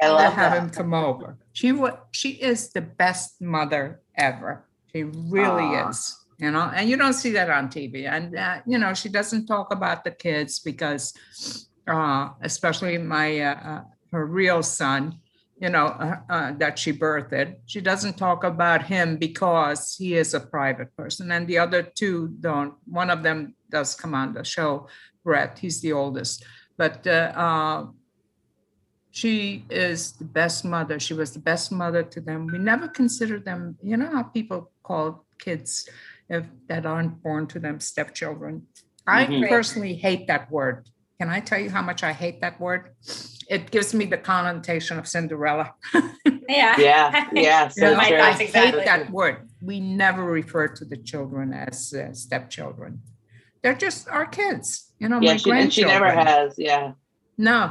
I 0.00 0.06
to 0.06 0.12
love 0.14 0.32
have 0.34 0.52
that. 0.52 0.62
him 0.62 0.70
come 0.70 0.94
over. 0.94 1.38
She 1.52 1.72
wa 1.72 1.98
she 2.12 2.30
is 2.30 2.70
the 2.70 2.82
best 2.82 3.40
mother 3.40 4.00
ever. 4.16 4.66
She 4.92 5.04
really 5.04 5.76
Aw. 5.76 5.88
is. 5.88 6.16
You 6.38 6.50
know, 6.50 6.70
and 6.74 6.88
you 6.88 6.98
don't 6.98 7.14
see 7.14 7.30
that 7.32 7.48
on 7.48 7.68
TV. 7.68 8.06
And 8.06 8.36
uh, 8.36 8.58
you 8.66 8.78
know, 8.78 8.92
she 8.92 9.08
doesn't 9.08 9.46
talk 9.46 9.72
about 9.72 10.04
the 10.04 10.10
kids 10.10 10.58
because, 10.58 11.14
uh, 11.86 12.28
especially 12.42 12.98
my 12.98 13.40
uh, 13.40 13.54
uh, 13.54 13.82
her 14.12 14.26
real 14.26 14.62
son, 14.62 15.18
you 15.58 15.70
know, 15.70 15.86
uh, 15.86 16.16
uh, 16.28 16.52
that 16.58 16.78
she 16.78 16.92
birthed. 16.92 17.56
She 17.64 17.80
doesn't 17.80 18.18
talk 18.18 18.44
about 18.44 18.84
him 18.84 19.16
because 19.16 19.96
he 19.96 20.14
is 20.14 20.34
a 20.34 20.40
private 20.40 20.94
person, 20.94 21.32
and 21.32 21.48
the 21.48 21.56
other 21.56 21.82
two 21.82 22.28
don't. 22.40 22.74
One 22.84 23.08
of 23.08 23.22
them 23.22 23.54
does 23.70 23.94
come 23.94 24.14
on 24.14 24.34
the 24.34 24.44
show, 24.44 24.88
Brett. 25.24 25.58
He's 25.58 25.80
the 25.80 25.92
oldest, 25.92 26.44
but. 26.76 27.06
She 29.16 29.64
is 29.70 30.12
the 30.12 30.26
best 30.26 30.62
mother. 30.62 31.00
She 31.00 31.14
was 31.14 31.32
the 31.32 31.38
best 31.38 31.72
mother 31.72 32.02
to 32.02 32.20
them. 32.20 32.46
We 32.52 32.58
never 32.58 32.86
considered 32.86 33.46
them, 33.46 33.78
you 33.82 33.96
know 33.96 34.10
how 34.10 34.24
people 34.24 34.70
call 34.82 35.24
kids 35.38 35.88
if 36.28 36.44
that 36.68 36.84
aren't 36.84 37.22
born 37.22 37.46
to 37.46 37.58
them 37.58 37.80
stepchildren. 37.80 38.66
I 39.06 39.24
Mhm. 39.24 39.40
Right. 39.40 39.50
personally 39.50 39.94
hate 39.94 40.26
that 40.26 40.50
word. 40.50 40.86
Can 41.18 41.30
I 41.30 41.40
tell 41.40 41.58
you 41.58 41.70
how 41.70 41.80
much 41.80 42.02
I 42.02 42.12
hate 42.12 42.42
that 42.42 42.60
word? 42.60 42.90
It 43.48 43.70
gives 43.70 43.94
me 43.94 44.04
the 44.04 44.18
connotation 44.18 44.98
of 44.98 45.08
Cinderella. 45.08 45.72
Yeah. 46.48 46.74
Yeah, 46.78 47.28
yeah. 47.32 47.68
So 47.68 47.84
You 47.86 47.90
know, 47.92 47.96
my. 47.96 48.04
I 48.04 48.18
thoughts 48.18 48.40
exactly. 48.40 48.80
hate 48.80 48.84
that 48.86 49.10
word. 49.10 49.36
We 49.62 49.80
never 49.80 50.22
refer 50.24 50.68
to 50.78 50.84
the 50.84 50.98
children 51.10 51.54
as 51.54 51.92
uh, 51.94 52.12
stepchildren. 52.12 53.00
They're 53.62 53.80
just 53.86 54.08
our 54.08 54.26
kids, 54.26 54.92
you 55.00 55.08
know, 55.08 55.20
Yeah, 55.22 55.32
my 55.32 55.36
she, 55.38 55.50
and 55.50 55.72
she 55.72 55.84
never 55.84 56.10
has. 56.12 56.54
Yeah. 56.58 56.92
No, 57.38 57.62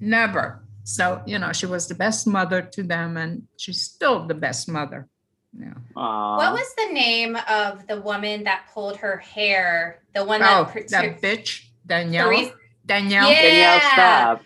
never. 0.00 0.64
So, 0.94 1.22
you 1.26 1.38
know, 1.38 1.52
she 1.52 1.66
was 1.66 1.86
the 1.86 1.94
best 1.94 2.26
mother 2.26 2.62
to 2.62 2.82
them 2.82 3.16
and 3.16 3.46
she's 3.56 3.80
still 3.82 4.26
the 4.26 4.34
best 4.34 4.68
mother. 4.68 5.08
Yeah. 5.58 5.74
Aw. 5.96 6.36
What 6.36 6.52
was 6.52 6.74
the 6.76 6.92
name 6.92 7.36
of 7.48 7.86
the 7.86 8.00
woman 8.00 8.44
that 8.44 8.68
pulled 8.72 8.98
her 8.98 9.16
hair? 9.18 10.02
The 10.14 10.24
one 10.24 10.40
that, 10.40 10.60
oh 10.60 10.80
that 10.88 11.20
bitch, 11.20 11.64
Danielle. 11.86 12.28
Therese- 12.28 12.52
Danielle. 12.86 13.30
Yeah. 13.30 13.42
Danielle 13.42 13.80
Staub. 13.92 14.40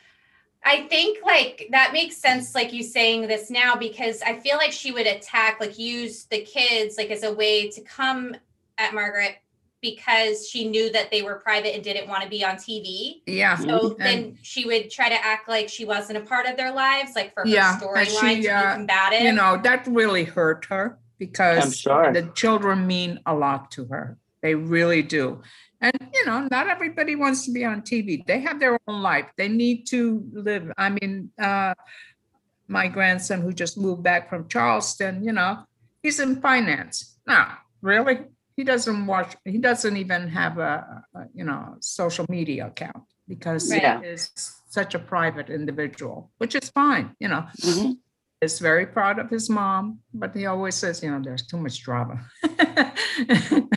I 0.67 0.89
think 0.89 1.19
like 1.25 1.69
that 1.73 1.93
makes 1.93 2.17
sense, 2.17 2.55
like 2.55 2.73
you 2.73 2.83
saying 2.83 3.27
this 3.27 3.51
now, 3.51 3.77
because 3.77 4.23
I 4.23 4.41
feel 4.41 4.57
like 4.57 4.73
she 4.73 4.93
would 4.93 5.07
attack, 5.07 5.61
like 5.61 5.79
use 5.79 6.25
the 6.25 6.41
kids 6.41 6.97
like 6.97 7.11
as 7.11 7.23
a 7.23 7.33
way 7.33 7.69
to 7.71 7.83
come 7.83 8.35
at 8.79 8.95
Margaret 8.95 9.37
because 9.85 10.49
she 10.49 10.67
knew 10.67 10.91
that 10.91 11.11
they 11.11 11.21
were 11.21 11.35
private 11.35 11.75
and 11.75 11.85
didn't 11.85 12.09
want 12.09 12.23
to 12.23 12.29
be 12.29 12.43
on 12.43 12.57
TV. 12.57 13.21
Yeah. 13.27 13.55
So 13.57 13.91
And- 13.91 14.01
then 14.01 14.39
she 14.41 14.65
would 14.65 14.91
try 14.91 15.11
to 15.11 15.25
act 15.33 15.47
like 15.47 15.69
she 15.69 15.85
wasn't 15.85 16.17
a 16.17 16.23
part 16.23 16.47
of 16.47 16.57
their 16.57 16.73
lives, 16.73 17.13
like 17.15 17.35
for 17.35 17.43
her 17.43 17.49
Yeah, 17.49 17.75
and 17.75 17.83
storyline 17.83 18.37
she, 18.37 18.43
to 18.45 18.49
uh, 18.49 18.63
be 18.63 18.77
combative. 18.79 19.21
You 19.21 19.33
know, 19.33 19.61
that 19.63 19.87
really 19.87 20.25
hurt 20.25 20.65
her 20.71 20.99
because 21.19 21.77
sure. 21.77 22.13
the 22.15 22.23
children 22.35 22.87
mean 22.87 23.21
a 23.27 23.35
lot 23.35 23.71
to 23.73 23.85
her. 23.93 24.17
They 24.41 24.55
really 24.55 25.03
do. 25.03 25.43
And, 25.83 25.93
you 26.15 26.25
know, 26.25 26.49
not 26.51 26.69
everybody 26.69 27.15
wants 27.15 27.45
to 27.45 27.53
be 27.53 27.63
on 27.63 27.83
TV. 27.83 28.25
They 28.27 28.41
have 28.41 28.59
their 28.59 28.79
own 28.89 29.03
life. 29.03 29.27
They 29.37 29.49
need 29.49 29.87
to 29.89 30.25
live. 30.33 30.73
I 30.79 30.89
mean, 30.89 31.31
uh, 31.39 31.75
my 32.69 32.89
grandson 32.89 33.43
who 33.43 33.53
just 33.53 33.77
moved 33.77 34.03
back 34.03 34.31
from 34.31 34.49
Charleston, 34.49 35.23
you 35.23 35.33
know, 35.33 35.65
he's 36.03 36.21
in 36.21 36.41
finance. 36.41 37.19
No, 37.27 37.45
really? 37.83 38.21
He 38.57 38.63
doesn't 38.65 39.07
watch, 39.07 39.37
he 39.45 39.59
doesn't 39.59 39.97
even 39.97 40.29
have 40.29 40.59
a, 40.59 41.03
a 41.15 41.25
you 41.35 41.45
know, 41.45 41.77
social 41.81 42.25
media 42.29 42.67
account 42.69 43.05
because 43.27 43.73
Yeah. 43.73 44.01
he 44.01 44.07
is 44.07 44.31
such 44.69 44.95
a 44.95 44.99
private 44.99 45.51
individual, 45.51 46.31
which 46.39 46.55
is 46.55 46.71
fine, 46.71 47.15
you 47.19 47.29
know 47.29 47.45
Mhm. 47.63 47.99
is 48.41 48.59
very 48.59 48.87
proud 48.87 49.19
of 49.19 49.31
his 49.31 49.49
mom, 49.49 50.01
but 50.13 50.35
he 50.37 50.47
always 50.47 50.75
says, 50.75 51.03
you 51.03 51.11
know, 51.11 51.21
there's 51.23 51.47
too 51.47 51.57
much 51.57 51.83
drama. 51.83 52.21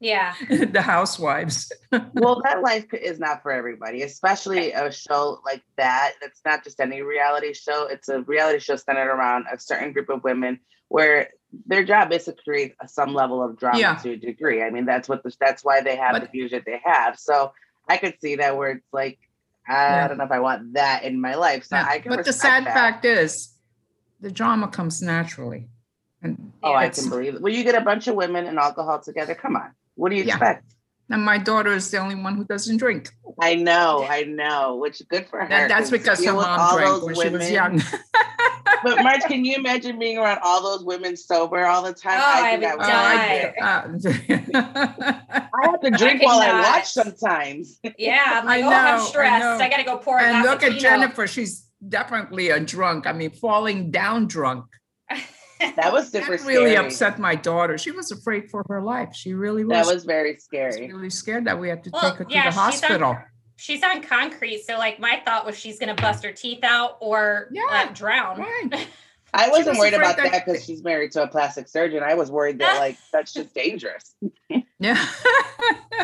yeah. 0.00 0.34
the 0.76 0.82
housewives. 0.82 1.70
well, 2.14 2.40
that 2.44 2.60
life 2.62 2.92
is 2.92 3.18
not 3.18 3.42
for 3.42 3.52
everybody, 3.52 4.02
especially 4.02 4.72
a 4.72 4.90
show 4.90 5.38
like 5.44 5.62
that. 5.76 6.12
It's 6.22 6.40
not 6.44 6.64
just 6.64 6.80
any 6.80 7.02
reality 7.02 7.54
show. 7.54 7.86
It's 7.86 8.08
a 8.08 8.22
reality 8.22 8.58
show 8.58 8.76
centered 8.76 9.10
around 9.10 9.46
a 9.52 9.58
certain 9.58 9.92
group 9.92 10.08
of 10.10 10.24
women 10.24 10.60
where 10.88 11.30
their 11.66 11.84
job 11.84 12.12
is 12.12 12.24
to 12.24 12.32
create 12.32 12.74
some 12.86 13.14
level 13.14 13.42
of 13.42 13.58
drama 13.58 13.78
Yeah. 13.78 13.94
to 13.96 14.12
a 14.12 14.16
degree. 14.16 14.62
I 14.62 14.70
mean, 14.70 14.84
that's 14.86 15.08
what 15.08 15.22
the, 15.22 15.34
that's 15.40 15.64
why 15.64 15.80
they 15.80 15.96
have 15.96 16.14
the 16.14 16.20
But- 16.20 16.32
views 16.32 16.50
that 16.52 16.64
they 16.64 16.80
have. 16.84 17.18
So 17.18 17.52
I 17.88 17.96
could 17.96 18.14
see 18.20 18.36
that 18.36 18.56
where 18.56 18.70
it's 18.72 18.86
like, 18.92 19.18
I 19.68 19.72
Yeah. 19.72 20.08
don't 20.08 20.18
know 20.18 20.24
if 20.24 20.30
I 20.32 20.40
want 20.40 20.74
that 20.74 21.04
in 21.04 21.20
my 21.20 21.34
life. 21.34 21.64
So 21.64 21.76
Yeah, 21.76 21.86
I 21.88 21.98
can 21.98 22.10
but 22.14 22.24
the 22.24 22.32
sad 22.32 22.64
that. 22.66 22.74
fact 22.74 23.04
is, 23.04 23.54
the 24.20 24.30
drama 24.30 24.68
comes 24.68 25.02
naturally. 25.02 25.68
And 26.22 26.52
Oh, 26.62 26.74
I 26.74 26.88
can 26.88 27.08
believe 27.10 27.34
it. 27.34 27.42
Well, 27.42 27.52
you 27.52 27.64
get 27.64 27.74
a 27.74 27.80
bunch 27.82 28.08
of 28.08 28.14
women 28.14 28.46
and 28.46 28.58
alcohol 28.58 29.00
together. 29.00 29.34
Come 29.34 29.56
on. 29.56 29.72
What 29.94 30.10
do 30.10 30.16
you 30.16 30.24
expect? 30.24 30.64
and 31.10 31.22
my 31.22 31.36
daughter 31.36 31.70
is 31.72 31.90
the 31.90 31.98
only 31.98 32.14
one 32.14 32.34
who 32.34 32.44
doesn't 32.46 32.78
drink. 32.78 33.10
I 33.40 33.54
know, 33.56 34.06
I 34.08 34.22
know, 34.22 34.76
which 34.76 35.00
is 35.02 35.06
good 35.06 35.28
for 35.28 35.38
her. 35.42 35.46
That, 35.48 35.68
that's 35.68 35.90
'cause 35.90 35.90
because 35.90 36.24
her 36.24 36.32
mom 36.32 36.76
drank 36.78 37.02
when 37.04 37.14
she 37.14 37.28
was 37.28 37.50
young. 37.50 37.82
But 38.84 39.02
Marge, 39.02 39.22
can 39.22 39.44
you 39.44 39.56
imagine 39.56 39.98
being 39.98 40.18
around 40.18 40.38
all 40.44 40.62
those 40.62 40.84
women 40.84 41.16
sober 41.16 41.64
all 41.66 41.82
the 41.82 41.92
time? 41.94 42.20
Oh, 42.20 42.24
I 42.44 42.56
think 42.56 42.62
would 42.62 42.86
I 42.86 43.86
would- 43.86 44.04
die. 44.04 44.44
I 45.52 45.66
have 45.70 45.80
to 45.80 45.90
drink 45.90 46.22
while 46.22 46.38
I 46.40 46.60
watch 46.60 46.92
sometimes. 46.92 47.80
Yeah. 47.98 48.22
I'm 48.42 48.48
I 48.48 48.56
like, 48.60 48.64
oh, 48.64 48.68
I'm 48.68 48.96
know, 48.98 49.02
I 49.04 49.06
stressed. 49.08 49.62
I, 49.62 49.68
gotta 49.68 49.84
go 49.84 49.96
pour 49.98 50.18
a 50.18 50.22
and 50.22 50.42
glass 50.42 50.44
look 50.44 50.62
of 50.70 50.74
at 50.74 50.80
Jennifer. 50.80 51.26
She's 51.26 51.66
definitely 51.88 52.50
a 52.50 52.60
drunk. 52.60 53.06
I 53.06 53.12
mean, 53.12 53.30
falling 53.30 53.90
down 53.90 54.26
drunk. 54.26 54.66
That 55.76 55.92
was 55.94 56.10
super 56.10 56.36
That 56.36 56.44
really 56.46 56.72
scary. 56.72 56.76
upset 56.86 57.18
my 57.18 57.34
daughter. 57.36 57.78
She 57.78 57.90
was 57.90 58.10
afraid 58.10 58.50
for 58.50 58.64
her 58.68 58.82
life. 58.82 59.14
She 59.14 59.32
really 59.32 59.64
was. 59.64 59.86
That 59.86 59.94
was 59.94 60.04
very 60.04 60.30
She 60.32 60.34
was 60.34 60.44
scary. 60.44 60.92
really 60.92 61.08
scared 61.10 61.46
that 61.46 61.58
we 61.58 61.68
had 61.70 61.82
to 61.84 61.90
Well, 61.90 62.02
take 62.02 62.14
her 62.18 62.24
to 62.24 62.28
the 62.28 62.34
she's 62.34 62.46
on- 62.46 62.52
hospital. 62.52 63.16
She's 63.56 63.82
on 63.82 64.02
concrete, 64.02 64.64
so 64.64 64.76
like 64.78 64.98
my 64.98 65.20
thought 65.24 65.46
was 65.46 65.56
she's 65.58 65.78
gonna 65.78 65.94
bust 65.94 66.24
her 66.24 66.32
teeth 66.32 66.64
out 66.64 66.96
or 67.00 67.48
Yeah. 67.52 67.62
uh, 67.70 67.92
drown. 67.92 68.40
Right. 68.40 68.86
I 69.36 69.48
wasn't 69.48 69.70
was 69.70 69.78
worried 69.78 69.94
about 69.94 70.16
that- 70.16 70.30
that 70.30 70.46
because 70.46 70.64
she's 70.64 70.84
married 70.84 71.10
to 71.12 71.24
a 71.24 71.26
plastic 71.26 71.66
surgeon. 71.66 72.04
I 72.04 72.14
was 72.14 72.30
worried 72.30 72.60
that 72.60 72.78
like 72.78 72.96
that's 73.12 73.32
just 73.32 73.54
dangerous. 73.54 74.14
Yeah. 74.80 75.02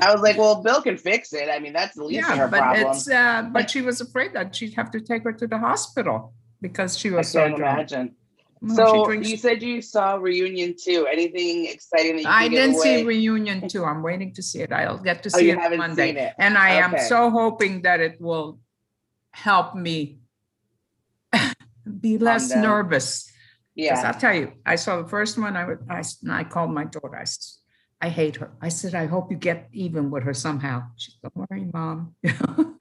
I 0.01 0.11
was 0.13 0.23
like, 0.23 0.39
well, 0.39 0.63
Bill 0.63 0.81
can 0.81 0.97
fix 0.97 1.35
it. 1.35 1.51
I 1.51 1.59
mean, 1.59 1.75
that's 1.75 1.97
the 1.97 2.05
least 2.05 2.23
of 2.25 2.31
yeah, 2.31 2.37
her 2.45 2.49
but 2.49 2.61
problem. 2.61 2.87
it's 2.93 3.11
uh, 3.11 3.43
but 3.53 3.69
she 3.69 3.83
was 3.83 4.01
afraid 4.01 4.33
that 4.33 4.55
she'd 4.57 4.73
have 4.75 4.91
to 4.93 5.01
take 5.01 5.25
her 5.25 5.33
to 5.35 5.47
the 5.47 5.59
hospital 5.59 6.33
because 6.63 6.97
she 6.97 7.11
I 7.11 7.17
was 7.17 7.29
so 7.29 7.41
can't 7.45 7.57
drunk. 7.57 7.75
imagine. 7.79 8.17
Well, 8.63 8.77
So 8.77 9.05
drinks- 9.07 9.31
you 9.31 9.37
said 9.39 9.63
you 9.63 9.81
saw 9.81 10.15
reunion 10.17 10.75
two. 10.79 11.07
Anything 11.11 11.67
exciting 11.67 12.17
that 12.17 12.23
you 12.23 12.29
I 12.29 12.49
didn't 12.49 12.77
see 12.79 13.05
reunion 13.05 13.69
two. 13.69 13.85
I'm 13.85 14.03
waiting 14.03 14.35
to 14.35 14.43
see 14.43 14.61
it. 14.61 14.71
I'll 14.73 14.99
get 14.99 15.23
to 15.23 15.31
Oh, 15.35 15.39
see 15.39 15.49
you 15.51 15.59
it 15.59 15.77
Monday. 15.79 16.09
seen 16.09 16.17
it. 16.19 16.35
And 16.39 16.59
I 16.59 16.71
am 16.73 16.99
so 16.99 17.31
hoping 17.31 17.83
that 17.83 18.01
it 18.01 18.21
will 18.21 18.61
help 19.33 19.75
me 19.75 20.19
be 22.01 22.19
less 22.19 22.51
nervous. 22.55 23.31
Yeah. 23.75 24.03
I'll 24.05 24.21
tell 24.21 24.35
you, 24.35 24.53
I 24.67 24.77
saw 24.77 25.01
the 25.01 25.09
first 25.09 25.39
one. 25.39 25.57
I 25.57 25.65
would, 25.65 25.79
I, 25.89 26.03
I 26.29 26.45
called 26.45 26.73
my 26.73 26.85
daughter. 26.85 27.17
I, 27.17 27.25
I 28.03 28.09
hate 28.11 28.37
her. 28.37 28.51
I 28.61 28.69
said, 28.69 28.95
I 28.95 29.07
hope 29.07 29.31
you 29.31 29.39
get 29.39 29.69
even 29.73 30.11
with 30.11 30.25
her 30.25 30.35
somehow. 30.35 30.83
She 30.97 31.13
said, 31.13 31.31
Don't 31.35 31.49
worry, 31.51 31.67
mom. 31.73 32.15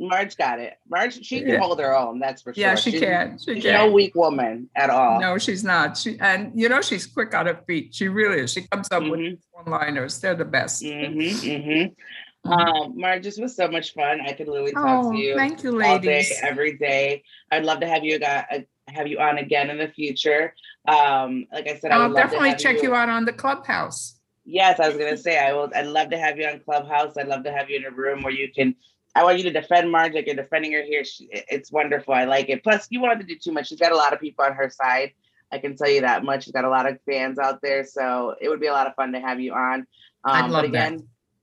Marge 0.00 0.36
got 0.36 0.60
it. 0.60 0.74
Marge, 0.88 1.24
she 1.24 1.40
can 1.40 1.48
Yeah. 1.48 1.58
hold 1.58 1.80
her 1.80 1.96
own. 1.96 2.18
That's 2.18 2.42
for 2.42 2.54
sure. 2.54 2.60
yeah, 2.60 2.74
she 2.76 2.92
She's- 2.92 3.02
can. 3.02 3.38
She 3.38 3.54
She's 3.54 3.64
can. 3.64 3.74
no 3.74 3.90
weak 3.92 4.14
woman 4.14 4.68
at 4.76 4.90
all. 4.90 5.20
No, 5.20 5.38
she's 5.38 5.64
not. 5.64 5.96
She 5.96 6.16
and 6.20 6.52
you 6.54 6.68
know 6.68 6.80
she's 6.80 7.06
quick 7.06 7.34
on 7.34 7.46
her 7.46 7.60
feet. 7.66 7.94
She 7.94 8.08
really 8.08 8.40
is. 8.40 8.52
She 8.52 8.62
comes 8.68 8.88
up 8.92 9.02
with 9.02 9.18
Mhm. 9.20 9.38
one-liners. 9.52 10.20
They're 10.20 10.34
the 10.34 10.44
best. 10.44 10.82
Mm-hmm, 10.82 11.18
mm-hmm. 11.20 12.50
Um, 12.52 12.92
Marge, 12.96 13.24
this 13.24 13.38
was 13.38 13.56
so 13.56 13.68
much 13.68 13.92
fun. 13.94 14.20
I 14.20 14.32
could 14.32 14.46
literally 14.48 14.72
talk 14.72 15.06
Oh, 15.06 15.12
to 15.12 15.18
you 15.18 15.34
thank 15.36 15.62
you, 15.64 15.72
all 15.82 15.98
day, 15.98 16.06
ladies. 16.18 16.40
every 16.42 16.76
day. 16.78 17.22
I'd 17.50 17.64
love 17.64 17.80
to 17.80 17.86
have 17.88 18.04
you 18.04 18.18
got 18.18 18.46
have 18.88 19.06
you 19.06 19.18
on 19.18 19.36
again 19.38 19.68
in 19.68 19.76
the 19.76 19.88
future. 19.88 20.54
Um, 20.86 21.46
like 21.52 21.68
I 21.68 21.76
said, 21.76 21.90
I 21.90 21.96
I'll 21.96 22.02
would 22.08 22.14
love 22.14 22.22
definitely 22.24 22.48
to 22.48 22.52
have 22.52 22.58
check 22.60 22.82
you 22.82 22.94
out 22.94 23.08
on 23.10 23.24
the 23.26 23.32
clubhouse. 23.34 24.14
Yes, 24.46 24.80
I 24.80 24.88
was 24.88 24.96
gonna 24.96 25.16
say 25.18 25.38
I 25.38 25.52
will. 25.52 25.68
I'd 25.74 25.86
love 25.88 26.08
to 26.10 26.18
have 26.18 26.38
you 26.38 26.46
on 26.46 26.60
Clubhouse. 26.60 27.18
I'd 27.18 27.28
love 27.28 27.44
to 27.44 27.52
have 27.52 27.68
you 27.68 27.76
in 27.76 27.84
a 27.84 27.90
room 27.90 28.22
where 28.22 28.32
you 28.32 28.50
can. 28.50 28.74
I 29.18 29.24
want 29.24 29.38
you 29.38 29.44
to 29.44 29.50
defend 29.50 29.90
Marge 29.90 30.12
like 30.14 30.26
you're 30.26 30.36
defending 30.36 30.70
her 30.74 30.82
here. 30.84 31.02
She, 31.04 31.28
it's 31.32 31.72
wonderful. 31.72 32.14
I 32.14 32.24
like 32.24 32.48
it. 32.50 32.62
Plus, 32.62 32.86
you 32.90 33.00
wanted 33.00 33.18
to 33.18 33.26
do 33.26 33.36
too 33.36 33.50
much. 33.50 33.66
She's 33.68 33.80
got 33.80 33.90
a 33.90 33.96
lot 33.96 34.12
of 34.12 34.20
people 34.20 34.44
on 34.44 34.52
her 34.52 34.70
side. 34.70 35.10
I 35.50 35.58
can 35.58 35.76
tell 35.76 35.90
you 35.90 36.02
that 36.02 36.22
much. 36.22 36.44
She's 36.44 36.52
got 36.52 36.64
a 36.64 36.68
lot 36.68 36.88
of 36.88 36.98
fans 37.04 37.36
out 37.36 37.60
there, 37.60 37.84
so 37.84 38.36
it 38.40 38.48
would 38.48 38.60
be 38.60 38.68
a 38.68 38.72
lot 38.72 38.86
of 38.86 38.94
fun 38.94 39.10
to 39.14 39.20
have 39.20 39.40
you 39.40 39.54
on. 39.54 39.80
Um, 39.80 39.86
I'd 40.24 40.40
but 40.42 40.50
love 40.50 40.72
that. 40.72 41.00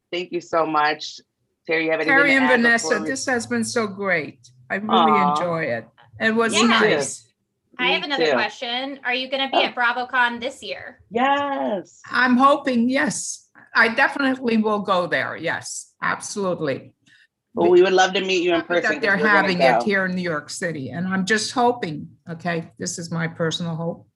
thank 0.09 0.32
you 0.32 0.39
so 0.39 0.65
much, 0.65 1.19
Terry. 1.67 1.86
You 1.86 1.91
have 1.91 1.99
anything 1.99 2.15
Terry 2.17 2.30
to 2.30 2.36
and 2.38 2.45
add 2.45 2.61
Vanessa, 2.61 2.99
we- 3.01 3.09
this 3.09 3.26
has 3.26 3.45
been 3.45 3.65
so 3.65 3.88
great. 3.88 4.39
I 4.69 4.76
really 4.76 4.93
Aw. 5.11 5.32
enjoy 5.36 5.63
it. 5.63 5.86
It 6.21 6.34
was 6.34 6.53
Me 6.53 6.61
too. 6.61 6.67
nice. 6.69 7.30
I 7.78 7.88
have 7.91 8.03
another 8.03 8.28
too. 8.28 8.32
question. 8.32 9.01
Are 9.03 9.13
you 9.13 9.30
gonna 9.30 9.49
be 9.51 9.57
Oh. 9.57 9.63
at 9.65 9.76
BravoCon 9.76 10.39
this 10.39 10.63
year? 10.63 11.01
Yes. 11.11 11.99
I'm 12.09 12.38
hoping, 12.38 12.89
yes. 12.89 13.49
I 13.76 13.89
definitely 13.89 14.55
will 14.57 14.80
go 14.80 15.07
there. 15.07 15.36
Yes, 15.36 15.91
absolutely. 16.01 16.93
Well, 17.56 17.72
we 17.72 17.82
would 17.82 17.93
love 17.93 18.14
to 18.14 18.22
meet 18.22 18.43
you 18.43 18.53
in 18.53 18.62
person. 18.64 18.91
that 18.91 19.01
they're 19.01 19.16
having 19.16 19.62
it 19.62 19.84
here 19.84 20.06
in 20.06 20.14
New 20.14 20.22
York 20.22 20.49
City. 20.49 20.89
And 20.89 21.08
I'm 21.08 21.26
just 21.26 21.53
hoping, 21.53 22.10
okay, 22.30 22.72
this 22.78 22.99
is 22.99 23.12
my 23.12 23.30
personal 23.30 23.76
hope, 23.76 24.08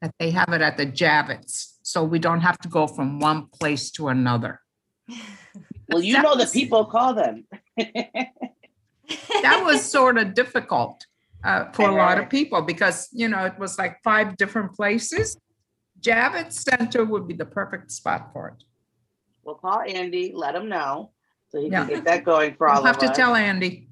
that 0.00 0.12
they 0.18 0.32
have 0.32 0.48
it 0.48 0.60
at 0.60 0.76
the 0.76 0.86
Javits. 0.86 1.74
So 1.82 2.02
we 2.02 2.18
don't 2.18 2.40
have 2.40 2.58
to 2.58 2.68
go 2.68 2.88
from 2.88 3.20
one 3.20 3.46
place 3.46 3.92
to 3.92 4.08
another. 4.08 4.60
Well, 5.88 6.02
you 6.02 6.20
know 6.20 6.34
the 6.34 6.46
people 6.46 6.84
call 6.86 7.14
them. 7.14 7.46
That 7.76 9.62
was 9.64 9.84
sort 9.98 10.18
of 10.18 10.34
difficult 10.34 11.06
uh, 11.44 11.70
for 11.70 11.88
a 11.88 11.94
lot 11.94 12.18
of 12.18 12.28
people 12.28 12.62
because, 12.62 13.08
you 13.12 13.28
know, 13.28 13.44
it 13.44 13.58
was 13.58 13.78
like 13.78 13.98
five 14.02 14.36
different 14.36 14.74
places. 14.74 15.36
Javits 16.00 16.54
Center 16.54 17.04
would 17.04 17.28
be 17.28 17.34
the 17.34 17.44
perfect 17.44 17.92
spot 17.92 18.30
for 18.32 18.48
it. 18.48 18.64
We'll 19.44 19.54
call 19.54 19.82
Andy, 19.82 20.32
let 20.34 20.54
him 20.54 20.68
know, 20.68 21.10
so 21.52 21.60
he 21.60 21.68
Yeah. 21.68 21.84
can 21.84 21.94
get 21.96 22.04
that 22.04 22.24
going 22.24 22.54
for 22.54 22.66
all 22.68 22.78
I'll 22.78 22.84
have 22.84 22.98
to 22.98 23.06
us. 23.10 23.16
tell 23.16 23.34
Andy. 23.34 23.86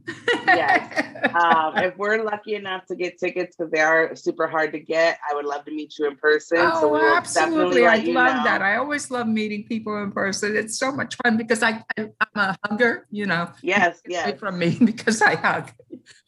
Yes. 0.46 1.06
um, 1.34 1.76
if 1.76 1.96
we're 1.98 2.22
lucky 2.24 2.54
enough 2.54 2.86
to 2.86 2.96
get 2.96 3.18
tickets, 3.18 3.54
because 3.54 3.70
they 3.70 3.80
are 3.80 4.16
super 4.16 4.48
hard 4.48 4.72
to 4.72 4.80
get, 4.80 5.18
I 5.30 5.34
would 5.34 5.44
love 5.44 5.66
to 5.66 5.70
meet 5.70 5.98
you 5.98 6.08
in 6.08 6.16
person. 6.16 6.56
so 6.56 6.88
we 6.88 6.98
Oh, 6.98 7.02
will 7.02 7.16
absolutely. 7.16 7.86
I 7.86 7.96
you 7.96 8.14
love 8.14 8.38
know. 8.38 8.44
that. 8.44 8.62
I 8.62 8.76
always 8.76 9.10
love 9.10 9.28
meeting 9.28 9.64
people 9.64 10.02
in 10.02 10.10
person. 10.10 10.56
It's 10.56 10.78
so 10.78 10.90
much 10.90 11.16
fun 11.22 11.36
because 11.36 11.62
I, 11.62 11.84
I- 11.98 12.08
I'm 12.34 12.34
a 12.36 12.56
hugger, 12.64 13.06
you 13.10 13.26
know. 13.26 13.50
Yes, 13.62 14.00
yes. 14.08 14.38
from 14.40 14.58
me 14.58 14.78
because 14.84 15.20
I 15.20 15.34
hug. 15.36 15.70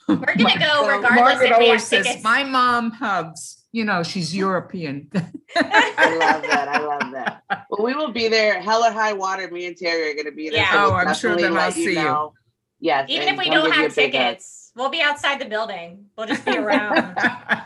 We're 0.08 0.16
gonna 0.16 0.58
go 0.58 0.86
regardless 0.88 1.16
Margaret 1.16 1.34
if 1.34 1.40
we 1.40 1.46
have 1.48 1.62
always 1.62 1.84
says, 1.86 2.22
my 2.22 2.44
mom 2.44 2.90
hugs. 2.90 3.61
You 3.72 3.84
know, 3.84 4.02
she's 4.02 4.34
European. 4.44 5.08
I 5.56 6.16
love 6.18 6.42
that. 6.42 6.68
I 6.68 6.78
love 6.80 7.10
that. 7.12 7.42
Well, 7.70 7.84
we 7.84 7.94
will 7.94 8.12
be 8.12 8.28
there. 8.28 8.60
Hell 8.60 8.84
or 8.84 8.90
high 8.92 9.12
water. 9.14 9.50
Me 9.50 9.66
and 9.66 9.76
Terry 9.76 10.10
are 10.10 10.14
going 10.14 10.26
to 10.26 10.32
be 10.32 10.50
there. 10.50 10.58
Yeah. 10.60 10.72
so 10.72 10.78
Oh, 10.78 10.88
we'll 10.88 10.96
I'm 11.08 11.14
sure 11.14 11.30
definitely 11.36 11.56
that 11.56 11.62
I'll 11.64 11.72
see 11.72 11.84
you. 11.94 11.94
know. 11.94 12.32
Yes. 12.80 13.06
Even 13.08 13.28
if 13.28 13.38
we 13.38 13.48
don't 13.48 13.70
have 13.72 13.92
a 13.92 13.94
big 13.94 14.12
hug. 14.14 14.22
tickets, 14.22 14.72
we'll 14.76 14.88
be 14.90 15.00
outside 15.00 15.40
the 15.40 15.44
building. 15.46 16.06
We'll 16.18 16.26
just 16.26 16.44
be 16.44 16.56
around. 16.58 17.16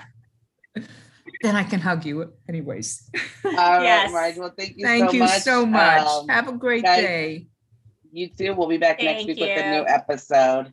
then 1.42 1.56
I 1.56 1.64
can 1.64 1.80
hug 1.80 2.04
you 2.04 2.32
anyways. 2.48 3.10
All 3.44 3.52
right, 3.52 3.82
Yes. 3.82 4.12
Marge. 4.12 4.36
Well, 4.36 4.52
thank 4.56 4.76
you 4.76 4.84
Thank 4.86 5.10
so 5.10 5.14
you 5.14 5.20
much. 5.20 5.40
so 5.42 5.66
much. 5.66 6.06
Um, 6.06 6.28
Have 6.28 6.48
a 6.48 6.52
great 6.52 6.84
guys, 6.84 7.00
day. 7.02 7.46
you 8.12 8.28
too. 8.28 8.54
We'll 8.54 8.68
be 8.68 8.78
back 8.78 9.02
next 9.02 9.24
Thank 9.24 9.28
week 9.28 9.40
with 9.40 9.58
a 9.58 9.70
new 9.70 9.86
episode. 9.88 10.72